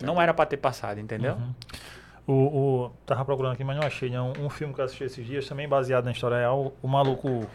[0.00, 0.22] Não Entendi.
[0.22, 1.32] era para ter passado, entendeu?
[1.34, 1.54] Uhum.
[2.26, 4.10] O, o, tava procurando aqui, mas não achei.
[4.10, 4.32] Não.
[4.40, 6.72] Um filme que eu assisti esses dias, também baseado na história real.
[6.82, 7.46] O maluco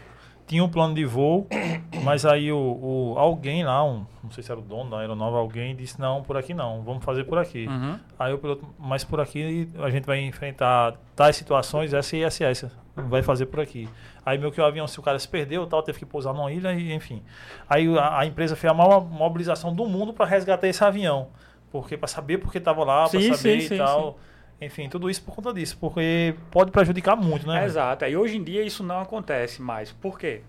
[0.46, 1.46] tinha um plano de voo,
[2.02, 5.36] mas aí o, o- alguém lá, um, não sei se era o dono da aeronave,
[5.36, 7.66] alguém disse: Não, por aqui não, vamos fazer por aqui.
[7.66, 7.98] Uhum.
[8.18, 12.42] Aí o piloto, mas por aqui a gente vai enfrentar tais situações, essa e essa
[12.42, 12.72] e essa.
[12.94, 13.88] Vai fazer por aqui.
[14.24, 16.50] Aí meio que o avião, se o cara se perdeu, tal, teve que pousar numa
[16.52, 17.22] ilha e enfim.
[17.68, 21.28] Aí a, a empresa fez a maior mobilização do mundo para resgatar esse avião.
[21.70, 24.18] Porque para saber porque estava lá, para Sim, saber sim, e sim, tal.
[24.64, 27.64] Enfim, tudo isso por conta disso, porque pode prejudicar muito, né?
[27.64, 28.04] Exato.
[28.04, 29.90] E hoje em dia isso não acontece mais.
[29.90, 30.42] Por quê?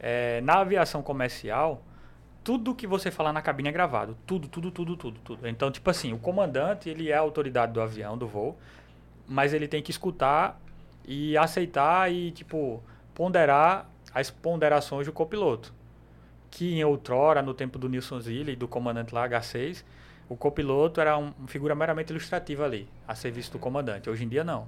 [0.00, 1.82] É, na aviação comercial,
[2.42, 4.16] tudo que você falar na cabine é gravado.
[4.26, 5.48] Tudo, tudo, tudo, tudo, tudo.
[5.48, 8.58] Então, tipo assim, o comandante, ele é a autoridade do avião, do voo,
[9.28, 10.60] mas ele tem que escutar
[11.06, 12.82] e aceitar e, tipo,
[13.14, 15.72] ponderar as ponderações do copiloto.
[16.50, 19.84] Que em outrora, no tempo do Nilson Zilli e do comandante lá, H6,
[20.30, 24.08] o copiloto era um- uma figura meramente ilustrativa ali, a serviço do comandante.
[24.08, 24.66] Hoje em dia, não.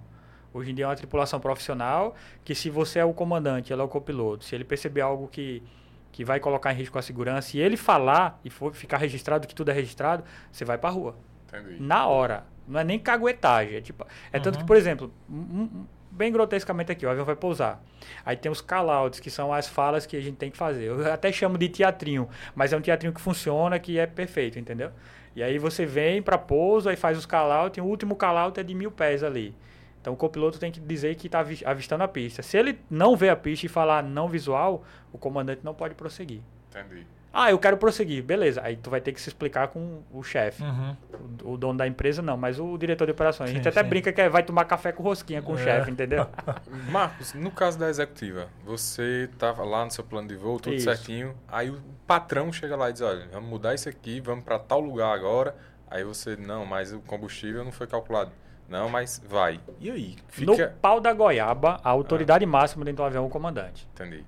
[0.53, 2.15] Hoje em dia é uma tripulação profissional
[2.45, 5.63] que se você é o comandante, ele é o copiloto, se ele perceber algo que,
[6.11, 9.55] que vai colocar em risco a segurança e ele falar e for ficar registrado que
[9.55, 11.15] tudo é registrado, você vai pra rua.
[11.49, 11.81] Entendi.
[11.83, 12.45] Na hora.
[12.69, 13.77] Não é nem caguetagem.
[13.77, 14.67] É, tipo, é tanto que, Uhum.
[14.67, 17.83] por exemplo, um- um- bem grotescamente aqui, o avião vai pousar.
[18.25, 20.85] Aí tem os call-outs, que são as falas que a gente tem que fazer.
[20.85, 24.91] Eu até chamo de teatrinho, mas é um teatrinho que funciona, que é perfeito, entendeu?
[25.35, 28.63] E aí você vem para pouso, aí faz os call-out, e o último call-out é
[28.63, 29.55] de mil pés ali.
[30.01, 32.43] Então o copiloto tem que dizer que está avistando a pista.
[32.43, 36.41] Se ele não vê a pista e falar não visual, o comandante não pode prosseguir.
[36.71, 37.07] Entendi.
[37.33, 38.23] Ah, eu quero prosseguir.
[38.23, 38.61] Beleza.
[38.63, 40.63] Aí tu vai ter que se explicar com o chefe.
[40.63, 40.97] Uhum.
[41.45, 43.49] O, o dono da empresa não, mas o diretor de operações.
[43.51, 43.89] a gente Sim, até sim.
[43.89, 45.63] brinca que é- vai tomar café com rosquinha com o É.
[45.65, 46.27] chefe, entendeu?
[46.91, 50.85] Marcos, no caso da executiva, você estava lá no seu plano de voo, tudo Isso.
[50.85, 51.35] certinho.
[51.49, 54.81] Aí o patrão chega lá e diz: Olha, vamos mudar isso aqui, vamos para tal
[54.81, 55.55] lugar agora.
[55.91, 58.31] Aí você, não, mas o combustível não foi calculado.
[58.69, 59.61] Não, mas vai.
[59.81, 60.17] E aí?
[60.39, 60.75] No Fica.
[60.81, 63.87] pau da goiaba, a autoridade máxima dentro do avião é o comandante.
[63.95, 64.25] Entendi.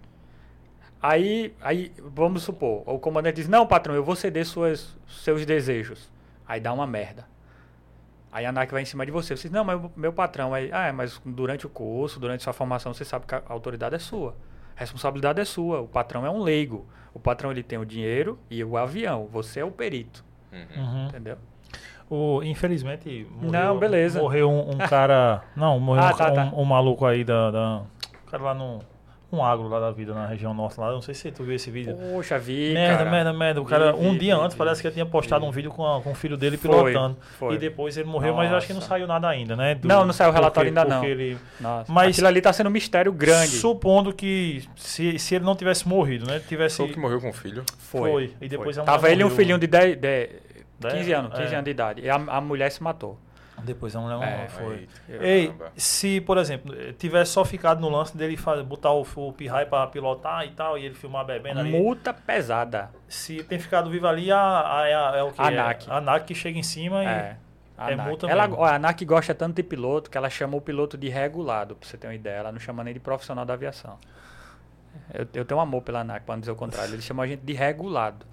[1.07, 6.11] Aí, aí, vamos supor, o comandante diz, não, patrão, eu vou ceder suas, seus desejos.
[6.49, 7.27] Aí dá uma merda.
[8.33, 9.37] Aí a ANAC vai em cima de você.
[9.37, 12.43] Você diz, não, mas o meu patrão, aí, ah, é, mas durante o curso, durante
[12.43, 14.35] sua formação, você sabe que a autoridade é sua.
[14.75, 15.83] A responsabilidade é sua.
[15.83, 16.87] O patrão é um leigo.
[17.13, 19.29] O patrão ele tem o dinheiro e o avião.
[19.31, 20.25] Você é o perito.
[20.51, 20.83] Uhum.
[20.83, 21.07] Uhum.
[21.09, 21.37] Entendeu?
[22.09, 24.21] O, infelizmente, morreu, Não, beleza.
[24.21, 25.45] morreu um, um cara.
[25.55, 26.51] Não, morreu Ah, um, tá, um- tá.
[26.57, 27.51] um maluco aí da.
[27.51, 27.83] da
[28.27, 28.81] o cara lá no.
[29.35, 30.89] Um agro lá da vida na região norte lá.
[30.89, 31.97] Eu não sei se tu viu esse vídeo.
[32.13, 33.11] Poxa, vi, merda, cara.
[33.11, 33.61] merda, merda.
[33.61, 35.49] O cara, Vi, um vi, dia vi, antes, vi, parece que ele tinha postado vi.
[35.49, 37.17] um vídeo com, a- com o filho dele Foi, pilotando.
[37.39, 37.55] foi.
[37.55, 38.89] E depois ele morreu, mas eu acho que não Nossa.
[38.89, 39.75] saiu nada ainda, né?
[39.75, 41.01] Do- Não, não saiu o relatório porque- ainda não.
[41.03, 43.49] porque ele- Nossa, Mas- aquilo ali tá sendo um mistério grande.
[43.53, 46.41] Supondo que se, se ele não tivesse morrido, né?
[46.49, 46.77] Tivesse.
[46.77, 47.65] Foi o que morreu com o filho.
[47.79, 48.33] Foi.
[48.41, 50.31] E depois a mulher Tava ele e um filhinho de 10, 10,
[50.79, 50.95] Dez?
[50.95, 51.55] 15 anos, 15 É.
[51.55, 52.01] anos de idade.
[52.03, 53.19] E a, a mulher se matou.
[53.63, 54.31] Depois a mulher morreu.
[54.33, 54.89] É, foi.
[55.09, 59.65] Ei, se, por exemplo, tivesse só ficado no lance dele fa- botar o, o Pirrai
[59.65, 61.71] pra pilotar e tal, e ele filmar bebendo ali.
[61.71, 62.91] Multa pesada.
[63.09, 64.81] Se tem ficado vivo ali, a, a,
[65.13, 65.41] a- é o que?
[65.41, 65.87] A ANAC.
[65.89, 67.07] A ANAC que chega em cima e.
[67.07, 67.37] É.
[67.77, 68.63] A É multa ela, mesmo.
[68.63, 71.97] a ANAC gosta tanto de piloto que ela chama o piloto de regulado, pra você
[71.97, 72.37] ter uma ideia.
[72.37, 73.99] Ela não chama nem de profissional da aviação.
[75.13, 76.93] Eu, eu tenho um amor pela ANAC, pra não dizer o contrário.
[76.95, 78.25] Eles chamam a gente de regulado.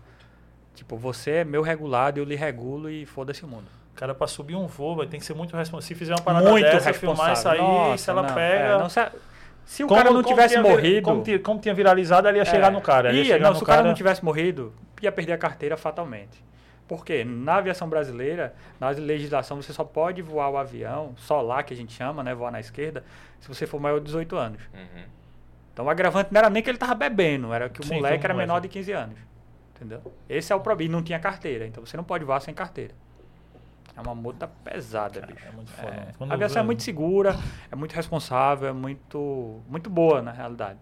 [0.75, 3.65] Tipo, você é meu regulado, eu lhe regulo e foda-se o mundo.
[4.01, 5.87] Cara, pra subir um voo, vai ter que ser muito responsável.
[5.87, 7.97] Se fizer uma parada Muito dessa, filmar isso aí, responsável.
[7.99, 8.63] se ela Nossa, não, pega.
[8.63, 9.11] é, não, se,
[9.63, 11.01] se o Como- cara não tivesse tinha morrido.
[11.03, 13.13] Como, como tinha viralizado, ele ia chegar É, no cara.
[13.13, 14.73] Ia Ia, chegar não, no se o cara não tivesse morrido,
[15.03, 16.43] ia perder a carteira fatalmente.
[16.87, 17.23] Por quê?
[17.23, 21.77] Na aviação brasileira, na legislação, você só pode voar o avião, só lá que a
[21.77, 22.33] gente chama, né?
[22.33, 23.03] Voar na esquerda,
[23.39, 24.63] se você for maior de 18 anos.
[24.73, 25.03] Uhum.
[25.73, 28.25] Então o agravante não era nem que ele tava bebendo, era que o Sim, moleque
[28.25, 29.19] era menor de 15 anos.
[29.75, 30.01] Entendeu?
[30.27, 30.89] Esse é o problema.
[30.89, 31.67] E não tinha carteira.
[31.67, 32.95] Então você não pode voar sem carteira.
[33.95, 35.45] É uma multa pesada, bicho.
[35.47, 36.23] é muito foda, É.
[36.29, 37.37] A aviação é muito segura,
[37.71, 40.79] é muito responsável, é muito, muito boa na realidade.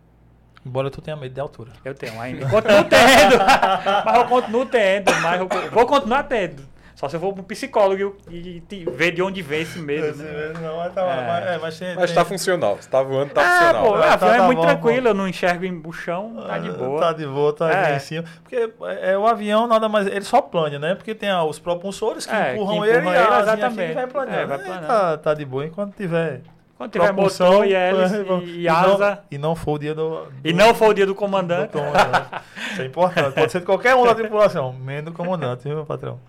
[0.65, 1.71] Embora tu tenha medo de altura.
[1.85, 2.49] Eu tenho ainda.
[2.49, 3.37] Continuo tendo.
[4.05, 5.11] mas eu continuo tendo.
[5.21, 6.63] Mas eu vou continuar tendo.
[6.99, 10.17] Só se eu for pro psicólogo e, e ver de onde vem esse medo.
[10.17, 10.51] Né?
[10.61, 11.27] Não, mas tá, É.
[11.27, 12.75] mas, é, mas tem, Mas tem- tá funcional.
[12.75, 13.83] Você tá voando, tá Ah, funcional.
[13.85, 16.35] pô, o Tá, avião tá é muito bom, tranquilo, eu não enxergo em o chão,
[16.45, 16.99] tá de Ah, boa.
[16.99, 17.95] Tá de boa, tá É.
[17.95, 18.25] em cima.
[18.43, 18.69] Porque
[19.01, 20.07] é, o avião nada mais.
[20.07, 20.93] Ele só plane, né?
[20.93, 23.81] Porque tem ah, os propulsores que É, empurram que ele empurram e a ele, exatamente.
[23.81, 24.41] aqui vai planeando.
[24.41, 24.87] É, vai É, planeando.
[24.87, 26.41] tá, tá de boa enquanto tiver.
[26.77, 29.19] Quando tiver propulsão, motor e hélice é, e, e não- asa.
[29.31, 30.27] E não for o dia do.
[30.43, 31.71] E do- não for o dia do do comandante.
[31.73, 32.27] comandante.
[32.71, 33.33] Isso é importante.
[33.35, 36.19] Pode ser de qualquer um da tripulação, menos do comandante, viu, meu patrão?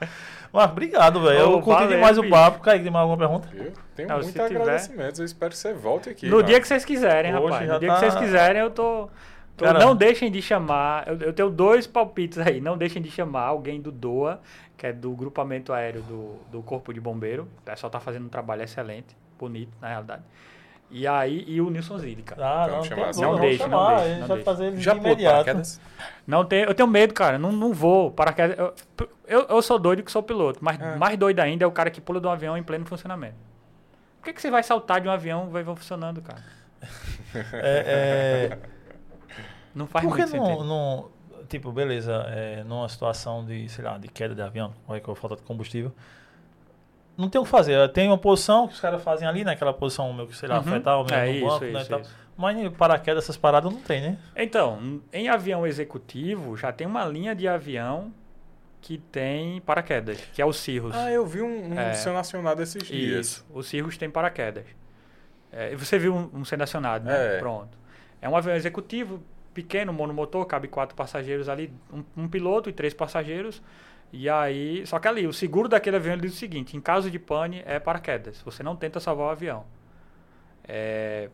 [0.53, 1.39] Marco, obrigado, velho.
[1.39, 2.61] Eu curti demais o papo.
[2.61, 3.49] Kaique, tem mais alguma pergunta?
[3.55, 5.21] Eu tenho Não, muitos tiver- agradecimentos.
[5.21, 6.27] Eu espero que você volte aqui.
[6.29, 7.69] No dia que vocês quiserem, Hoje rapaz.
[7.71, 9.09] No dia tá- que vocês quiserem, eu tô.
[9.57, 11.07] tô- Cara- não deixem de chamar.
[11.07, 12.61] Eu, eu tenho dois palpites aí.
[12.61, 14.41] Não deixem de chamar alguém do DOA,
[14.77, 17.47] que é do grupamento aéreo do, do Corpo de Bombeiro.
[17.59, 20.23] O pessoal tá fazendo um trabalho excelente, bonito, na realidade.
[20.91, 22.65] E aí, e o Nilson Zilli, cara.
[22.65, 23.21] Ah, não, chamar tem assim.
[23.23, 24.45] Não deixe, não deixe, A gente não vai deixe.
[24.45, 25.81] fazer ele Já de pulou paraquedas?
[26.27, 27.39] Não tem, eu tenho medo, cara.
[27.39, 28.11] Não, não vou.
[28.11, 28.59] Paraquedas.
[28.59, 28.75] Eu,
[29.29, 30.97] eu, eu sou doido que sou piloto, mas É.
[30.97, 33.37] mais doido ainda é o cara que pula de um avião em pleno funcionamento.
[34.19, 36.43] Por que, que você vai saltar de um avião e vai funcionando, cara?
[37.55, 38.59] É, é,
[39.75, 40.65] Não faz Por que muito não, sentido.
[40.65, 45.01] não- Tipo, beleza, é, numa situação de, sei lá, de queda de avião, ou é
[45.01, 45.93] que falta de combustível,
[47.21, 47.89] não tem o que fazer.
[47.93, 50.65] Tem uma posição que os caras fazem ali, naquela posição meio que, sei lá, Uhum.
[50.65, 52.01] fetal, meio É no isso, banco, né, isso, tal.
[52.01, 52.17] isso.
[52.37, 54.19] Mas em paraquedas, essas paradas não tem, né?
[54.35, 58.13] Então, em avião executivo, já tem uma linha de avião
[58.81, 60.95] que tem paraquedas, que é o Cirrus.
[60.97, 61.93] Ah, eu vi um, um É.
[61.93, 63.27] sendo acionado esses dias.
[63.27, 64.65] Isso, o Cirrus tem paraquedas.
[65.53, 67.37] É, você viu um, um sendo acionado, né?
[67.37, 67.39] É.
[67.39, 67.77] Pronto.
[68.23, 69.23] É um avião executivo,
[69.53, 73.61] pequeno, monomotor, cabe quatro passageiros ali, um, um piloto e três passageiros.
[74.13, 77.19] E aí, só que ali, o seguro daquele avião diz o seguinte: em caso de
[77.19, 78.41] pane, é paraquedas.
[78.43, 79.65] Você não tenta salvar o avião.
[80.65, 81.31] É,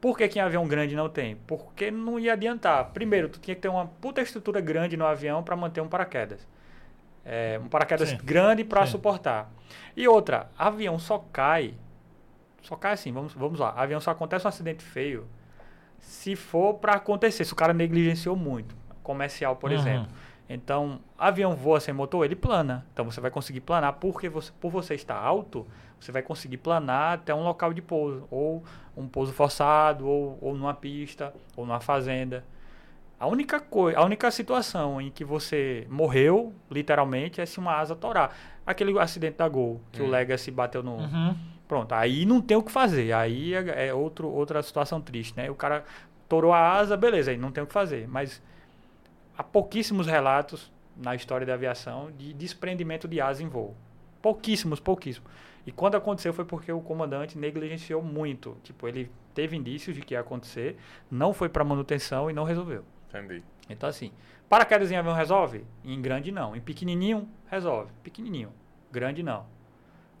[0.00, 1.36] por que, que em avião grande não tem?
[1.46, 2.90] Porque não ia adiantar.
[2.92, 6.46] Primeiro, tu tinha que ter uma puta estrutura grande no avião para manter um paraquedas.
[7.24, 8.18] É, um paraquedas Sim.
[8.22, 9.50] grande para suportar.
[9.96, 11.74] E outra, avião só cai.
[12.62, 13.72] Só cai assim, vamos, vamos lá.
[13.76, 15.26] Avião só acontece um acidente feio
[15.98, 18.74] se for para acontecer, se o cara negligenciou muito.
[19.02, 19.76] Comercial, por Uhum.
[19.76, 20.12] exemplo.
[20.48, 22.86] Então, avião voa sem motor, ele plana.
[22.92, 25.66] Então você vai conseguir planar porque você, por você estar alto,
[26.00, 28.64] você vai conseguir planar até um local de pouso, ou
[28.96, 32.44] um pouso forçado, ou, ou numa pista, ou numa fazenda.
[33.20, 37.96] A única coisa, a única situação em que você morreu, literalmente, é se uma asa
[37.96, 38.34] torar.
[38.64, 40.10] Aquele acidente da Gol, que o Hum.
[40.10, 41.36] Legacy bateu no, Uhum.
[41.66, 43.12] Pronto, aí não tem o que fazer.
[43.12, 45.50] Aí é, é outro, outra situação triste, né?
[45.50, 45.84] O cara
[46.26, 48.08] torou a asa, beleza, aí não tem o que fazer.
[48.08, 48.42] Mas
[49.38, 53.76] há pouquíssimos relatos na história da aviação de desprendimento de asa em voo.
[54.20, 55.30] Pouquíssimos, pouquíssimos.
[55.64, 58.56] E quando aconteceu foi porque o comandante negligenciou muito.
[58.64, 60.76] Tipo, ele teve indícios de que ia acontecer,
[61.08, 62.84] não foi para manutenção e não resolveu.
[63.08, 63.44] Entendi.
[63.70, 64.10] Então, assim,
[64.48, 65.64] paraquedas em avião resolve?
[65.84, 66.56] Em grande, não.
[66.56, 67.92] Em pequenininho, resolve.
[68.02, 68.52] Pequenininho.
[68.90, 69.46] Grande, não.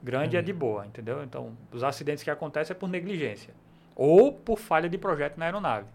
[0.00, 1.24] Grande é de boa, entendeu?
[1.24, 3.52] Então, os acidentes que acontecem é por negligência.
[3.96, 5.88] Ou por falha de projeto na aeronave.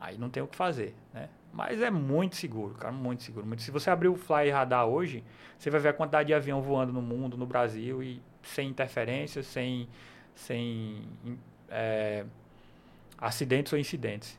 [0.00, 1.28] Aí não tem o que fazer, né?
[1.52, 3.46] Mas é muito seguro, cara, muito seguro.
[3.46, 5.24] Muito- Se você abrir o Fly Radar hoje,
[5.58, 9.46] você vai ver a quantidade de avião voando no mundo, no Brasil, e sem interferências,
[9.46, 9.88] sem,
[10.34, 11.02] sem
[11.70, 12.24] é,
[13.18, 14.38] acidentes ou incidentes.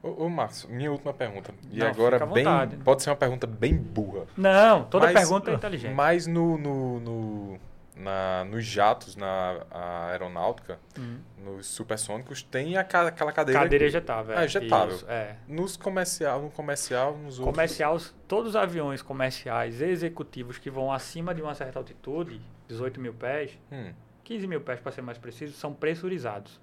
[0.00, 1.52] Ô, ô Marcos, minha última pergunta.
[1.72, 2.44] E Não, agora, bem,
[2.84, 4.26] pode ser uma pergunta bem burra.
[4.36, 5.92] Não, toda Mas- pergunta é inteligente.
[5.94, 7.58] Mas no, no, no-
[7.98, 9.64] na, nos jatos, na
[10.10, 11.18] aeronáutica, Hum.
[11.44, 13.60] nos supersônicos, tem a aquela cadeira.
[13.60, 14.38] Cadeira ejetável.
[14.38, 14.94] Ah, ejetável.
[14.96, 15.36] Isso, é.
[15.46, 17.54] Nos comercial, no comercial, nos outros.
[17.54, 23.12] Comercial, todos os aviões comerciais executivos que vão acima de uma certa altitude, 18 mil
[23.14, 23.92] pés, Hum,
[24.24, 26.60] 15 mil pés para ser mais preciso, são pressurizados.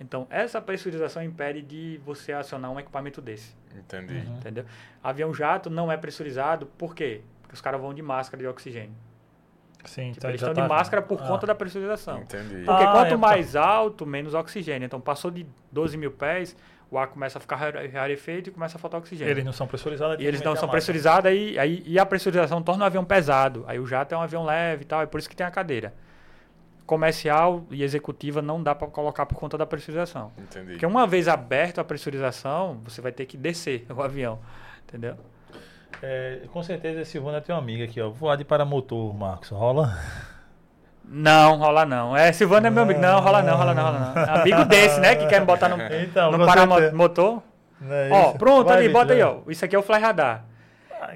[0.00, 4.14] Então, essa pressurização impede de você acionar um equipamento desse, entendi.
[4.14, 4.36] Uhum.
[4.38, 4.64] entendeu?
[5.02, 7.22] Avião jato não é pressurizado, por quê?
[7.40, 8.94] Porque os caras vão de máscara de oxigênio.
[9.84, 11.26] Sim, Tipo, então eles estão tá- de máscara por Ah.
[11.26, 12.18] conta da pressurização.
[12.22, 12.64] Entendi.
[12.64, 14.86] Porque Ah, quanto é, mais alto, menos oxigênio.
[14.86, 16.56] Então, passou de 12 mil pés,
[16.90, 19.30] o ar começa a ficar rare- rarefeito e começa a faltar oxigênio.
[19.30, 20.22] Eles não são pressurizados.
[20.22, 23.64] E eles não são pressurizados aí, aí, e a pressurização torna o avião pesado.
[23.66, 25.50] Aí o jato é um avião leve e tal, é por isso que tem a
[25.50, 25.92] cadeira.
[26.86, 30.32] Comercial e executiva não dá para colocar por conta da pressurização.
[30.36, 30.72] Entendi.
[30.72, 34.38] Porque uma vez aberto a pressurização, você vai ter que descer o avião,
[34.86, 35.16] entendeu?
[36.02, 38.10] É, com certeza esse Silvana tem uma amiga aqui, ó.
[38.10, 39.48] Voar de paramotor, Marcos.
[39.50, 39.96] Rola?
[41.04, 42.16] Não, rola não.
[42.16, 43.00] É, Silvano é meu amigo.
[43.00, 44.34] Não, rola não, rola não, rola não.
[44.40, 47.42] Amigo desse, né, que quer me botar no, Então, no paramotor.
[47.88, 49.28] É Ó, pronto, Vai, ali, bota aí, vai.
[49.28, 49.38] ó.
[49.48, 50.44] Isso aqui é o Fly Radar.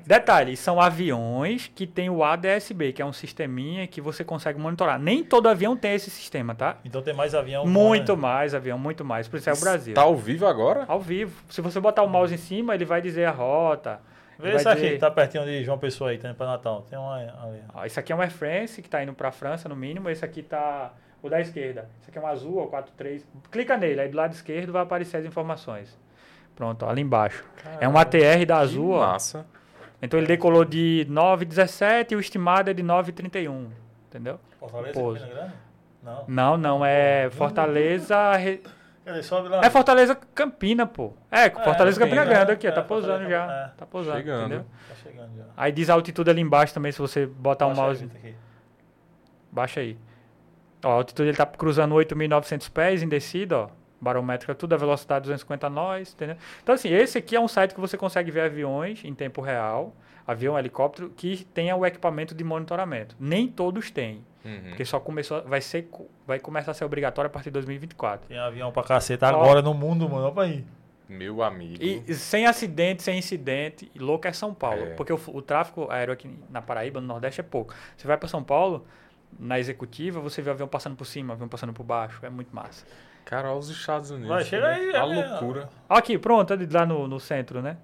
[0.06, 4.98] Detalhe, são aviões que tem o ADSB, que é um sisteminha que você consegue monitorar.
[4.98, 6.76] Nem todo avião tem esse sistema, tá?
[6.84, 7.66] Então tem mais avião.
[7.66, 8.20] Muito né?
[8.20, 9.26] mais avião, muito mais.
[9.28, 9.94] Por isso é o Brasil.
[9.94, 10.84] Tá ao vivo agora?
[10.86, 11.42] Ao vivo.
[11.48, 14.00] Se você botar o mouse em cima, ele vai dizer a rota.
[14.39, 16.82] Vê isso aqui, dizer- que tá pertinho de João Pessoa aí, tá indo pra Natal.
[16.89, 17.62] Tem uma ali.
[17.74, 20.09] Ó, esse aqui é um Air France, que tá indo pra França, no mínimo.
[20.09, 20.93] Esse aqui tá
[21.23, 21.89] o da esquerda.
[22.01, 23.27] Esse aqui é um azul, ó, 43.
[23.51, 25.98] Clica nele, aí do lado esquerdo vai aparecer as informações.
[26.55, 27.44] Pronto, ó, ali embaixo.
[27.81, 29.01] É um ATR da Azul, ó.
[29.01, 29.44] massa.
[30.01, 33.66] Então ele decolou de 9,17 e o estimado é de 9,31.
[34.09, 34.39] Entendeu?
[34.60, 35.20] Fortaleza, Pouso.
[35.20, 35.55] Campina Grande?
[36.02, 36.24] Não.
[36.28, 38.32] Não, não, é Fortaleza.
[38.36, 38.62] Re-
[39.09, 39.22] Cadê?
[39.22, 39.60] Sobe lá.
[39.64, 41.12] É Fortaleza Campina, pô.
[41.30, 42.70] É, Fortaleza Campina, Campina Grande aqui, ó.
[42.70, 43.52] é, Tá pousando Fortaleza, já.
[43.52, 43.70] é.
[43.78, 44.40] Tá pousando, Chegando.
[44.47, 44.66] entendeu?
[44.89, 45.44] Tá chegando já.
[45.56, 48.10] Aí diz a altitude ali embaixo também, se você botar o Baixa mouse.
[48.22, 48.35] aí.
[49.51, 49.97] Baixa aí.
[50.85, 53.68] Ó, a altitude ele tá cruzando 8.900 pés em descida, ó.
[54.01, 56.36] Barométrica, tudo a velocidade 250 nós, entendeu?
[56.62, 59.93] Então, assim, esse aqui é um site que você consegue ver aviões em tempo real,
[60.24, 63.16] avião, helicóptero, que tenha o equipamento de monitoramento.
[63.18, 64.68] Nem todos têm, Uhum.
[64.68, 65.88] porque só começou, vai ser,
[66.26, 68.28] vai começar a ser obrigatório a partir de 2024.
[68.28, 70.32] Tem avião pra caceta agora no mundo, mano.
[70.32, 70.64] Pra aí.
[71.08, 71.82] Meu amigo.
[71.82, 74.82] E sem acidente, sem incidente, louco é São Paulo.
[74.82, 74.94] É.
[74.94, 77.74] Porque o, o tráfego aéreo aqui na Paraíba, no Nordeste, é pouco.
[77.96, 78.86] Você vai para São Paulo,
[79.38, 82.24] na executiva, você vê o avião passando por cima, avião passando por baixo.
[82.24, 82.86] É muito massa.
[83.24, 84.28] Cara, olha os Estados Unidos.
[84.28, 85.68] Vai, chega aí, A é, loucura.
[85.88, 87.78] Aqui, pronto, ali lá no, no centro, né?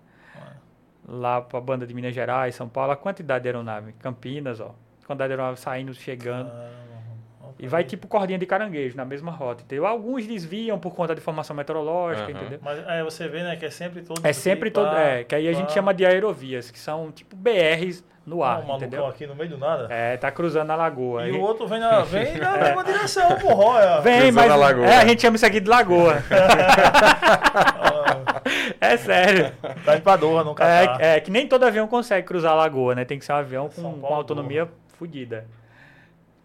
[1.07, 3.93] Lá pra banda de Minas Gerais, São Paulo, a quantidade de aeronave.
[3.95, 4.75] Campinas, ó.
[5.07, 6.49] Quantidade de aeronave saindo, chegando.
[6.51, 9.87] Caramba, E vai tipo cordinha de caranguejo, na mesma rota, entendeu?
[9.87, 12.41] Alguns desviam por conta de formação meteorológica, Aham.
[12.41, 12.59] entendeu?
[12.63, 14.21] Mas é, você vê, né, que é sempre todo.
[14.27, 14.95] É sempre todo.
[14.97, 18.63] É, que aí a gente chama de aerovias, que são tipo BRs no ar, um
[18.63, 19.07] malucão entendeu?
[19.07, 19.87] aqui no meio do nada.
[19.91, 21.23] É, tá cruzando a lagoa.
[21.23, 23.65] E Aí- o outro vem na, vem na mesma direção, porra.
[23.65, 24.01] olha.
[24.01, 24.51] Vem, Cruzando mas.
[24.51, 24.87] a lagoa.
[24.87, 26.23] É, a gente chama isso aqui de lagoa.
[28.81, 29.53] é sério.
[29.85, 31.01] Tá indo pra Doha, no Catar.
[31.01, 33.05] É, é que nem todo avião consegue cruzar a lagoa, né?
[33.05, 34.69] Tem que ser um avião com, Paulo, com autonomia
[35.09, 35.47] fodida.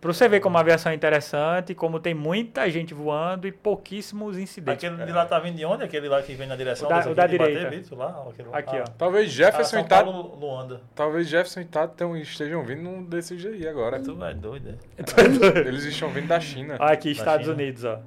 [0.02, 4.38] Pra você ver como a aviação é interessante, como tem muita gente voando e pouquíssimos
[4.38, 4.86] incidentes.
[4.90, 5.84] Aquele de lá tá vindo de onde?
[5.84, 7.70] Aquele lá que vem na direção O da- o aqui da bater, direita.
[7.70, 8.50] Vitor, lá, aquele.
[8.54, 8.84] Aqui, ó.
[8.98, 10.10] Talvez Ah, Jefferson São e Tato.
[10.12, 10.82] Paulo, Luanda.
[10.96, 14.00] Talvez Jefferson e Tato estejam vindo num desses aí agora.
[14.02, 14.74] Tu é doido, é?
[15.68, 16.76] Eles estão vindo da China.
[16.80, 17.56] Aqui, Da Estados China.
[17.58, 18.00] Unidos, ó.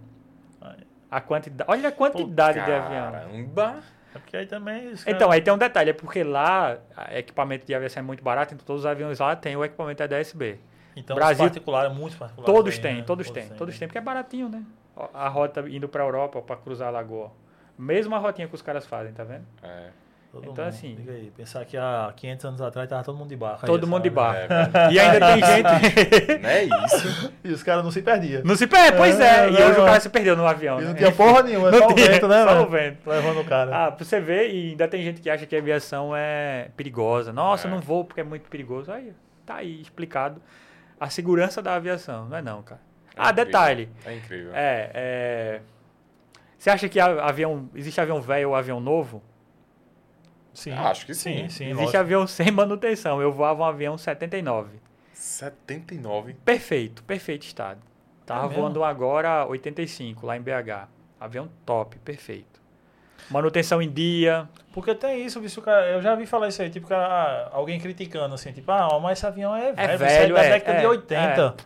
[1.10, 3.12] A quantidade, olha a quantidade de avião.
[3.12, 3.80] Caramba.
[4.14, 4.88] É porque aí também...
[4.88, 6.78] os Então, aí tem um detalhe, é porque lá
[7.12, 10.58] equipamento de aviação é muito barato, então todos os aviões lá têm o equipamento ADS-B.
[10.94, 12.54] Então, Brasil- os particulares, muitos particulares.
[12.54, 13.02] Todos têm, né?
[13.02, 14.62] todos têm, todos têm, porque é baratinho, né?
[15.14, 17.32] A rota indo pra Europa pra cruzar a lagoa.
[17.78, 19.46] Mesma rotinha que os caras fazem, tá vendo?
[19.62, 19.88] É.
[20.32, 20.68] Todo Então, mundo.
[20.74, 23.66] assim- Diga aí, pensar que há 500 anos atrás tava todo mundo de barco.
[23.66, 24.48] Todo mundo de hora.
[24.48, 24.78] barco.
[24.78, 24.92] É.
[24.92, 26.40] E ainda tem gente.
[26.42, 27.32] Não é isso.
[27.44, 28.42] E os caras não se perdiam.
[28.42, 29.44] Não se perde, pois é.
[29.44, 30.80] É, E hoje o cara se perdeu no avião.
[30.80, 30.96] E não né?
[30.98, 33.10] tinha porra nenhuma, Não só o tinha, vento, né, Só o vento.
[33.10, 33.86] Levando o cara.
[33.86, 37.30] Ah, pra você ver, e ainda tem gente que acha que a aviação é perigosa.
[37.30, 37.70] Nossa, É.
[37.70, 38.90] não vou porque é muito perigoso.
[38.90, 39.12] Aí,
[39.44, 40.40] tá aí explicado
[40.98, 42.26] a segurança da aviação.
[42.30, 42.80] Não é não, cara.
[43.14, 43.44] É ah, incrível.
[43.44, 43.88] detalhe.
[44.06, 44.50] É incrível.
[44.54, 45.60] É, é...
[46.56, 49.22] Você acha que avião, existe avião velho ou avião novo?
[50.54, 50.72] Sim.
[50.72, 51.42] Ah, acho que sim.
[51.42, 51.98] Sim, sim, existe lógico.
[51.98, 53.20] avião sem manutenção.
[53.22, 54.80] Eu voava um avião 79.
[55.12, 56.34] 79.
[56.44, 57.80] Perfeito, perfeito estado.
[58.26, 58.62] Tava É mesmo?
[58.62, 60.88] voando agora 85, lá em BH.
[61.20, 62.60] Avião top, perfeito.
[63.30, 64.48] Manutenção em dia.
[64.72, 68.34] Porque tem isso, bicho, cara, eu já vi falar isso aí, tipo, cara, alguém criticando,
[68.34, 70.84] assim, tipo, ah, mas esse avião é velho, isso aí velho, da é, década de
[70.84, 71.56] é, 80.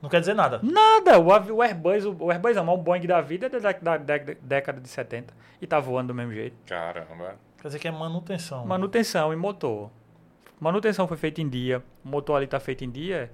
[0.00, 0.60] Não quer dizer nada.
[0.62, 1.18] Nada.
[1.18, 4.16] O, o Airbus, o, o Airbus não, o Boeing da vida é da, da- da
[4.40, 6.56] década de 70 e tá voando do mesmo jeito.
[6.66, 7.34] Caramba.
[7.60, 8.64] Quer dizer que é manutenção.
[8.66, 9.90] Manutenção e motor.
[10.58, 11.82] Manutenção foi feita em dia.
[12.04, 13.30] O motor ali tá feito em dia.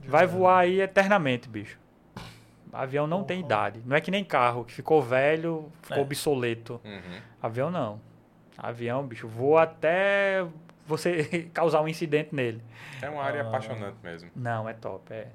[0.00, 1.78] Vai voar aí eternamente, bicho.
[2.72, 3.82] Avião não tem idade.
[3.84, 6.00] Não é que nem carro, que ficou velho, ficou É.
[6.00, 6.80] obsoleto.
[6.84, 7.20] Uhum.
[7.42, 8.00] Avião não.
[8.56, 10.46] Avião, bicho, voa até
[10.86, 12.62] você causar um incidente nele.
[13.02, 13.48] É uma área Ah.
[13.48, 14.30] apaixonante mesmo.
[14.36, 15.12] Não, é top.
[15.12, 15.28] É.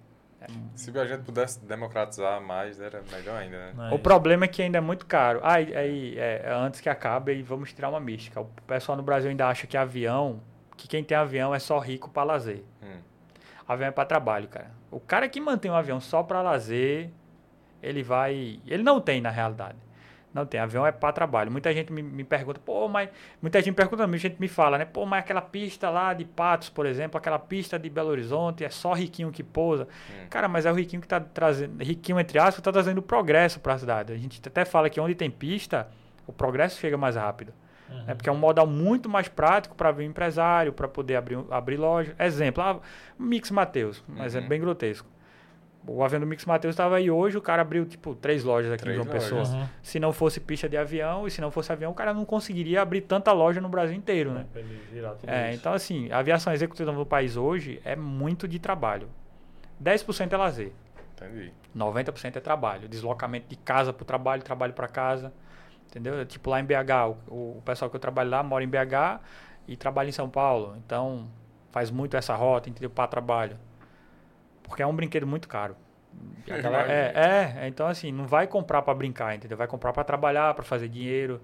[0.46, 3.90] é Se a gente pudesse democratizar mais, era melhor ainda, né?
[3.92, 5.40] É O problema é que ainda é muito caro.
[5.44, 8.42] Ah, aí, é, antes que acabe, aí vamos tirar uma mística.
[8.42, 10.42] O pessoal no Brasil ainda acha que avião,
[10.78, 12.64] que quem tem avião é só rico para lazer.
[12.82, 13.00] Hum.
[13.68, 14.72] Avião é para trabalho, cara.
[14.92, 17.10] O cara que mantém um avião só para lazer,
[17.82, 18.60] ele vai.
[18.66, 19.85] Ele não tem, na realidade.
[20.36, 20.60] Não tem.
[20.60, 21.50] Avião é para trabalho.
[21.50, 23.10] Muita gente me, me pergunta, pô, mas.
[23.42, 24.84] Muita gente me pergunta, muita gente me fala, né?
[24.84, 28.70] Pô, mas aquela pista lá de Patos, por exemplo, aquela pista de Belo Horizonte, é
[28.70, 29.88] só riquinho que pousa.
[30.12, 30.26] Hum.
[30.30, 31.82] Cara, mas é o riquinho que tá trazendo.
[31.82, 34.12] Riquinho, entre aspas, tá trazendo progresso para a cidade.
[34.12, 35.88] A gente até fala que onde tem pista,
[36.28, 37.54] o progresso chega mais rápido.
[37.90, 38.04] Uhum.
[38.08, 41.78] É porque é um modal muito mais prático para vir empresário, para poder abrir, abrir
[41.78, 42.14] loja.
[42.20, 42.80] Exemplo, ah,
[43.18, 44.26] Mix Mateus, um Uhum.
[44.26, 45.08] exemplo bem grotesco.
[45.88, 48.84] O avião do Mix Mateus estava aí hoje, o cara abriu tipo três lojas aqui
[48.84, 49.44] Três em João Pessoa.
[49.44, 49.68] Uhum.
[49.84, 52.82] Se não fosse pista de avião e se não fosse avião, o cara não conseguiria
[52.82, 54.46] abrir tanta loja no Brasil inteiro, né?
[55.28, 59.10] É, então assim, a aviação executiva no país hoje é muito de trabalho.
[59.84, 60.72] 10% é lazer.
[61.16, 61.54] Entendi.
[61.76, 62.88] 90% é trabalho.
[62.88, 65.34] Deslocamento de casa para o trabalho, trabalho para casa.
[65.88, 66.26] Entendeu?
[66.26, 69.22] Tipo lá em BH, o, o pessoal que eu trabalho lá mora em BH
[69.68, 70.76] e trabalha em São Paulo.
[70.86, 71.28] Então
[71.72, 72.90] faz muito essa rota, entendeu?
[72.90, 73.58] Para trabalho.
[74.68, 75.76] Porque é um brinquedo muito caro.
[76.48, 76.92] Galera- imagino.
[76.92, 79.58] é, é, então assim, não vai comprar para brincar, entendeu?
[79.58, 81.42] Vai comprar para trabalhar, para fazer dinheiro,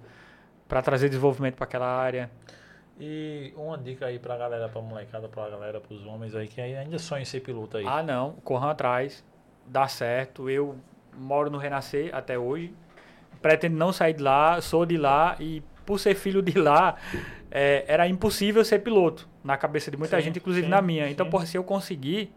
[0.68, 2.30] para trazer desenvolvimento para aquela área.
[2.99, 6.99] E uma dica aí pra galera, pra molecada, pra galera, pros homens aí, que ainda
[6.99, 7.85] sonham em ser piloto aí.
[7.88, 9.26] Ah, não, corram atrás,
[9.65, 10.49] dá certo.
[10.49, 10.77] Eu
[11.18, 12.73] moro no Renascer até hoje,
[13.41, 16.95] pretendo não sair de lá, sou de lá e por ser filho de lá,
[17.49, 21.10] é, era impossível ser piloto na cabeça de muita Sim, gente, inclusive sim, na minha.
[21.10, 21.31] Então, sim.
[21.31, 22.31] porra, se eu conseguir,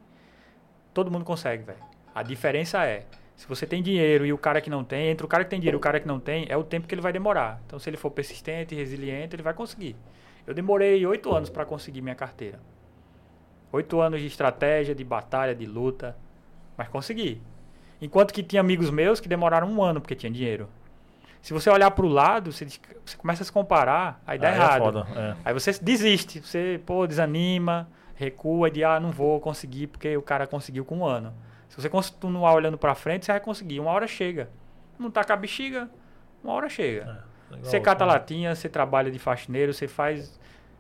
[0.94, 1.78] todo mundo consegue, velho.
[2.14, 3.04] A diferença é,
[3.36, 5.58] se você tem dinheiro e o cara que não tem, entre o cara que tem
[5.58, 7.60] dinheiro e o cara que não tem, é o tempo que ele vai demorar.
[7.66, 9.96] Então, se ele for persistente, resiliente, ele vai conseguir.
[10.46, 12.60] Eu demorei oito anos para conseguir minha carteira.
[13.72, 16.16] Oito anos de estratégia, de batalha, de luta.
[16.76, 17.42] Mas consegui.
[18.00, 20.68] Enquanto que tinha amigos meus que demoraram um ano porque tinha dinheiro.
[21.42, 22.66] Se você olhar para o lado, você,
[23.04, 24.82] você começa a se comparar, aí dá Aí é errado.
[24.82, 25.36] foda, é.
[25.44, 30.46] Aí você desiste, você, pô, desanima, recua de, ah, não vou conseguir porque o cara
[30.46, 31.32] conseguiu com um ano.
[31.68, 33.80] Se você continuar olhando pra frente, você vai conseguir.
[33.80, 34.48] Uma hora chega.
[34.98, 35.90] Não tá com a bexiga,
[36.42, 37.00] uma hora chega.
[37.50, 38.12] É, igual Você cata né?
[38.12, 40.38] latinha, você trabalha de faxineiro, você faz.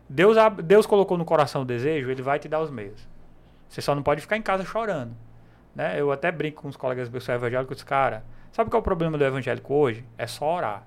[0.08, 3.08] Deus, Deus colocou no coração o desejo, ele vai te dar os meios.
[3.68, 5.16] Você só não pode ficar em casa chorando.
[5.74, 6.00] Né?
[6.00, 9.24] Eu até brinco com os colegas meus evangélicos, cara, sabe qual é o problema do
[9.24, 10.04] evangélico hoje?
[10.16, 10.86] É só orar.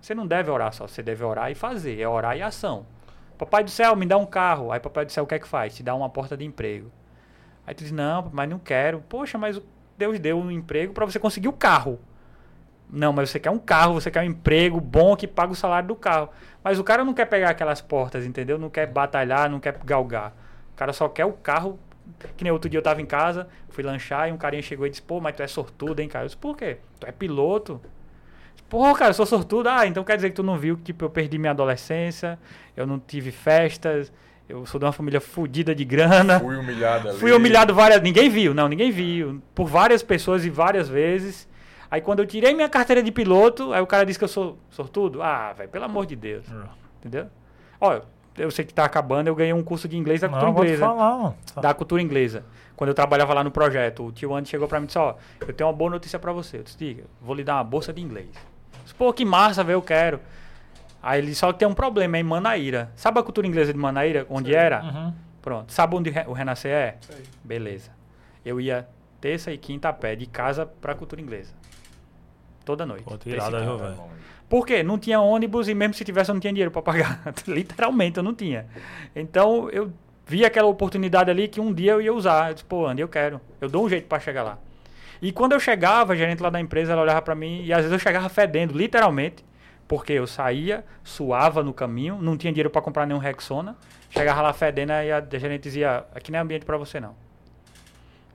[0.00, 2.86] Você não deve orar só, você deve orar e fazer, é orar e ação.
[3.38, 4.72] Papai do céu, me dá um carro.
[4.72, 5.74] Aí papai do céu o que é que faz?
[5.74, 6.90] Te dá uma porta de emprego.
[7.66, 9.02] Aí tu diz, não, mas não quero.
[9.08, 9.60] Poxa, mas
[9.98, 11.98] Deus deu um emprego para você conseguir o carro.
[12.88, 15.88] Não, mas você quer um carro, você quer um emprego bom que paga o salário
[15.88, 16.28] do carro.
[16.62, 18.58] Mas o cara não quer pegar aquelas portas, entendeu?
[18.58, 20.32] Não quer batalhar, não quer galgar.
[20.72, 21.78] O cara só quer o carro.
[22.36, 24.90] Que nem outro dia eu tava em casa, fui lanchar e um carinha chegou e
[24.90, 26.24] disse: Pô, mas tu é sortudo, hein, cara?
[26.24, 26.78] Eu disse: Por quê?
[27.00, 27.80] Tu é piloto?
[28.68, 29.68] Pô, cara, eu sou sortudo.
[29.68, 32.38] Ah, então quer dizer que tu não viu que tipo, eu perdi minha adolescência,
[32.76, 34.12] eu não tive festas,
[34.48, 36.40] eu sou de uma família fodida de grana.
[36.40, 37.18] Fui humilhado ali.
[37.18, 38.00] Fui humilhado várias.
[38.00, 39.40] Ninguém viu, não, ninguém viu.
[39.54, 41.48] Por várias pessoas e várias vezes.
[41.90, 44.58] Aí quando eu tirei minha carteira de piloto, aí o cara disse que eu sou
[44.70, 45.22] sortudo.
[45.22, 46.44] Ah, velho, pelo amor de Deus.
[46.50, 46.68] É.
[47.00, 47.26] Entendeu?
[47.80, 48.00] Ó,
[48.36, 50.86] eu sei que tá acabando, eu ganhei um curso de inglês da cultura Não, inglesa.
[50.86, 51.36] falar, mano.
[51.60, 52.44] Da cultura inglesa.
[52.76, 55.14] Quando eu trabalhava lá no projeto, o tio Andy chegou pra mim e disse, ó,
[55.40, 56.58] eu tenho uma boa notícia pra você.
[56.58, 58.28] Eu disse, diga, vou lhe dar uma bolsa de inglês.
[58.86, 60.20] Disse, Pô, que massa, velho, eu quero.
[61.02, 62.90] Aí ele só que tem um problema, é em Manaíra.
[62.96, 64.82] Sabe a cultura inglesa de Manaíra, onde era?
[64.82, 65.14] Uhum.
[65.42, 65.72] Pronto.
[65.72, 66.96] Sabe onde o Renascer é?
[67.00, 67.22] Sei.
[67.44, 67.90] Beleza.
[68.44, 68.88] Eu ia
[69.20, 71.52] terça e quinta a pé, de casa pra cultura inglesa.
[72.64, 73.04] Toda noite.
[73.04, 73.96] Pô, tirada, viu, velho?
[74.48, 74.82] Por quê?
[74.82, 77.20] Não tinha ônibus e mesmo se tivesse eu não tinha dinheiro para pagar.
[77.46, 78.66] Literalmente eu não tinha.
[79.14, 79.92] Então eu
[80.26, 82.50] vi aquela oportunidade ali que um dia eu ia usar.
[82.50, 83.40] Eu disse, pô, Andy, eu quero.
[83.60, 84.58] Eu dou um jeito para chegar lá.
[85.20, 87.78] E quando eu chegava, a gerente lá da empresa, ela olhava para mim e às
[87.78, 89.44] vezes eu chegava fedendo, literalmente,
[89.88, 93.76] porque eu saía, suava no caminho, não tinha dinheiro para comprar nenhum Rexona.
[94.10, 97.14] Chegava lá fedendo e a gerente dizia: aqui não é ambiente para você não.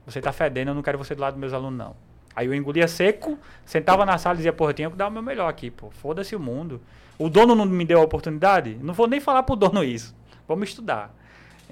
[0.06, 1.96] Você tá fedendo, eu não quero você do lado dos meus alunos não.
[2.34, 5.10] Aí eu engolia seco, sentava na sala e dizia, porra, eu tenho que dar o
[5.10, 5.90] meu melhor aqui, pô.
[5.90, 6.80] Foda-se o mundo.
[7.18, 8.78] O dono não me deu a oportunidade?
[8.80, 10.14] Não vou nem falar pro dono isso.
[10.48, 11.14] Vamos estudar.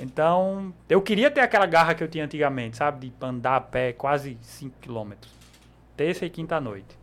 [0.03, 3.09] Então, eu queria ter aquela garra que eu tinha antigamente, sabe?
[3.09, 5.33] De andar a pé quase 5 quilômetros.
[5.97, 6.99] Terça e quinta noite.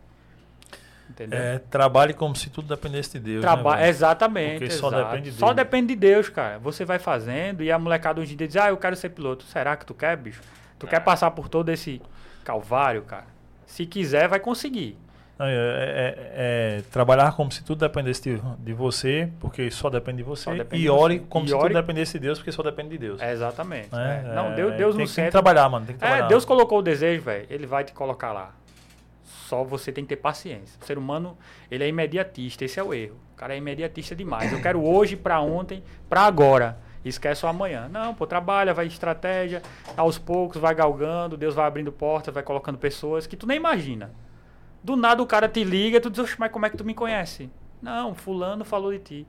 [1.10, 1.40] Entendeu?
[1.40, 3.42] É, trabalhe como se tudo dependesse de Deus.
[3.42, 4.60] Traba né, exatamente.
[4.60, 5.06] Porque só exato.
[5.06, 5.56] depende de Só Deus.
[5.56, 6.60] depende de Deus, cara.
[6.60, 9.46] Você vai fazendo e a molecada hoje em dia diz: Ah, eu quero ser piloto.
[9.46, 10.42] Será que tu quer, bicho?
[10.78, 10.90] Tu É.
[10.90, 12.02] quer passar por todo esse
[12.44, 13.26] calvário, cara?
[13.66, 14.98] Se quiser, vai conseguir.
[15.40, 20.24] É, é- é trabalhar como se tudo dependesse de, de você, porque só depende de
[20.24, 20.52] você.
[20.56, 22.98] Depende e ore como E se ore- tudo dependesse de Deus, porque só depende de
[22.98, 23.22] Deus.
[23.22, 23.94] É, exatamente.
[23.94, 24.26] né?
[24.26, 24.36] é.
[24.36, 25.86] Não, É, Deus, Deus tem, no que- tem que trabalhar, mano.
[25.86, 26.28] Tem que trabalhar.
[26.28, 27.46] Deus colocou o desejo, velho.
[27.50, 28.52] Ele vai te colocar lá.
[29.24, 30.78] Só você tem que ter paciência.
[30.82, 31.38] O ser humano,
[31.72, 32.66] ele é imediatista.
[32.66, 33.16] Esse é o erro.
[33.34, 34.52] O cara é imediatista demais.
[34.52, 36.78] Eu quero hoje, pra ontem, pra agora.
[37.06, 37.88] Esquece o amanhã.
[37.90, 39.62] Não, pô, trabalha, vai estratégia,
[39.96, 44.12] aos poucos, vai galgando, Deus vai abrindo portas, vai colocando pessoas que tu nem imagina.
[44.88, 46.94] Do nada o cara te liga, tu diz, "Oxe, mas como é que tu me
[46.94, 47.50] conhece?
[47.82, 49.28] Não, fulano falou de ti.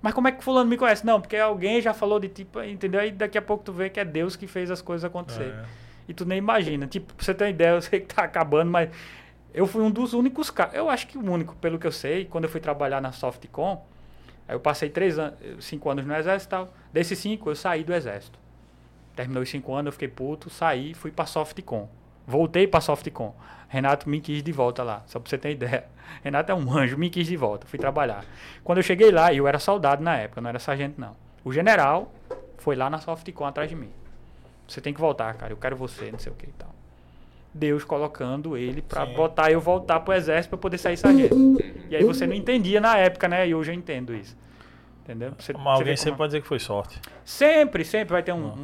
[0.00, 1.04] Mas como é que fulano me conhece?
[1.04, 3.04] Não, porque alguém já falou de ti, entendeu?
[3.04, 5.52] E daqui a pouco tu vê que é Deus que fez as coisas acontecer.
[5.52, 5.64] É.
[6.08, 6.86] E tu nem imagina.
[6.86, 8.88] Tipo, pra você ter uma ideia, eu sei que tá acabando, mas
[9.52, 10.72] eu fui um dos únicos caras.
[10.72, 13.84] Eu acho que o único, pelo que eu sei, quando eu fui trabalhar na Softcom,
[14.48, 16.72] aí eu passei três anos, cinco anos no exército e tal.
[16.90, 18.38] Desses cinco, eu saí do exército.
[19.14, 21.86] Terminou os cinco anos, eu fiquei puto, saí, fui pra Softcom.
[22.26, 23.34] Voltei pra Softcom.
[23.70, 25.84] Renato me quis de volta lá, só pra você ter ideia.
[26.24, 28.24] Renato é um anjo, me quis de volta, fui trabalhar.
[28.64, 31.16] Quando eu cheguei lá, eu era soldado na época, não era sargento não.
[31.44, 32.12] O general
[32.58, 33.90] foi lá na Softcom atrás de mim.
[34.68, 35.52] Você tem que voltar, cara.
[35.52, 36.68] Eu quero você, não sei o que e tal.
[37.54, 39.14] Deus colocando ele pra Sim.
[39.14, 41.34] botar eu voltar pro exército pra poder sair sargento.
[41.88, 43.48] E aí você não entendia na época, né?
[43.48, 44.36] E hoje eu entendo isso.
[45.02, 45.32] Entendeu?
[45.38, 47.00] Você, Mas alguém sempre como- pode dizer que foi sorte.
[47.24, 48.52] Sempre, sempre vai ter um, Ah.
[48.54, 48.60] um,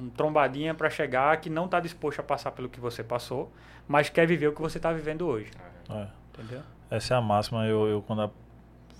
[0.00, 3.50] um- um trombadinha pra chegar que não tá disposto a passar pelo que você passou,
[3.88, 5.50] mas quer viver o que você tá vivendo hoje.
[5.90, 6.06] É.
[6.34, 6.60] Entendeu?
[6.90, 7.66] Essa é a máxima.
[7.66, 8.30] Eu, eu quando a-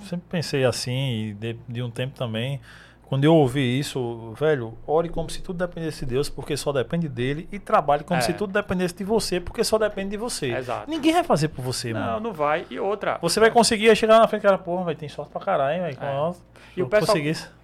[0.05, 2.61] sempre pensei assim, e de, de um tempo também.
[3.07, 7.09] Quando eu ouvi isso, velho, ore como se tudo dependesse de Deus, porque só depende
[7.09, 8.21] dele, e trabalhe como É.
[8.21, 10.53] se tudo dependesse de você, porque só depende de você.
[10.53, 10.91] Exato.
[10.91, 12.21] Ninguém vai fazer por você, Não, mano.
[12.21, 12.67] não vai.
[12.69, 13.17] E outra.
[13.23, 15.99] Você vai conseguir chegar na frente, cara, porra, vai tem sorte pra caralho, hein, velho.
[16.03, 16.35] É.
[16.77, 17.17] E o eu pessoal-.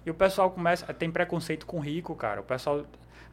[0.03, 0.91] E o pessoal começa.
[0.95, 2.41] Tem preconceito com rico, cara.
[2.41, 2.81] O pessoal.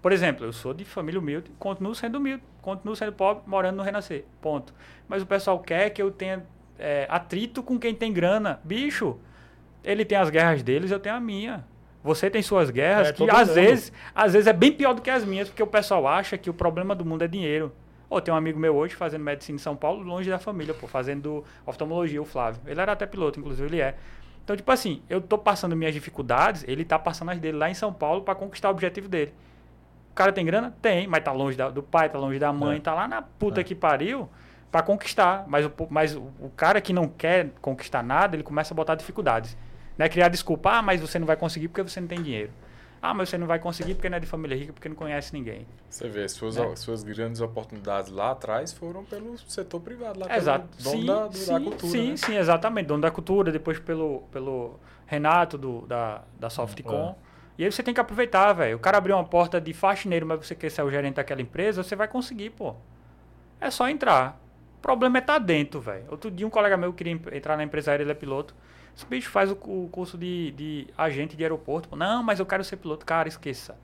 [0.03, 3.83] Por exemplo, eu sou de família humilde, continuo sendo humilde, continuo sendo pobre, morando no
[3.85, 4.25] Renascer.
[4.41, 4.75] Ponto.
[5.09, 6.45] Mas o pessoal quer que eu tenha
[6.77, 8.61] é, atrito com quem tem grana.
[8.65, 9.17] Bicho,
[9.85, 11.65] ele tem as guerras deles, eu tenho a minha.
[12.03, 13.55] Você tem suas guerras, É, que às mundo.
[13.55, 16.51] vezes, às vezes é bem pior do que as minhas, porque o pessoal acha que
[16.51, 17.73] o problema do mundo é dinheiro.
[18.11, 20.89] Ô, tem um amigo meu hoje fazendo medicina em São Paulo, longe da família, pô,
[20.89, 22.61] fazendo oftalmologia, o Flávio.
[22.67, 23.95] Ele era até piloto, inclusive ele é.
[24.43, 27.75] Então, tipo assim, eu tô passando minhas dificuldades, ele tá passando as dele lá em
[27.75, 29.33] São Paulo para conquistar o objetivo dele.
[30.13, 30.75] O cara tem grana?
[30.83, 32.81] Tem, mas tá longe da- do pai, tá longe da mãe, É.
[32.81, 33.65] tá lá na puta É.
[33.65, 34.29] que pariu
[34.71, 35.45] para conquistar.
[35.49, 38.95] Mas, o, mas o, o cara que não quer conquistar nada, ele começa a botar
[38.95, 39.57] dificuldades.
[39.97, 40.09] Né?
[40.09, 42.51] Criar desculpa, ah, mas você não vai conseguir porque você não tem dinheiro.
[43.01, 45.33] Ah, mas você não vai conseguir porque não é de família rica, porque não conhece
[45.33, 45.67] ninguém.
[45.89, 46.77] Você vê, suas, Né?
[46.77, 50.69] suas grandes oportunidades lá atrás foram pelo setor privado, lá Exato.
[50.77, 51.93] pelo dono sim, da, do- sim, da cultura.
[51.93, 52.17] sim, né?
[52.17, 52.87] sim, exatamente.
[52.87, 57.17] Dono da cultura, depois pelo, pelo Renato do, da, da Softcom.
[57.29, 57.32] É.
[57.59, 58.77] E aí você tem que aproveitar, velho.
[58.77, 61.83] O cara abriu uma porta de faxineiro, mas você quer ser o gerente daquela empresa,
[61.83, 62.75] você vai conseguir, pô.
[63.61, 64.41] É só entrar.
[64.79, 66.05] O problema é estar dentro, velho.
[66.09, 68.55] Outro dia um colega meu queria entrar na empresa aérea, ele é piloto.
[68.97, 71.89] Esse bicho faz o, o curso de, de agente de aeroporto.
[71.89, 73.07] Pô, Não, mas eu quero ser piloto.
[73.07, 73.77] Cara, esqueça.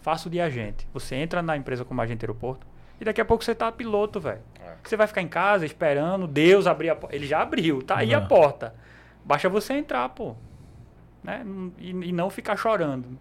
[0.00, 0.88] Faça o de agente.
[0.94, 2.66] Você entra na empresa como agente de aeroporto
[3.00, 4.40] e daqui a pouco você tá piloto, velho.
[4.60, 4.74] É.
[4.82, 7.14] Você vai ficar em casa esperando Deus abrir a porta.
[7.14, 8.28] Ele já abriu, tá aí a Não.
[8.28, 8.74] porta.
[9.24, 10.36] Basta você entrar, pô.
[11.26, 11.44] Né?
[11.76, 13.18] E, e não ficar chorando,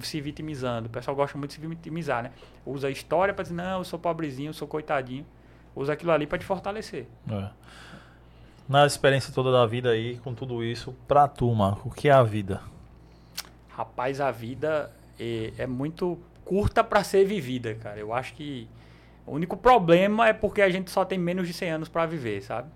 [0.00, 0.86] se vitimizando.
[0.86, 2.30] O pessoal gosta muito de se vitimizar, né?
[2.64, 5.26] Usa a história pra dizer, não, eu sou pobrezinho, eu sou coitadinho.
[5.74, 7.08] Usa aquilo ali pra te fortalecer.
[7.28, 7.50] É.
[8.68, 12.12] Na experiência toda da vida aí, com tudo isso, pra tu, Marco, o que é
[12.12, 12.60] a vida?
[13.70, 17.98] Rapaz, a vida é, é muito curta pra ser vivida, cara.
[17.98, 18.68] Eu acho que
[19.26, 22.40] o único problema é porque a gente só tem menos de 100 anos pra viver,
[22.40, 22.70] sabe?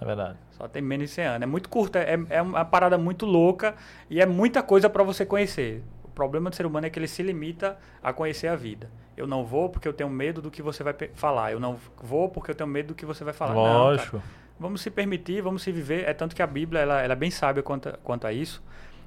[0.00, 0.36] É verdade.
[0.52, 1.42] Só tem menos de 100 anos.
[1.42, 3.74] É muito curta, é, é uma parada muito louca
[4.10, 5.82] e é muita coisa pra você conhecer.
[6.02, 8.88] O problema do ser humano é que ele se limita a conhecer a vida.
[9.16, 11.52] Eu não vou porque eu tenho medo do que você vai falar.
[11.52, 13.54] Eu não vou porque eu tenho medo do que você vai falar.
[13.54, 13.62] Não.
[13.62, 14.22] Lógico.
[14.58, 16.08] Vamos se permitir, vamos se viver.
[16.08, 18.62] É tanto que a Bíblia ela, ela é bem sábia quanto, a- quanto a isso,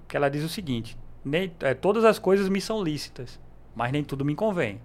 [0.08, 3.40] que ela diz o seguinte: nem, é, todas as coisas me são lícitas,
[3.76, 4.82] mas nem tudo me convém.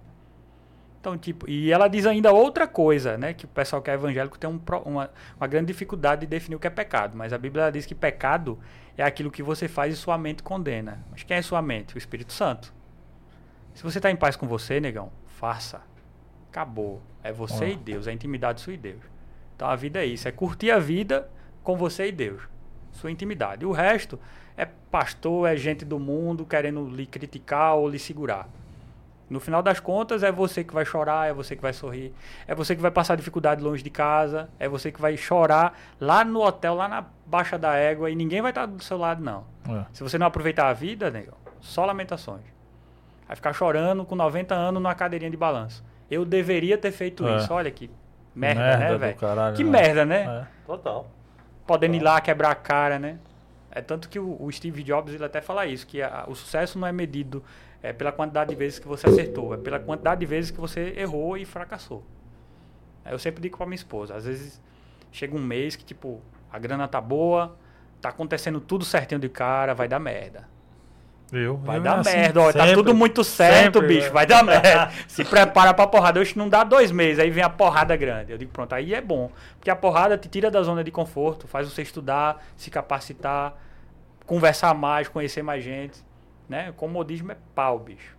[1.03, 3.33] Então, tipo, e ela diz ainda outra coisa, né?
[3.33, 6.59] Que o pessoal que é evangélico tem um uma, uma grande dificuldade de definir o
[6.59, 7.17] que é pecado.
[7.17, 8.57] Mas a Bíblia diz que pecado
[8.97, 11.03] é aquilo que você faz e sua mente condena.
[11.11, 11.93] Mas quem é sua mente?
[11.93, 12.73] O Espírito Santo.
[13.73, 15.81] Se você está em paz com você, negão, faça.
[16.49, 17.01] Acabou.
[17.21, 17.69] É você Ah.
[17.71, 19.01] e Deus, é intimidade sua e Deus.
[19.57, 21.29] Então a vida é isso, é curtir a vida
[21.61, 22.43] com você e Deus.
[22.93, 23.65] sua intimidade.
[23.65, 24.17] O resto
[24.55, 28.47] é pastor, é gente do mundo querendo lhe criticar ou lhe segurar.
[29.33, 32.13] No final das contas, é você que vai chorar, é você que vai sorrir,
[32.47, 36.23] é você que vai passar dificuldade longe de casa, é você que vai chorar lá
[36.23, 39.43] no hotel, lá na baixa da égua, e ninguém vai estar do seu lado, não.
[39.67, 39.85] É.
[39.91, 42.43] Se você não aproveitar a vida, nego, só lamentações.
[43.27, 45.83] Vai ficar chorando com 90 anos numa cadeirinha de balanço.
[46.11, 47.37] Eu deveria ter feito É.
[47.37, 47.51] isso.
[47.51, 47.89] Olha que
[48.35, 49.55] merda, Merda né, velho?
[49.55, 49.69] Que né?
[49.71, 50.23] merda, né?
[50.25, 51.07] É, total.
[51.65, 53.17] Podendo ir lá quebrar a cara, né?
[53.71, 56.77] É tanto que o, o Steve Jobs ele até fala isso, que a- o sucesso
[56.77, 57.43] não é medido
[57.83, 60.93] é, pela quantidade de vezes que você acertou, é pela quantidade de vezes que você
[60.97, 62.03] errou e fracassou.
[63.05, 64.61] Eu sempre digo pra minha esposa, às vezes
[65.11, 67.55] chega um mês que tipo, a grana tá boa,
[68.01, 70.47] tá acontecendo tudo certinho de cara, vai dar merda.
[71.31, 72.73] Eu, Vai eu dar assim, merda, ó, tá sempre.
[72.75, 74.13] tudo muito certo, Sempre, bicho, velho.
[74.13, 74.91] vai dar merda.
[75.07, 76.19] Se prepara pra porrada.
[76.19, 78.31] Hoje não dá dois meses, aí vem a porrada grande.
[78.31, 79.31] Eu digo, pronto, aí é bom.
[79.57, 83.55] Porque a porrada te tira da zona de conforto, faz você estudar, se capacitar,
[84.27, 86.03] conversar mais, conhecer mais gente.
[86.47, 86.71] Né?
[86.73, 88.15] Comodismo é pau, bicho.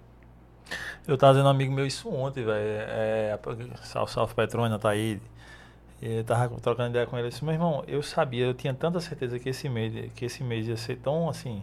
[1.07, 2.59] Eu tava dizendo um amigo meu isso ontem, velho.
[2.59, 3.39] É,
[3.83, 5.21] Salve, salve Petrônia, tá aí.
[6.01, 7.27] Eu tava trocando ideia com ele.
[7.27, 10.43] Eu disse, meu irmão, eu sabia, eu tinha tanta certeza que esse mês, que esse
[10.43, 11.63] mês ia ser tão assim,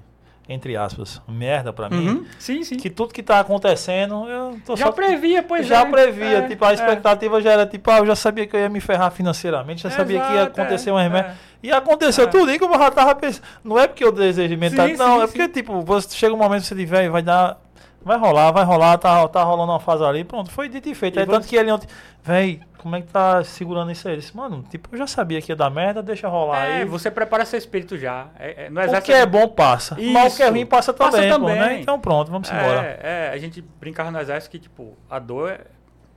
[0.50, 2.08] entre aspas, merda pra mim.
[2.10, 2.26] Uhum.
[2.38, 2.76] Sim, sim.
[2.78, 4.92] Que tudo que tá acontecendo, eu tô Já só.
[4.92, 5.86] previa, pois já é.
[5.86, 6.74] previa, É, tipo, a é.
[6.74, 9.90] expectativa já era tipo, ah, eu já sabia que eu ia me ferrar financeiramente, já
[9.92, 11.30] sabia que ia acontecer é, uma merda.
[11.30, 11.52] é.
[11.64, 12.28] E aconteceu É.
[12.28, 13.44] tudo isso que eu já tava pensando.
[13.64, 14.54] Não é porque eu desejo
[14.90, 15.50] Sim, não, sim, é porque, sim.
[15.52, 17.58] tipo, você chega um momento que você diz, velho, vai dar.
[18.04, 21.18] Vai rolar, vai rolar, tá, tá rolando uma fase ali, pronto, foi dito e feito.
[21.18, 21.88] E Aí tanto que ele ontem,
[22.24, 24.16] velho, como é que tá segurando isso aí?
[24.16, 26.86] Ele disse, mano, tipo, eu já sabia que ia dar merda, deixa rolar É, aí.
[26.86, 28.28] você prepara seu espírito já.
[28.40, 29.96] É, é, no O exército que é bom passa.
[29.96, 30.52] Mal o que é Isso.
[30.54, 31.60] ruim passa Passa também, pô, também.
[31.60, 31.80] né?
[31.80, 32.82] Então pronto, vamos embora.
[32.84, 35.62] É, é, a gente brincava no exército que, tipo, a dor é,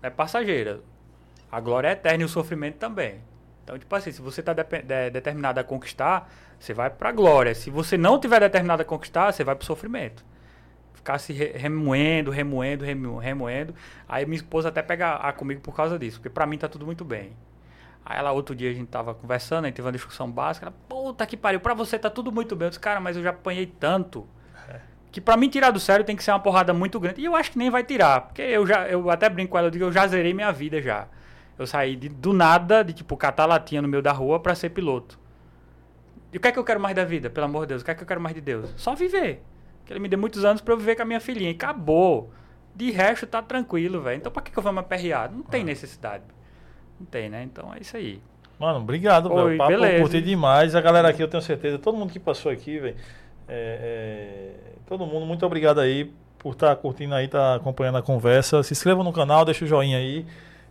[0.02, 0.80] é passageira.
[1.52, 3.16] A glória é eterna e o sofrimento também.
[3.62, 4.54] Então, tipo assim, se você está
[5.12, 7.54] determinado a conquistar, você vai pra glória.
[7.54, 10.24] Se você não tiver determinado a conquistar, você vai pro sofrimento.
[11.04, 13.74] Ficar se re- remoendo, remoendo, remo- remoendo.
[14.08, 16.86] Aí minha esposa até pega a comigo por causa disso, porque pra mim tá tudo
[16.86, 17.32] muito bem.
[18.06, 20.64] Aí ela, outro dia a gente tava conversando, aí teve uma discussão básica.
[20.66, 22.64] Ela, puta que pariu, pra você tá tudo muito bem.
[22.66, 24.26] Eu disse, cara, mas eu já apanhei tanto.
[25.12, 27.20] Que pra mim tirar do sério tem que ser uma porrada muito grande.
[27.20, 28.22] E eu acho que nem vai tirar.
[28.22, 30.80] Porque eu já, eu até brinco com ela, eu digo, eu já zerei minha vida
[30.80, 31.06] já.
[31.58, 34.70] Eu saí de- do nada, de tipo, catar latinha no meio da rua pra ser
[34.70, 35.18] piloto.
[36.32, 37.82] E o que é que eu quero mais da vida, pelo amor de Deus?
[37.82, 38.72] O que é que eu quero mais de Deus?
[38.78, 39.42] Só viver.
[39.84, 41.50] Que ele me dê muitos anos pra eu viver com a minha filhinha.
[41.50, 42.30] E acabou.
[42.74, 44.16] De resto, tá tranquilo, velho.
[44.16, 45.30] Então pra que, que eu vou me aperrear?
[45.30, 46.24] Não tem necessidade.
[46.98, 47.42] Não tem, né?
[47.42, 48.20] Então é isso aí.
[48.58, 49.58] Mano, obrigado, velho.
[49.58, 50.74] Papo eu curti demais.
[50.74, 52.96] A galera aqui, eu tenho certeza, todo mundo que passou aqui, velho.
[53.48, 58.62] é, é, todo mundo, muito obrigado aí por estar curtindo aí, tá acompanhando a conversa.
[58.62, 60.26] Se inscreva no canal, deixa o joinha aí.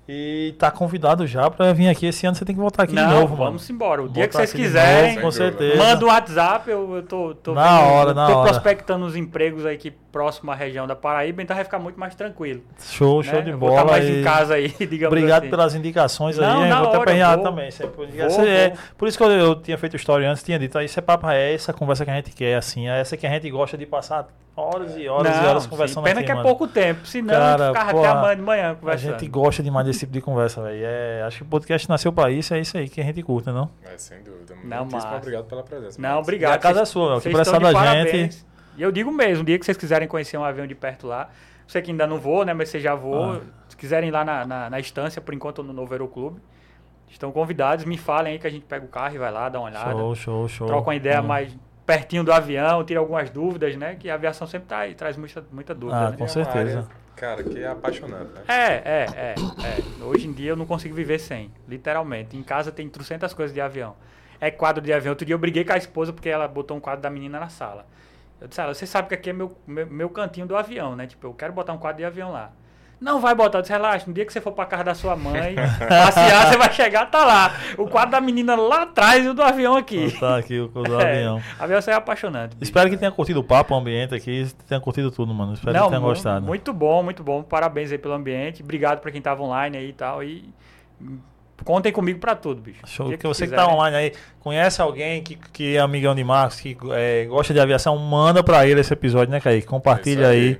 [0.08, 2.06] E tá convidado já pra vir aqui.
[2.06, 3.46] Esse ano você tem que voltar aqui não, de novo, mano.
[3.46, 4.04] vamos embora.
[4.04, 5.78] O dia que vocês quiserem, novo, com certeza.
[5.78, 8.50] Manda um WhatsApp, eu, eu tô, tô, Na hora, na tô hora.
[8.52, 12.14] prospectando os empregos aí que próximo à região da Paraíba, então vai ficar muito mais
[12.14, 12.62] tranquilo.
[12.80, 13.42] Show, show né?
[13.42, 13.98] de Eu Vou estar bola.
[13.98, 15.50] mais e em casa aí, digamos Obrigado assim.
[15.50, 16.70] pelas indicações Não, aí.
[16.72, 17.44] Vou hora, apanhar vou.
[17.44, 17.72] também.
[17.72, 18.78] Sempre, Vou, é, vou.
[18.96, 20.80] por isso que eu, eu tinha feito story antes, tinha dito.
[20.80, 22.88] Isso é papo, é essa conversa que a gente quer, assim.
[22.88, 25.70] É essa que a gente gosta de passar horas e horas e Não, horas sim,
[25.70, 26.48] conversando Pena aqui, que é mano.
[26.48, 29.12] pouco tempo, senão Cara, ficava pô, até amanhã de manhã A conversando.
[29.20, 30.80] gente gosta demais desse tipo de conversa, velho.
[30.84, 33.52] É, acho que o podcast nasceu pra isso, é isso aí que a gente curta,
[33.52, 33.68] não?
[33.84, 34.54] É, sem dúvida.
[34.64, 35.16] Não, massa.
[35.16, 36.00] obrigado pela presença.
[36.00, 36.52] Não, obrigado.
[36.52, 37.18] E a casa é sua, meu.
[37.18, 38.53] O que de da gente.
[38.78, 41.30] E eu digo mesmo, o dia que vocês quiserem conhecer um avião de perto lá,
[41.68, 42.54] sei que ainda não vou, né?
[42.54, 43.34] Mas vocês já vou.
[43.34, 43.42] Ah.
[43.70, 46.40] Se quiserem ir lá na, na, na estância, por enquanto no Novo Aeroclube,
[47.10, 47.86] estão convidados.
[47.86, 49.92] Me falem aí que a gente pega o carro e vai lá, dá uma olhada.
[49.92, 50.68] Show, show, show.
[50.68, 51.28] troca uma ideia Hum.
[51.28, 51.56] mais
[51.86, 53.96] pertinho do avião, tira algumas dúvidas, né?
[53.96, 56.18] Que a aviação sempre traz, traz muita, muita dúvida, Ah, né?
[56.18, 56.80] com É certeza.
[56.80, 58.42] área, cara, que é apaixonante, né?
[58.48, 60.04] É, é, é, é.
[60.06, 62.38] Hoje em dia eu não consigo viver sem, literalmente.
[62.38, 63.96] Em casa tem trocentas coisas de avião.
[64.40, 65.12] É quadro de avião.
[65.12, 67.50] Outro dia eu briguei com a esposa porque ela botou um quadro da menina na
[67.50, 67.86] sala.
[68.44, 71.08] Eu disse, ela, você sabe que aqui é meu, meu, meu cantinho do avião, né?
[71.08, 72.52] Tipo, eu quero botar um quadro de avião lá.
[73.00, 75.16] Não vai botar, eu disse, relaxa, no dia que você for pra casa da sua
[75.16, 75.56] mãe,
[75.88, 77.54] passear, você vai chegar, tá lá.
[77.78, 80.12] O quadro da menina lá atrás e o do avião aqui.
[80.20, 81.42] Tá aqui o do É, avião.
[81.58, 82.52] avião é apaixonante.
[82.56, 82.64] bicho.
[82.64, 84.46] Espero que tenha curtido o papo, o ambiente aqui.
[84.68, 85.54] Tenha curtido tudo, mano.
[85.54, 86.46] Espero que tenha gostado.
[86.46, 87.44] Muito bom, muito bom.
[87.44, 88.62] Parabéns aí pelo ambiente.
[88.62, 90.22] Obrigado pra quem tava online aí e tal.
[90.22, 90.50] E
[91.64, 92.82] contem comigo pra tudo, bicho.
[92.86, 93.08] Show.
[93.08, 93.66] Dia Que você que quiserem.
[93.66, 97.60] tá online aí, conhece alguém que, que é amigão de Marcos, que é, gosta de
[97.60, 99.68] aviação, manda pra ele esse episódio, né, Kaique?
[99.68, 100.48] Compartilha isso aí.
[100.50, 100.60] aí.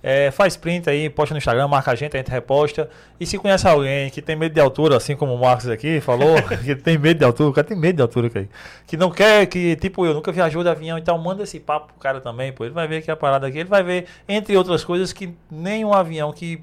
[0.00, 2.88] É, faz print aí, posta no Instagram, marca a gente, a gente reposta.
[3.18, 6.36] E se conhece alguém que tem medo de altura, assim como o Marcos aqui falou,
[6.64, 8.50] que tem medo de altura, o cara tem medo de altura, Kaique.
[8.86, 11.88] Que não quer, que tipo eu, nunca viajou de avião e tal, manda esse papo
[11.88, 12.64] pro cara também, pô.
[12.64, 15.92] Ele vai ver que a parada aqui, ele vai ver, entre outras coisas, que nenhum
[15.92, 16.62] avião que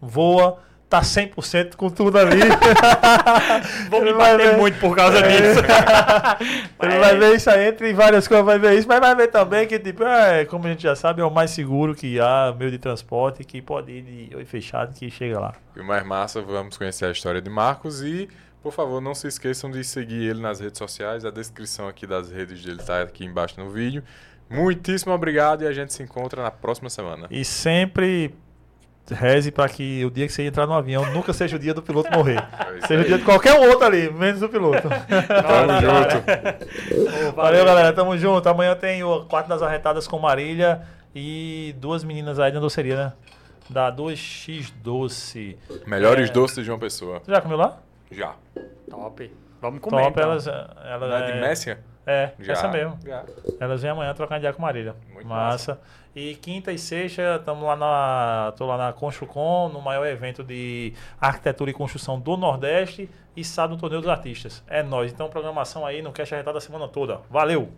[0.00, 0.58] voa
[0.90, 2.40] tá 100% com tudo ali.
[3.88, 4.56] Vou me Ele vai bater ver.
[4.58, 5.22] muito por causa É.
[5.28, 5.60] disso.
[6.82, 6.98] Ele É.
[6.98, 9.78] vai ver isso aí, entre várias coisas, vai ver isso, mas vai ver também que,
[9.78, 12.78] tipo, é, como a gente já sabe, é o mais seguro que há, meio de
[12.78, 15.54] transporte, que pode ir de olho fechado que chega lá.
[15.76, 18.28] E o mais massa, vamos conhecer a história de Marcos e,
[18.60, 21.24] por favor, não se esqueçam de seguir ele nas redes sociais.
[21.24, 24.02] A descrição aqui das redes dele tá aqui embaixo no vídeo.
[24.50, 27.28] Muitíssimo obrigado e a gente se encontra na próxima semana.
[27.30, 28.34] E sempre
[29.14, 31.82] reze para que o dia que você entrar no avião nunca seja o dia do
[31.82, 32.38] piloto morrer.
[32.82, 33.08] É Seja o aí.
[33.08, 34.88] dia de qualquer um outro ali, menos do piloto.
[34.88, 37.28] Tamo junto.
[37.28, 37.92] Ô, Valeu, galera.
[37.92, 38.48] Tamo junto.
[38.48, 40.82] Amanhã tem o quarto das arretadas com Marília
[41.14, 43.12] e duas meninas aí na doceria, né?
[43.68, 45.56] Da 2x Doce.
[45.86, 46.32] Melhores É.
[46.32, 47.20] doces de João Pessoa.
[47.24, 47.78] Você já comeu lá?
[48.10, 48.34] Já.
[48.88, 49.32] Top.
[49.62, 50.02] Vamos comer.
[50.02, 50.22] Top, então.
[50.30, 50.46] elas.
[50.46, 51.78] elas Não é de Messia?
[52.10, 52.52] É, Já.
[52.54, 52.98] essa mesmo.
[53.04, 53.24] Já.
[53.60, 54.96] Elas vêm amanhã trocar ideia com Marília.
[55.12, 55.80] Muito massa.
[56.14, 58.52] E quinta e sexta, estamos lá na.
[58.56, 63.08] tô lá na Construcom, no maior evento de arquitetura e construção do Nordeste.
[63.36, 64.60] E sábado no Torneio dos Artistas.
[64.66, 65.12] É nóis.
[65.12, 67.20] Então, programação aí no Cash Arretado a semana toda.
[67.30, 67.70] Valeu!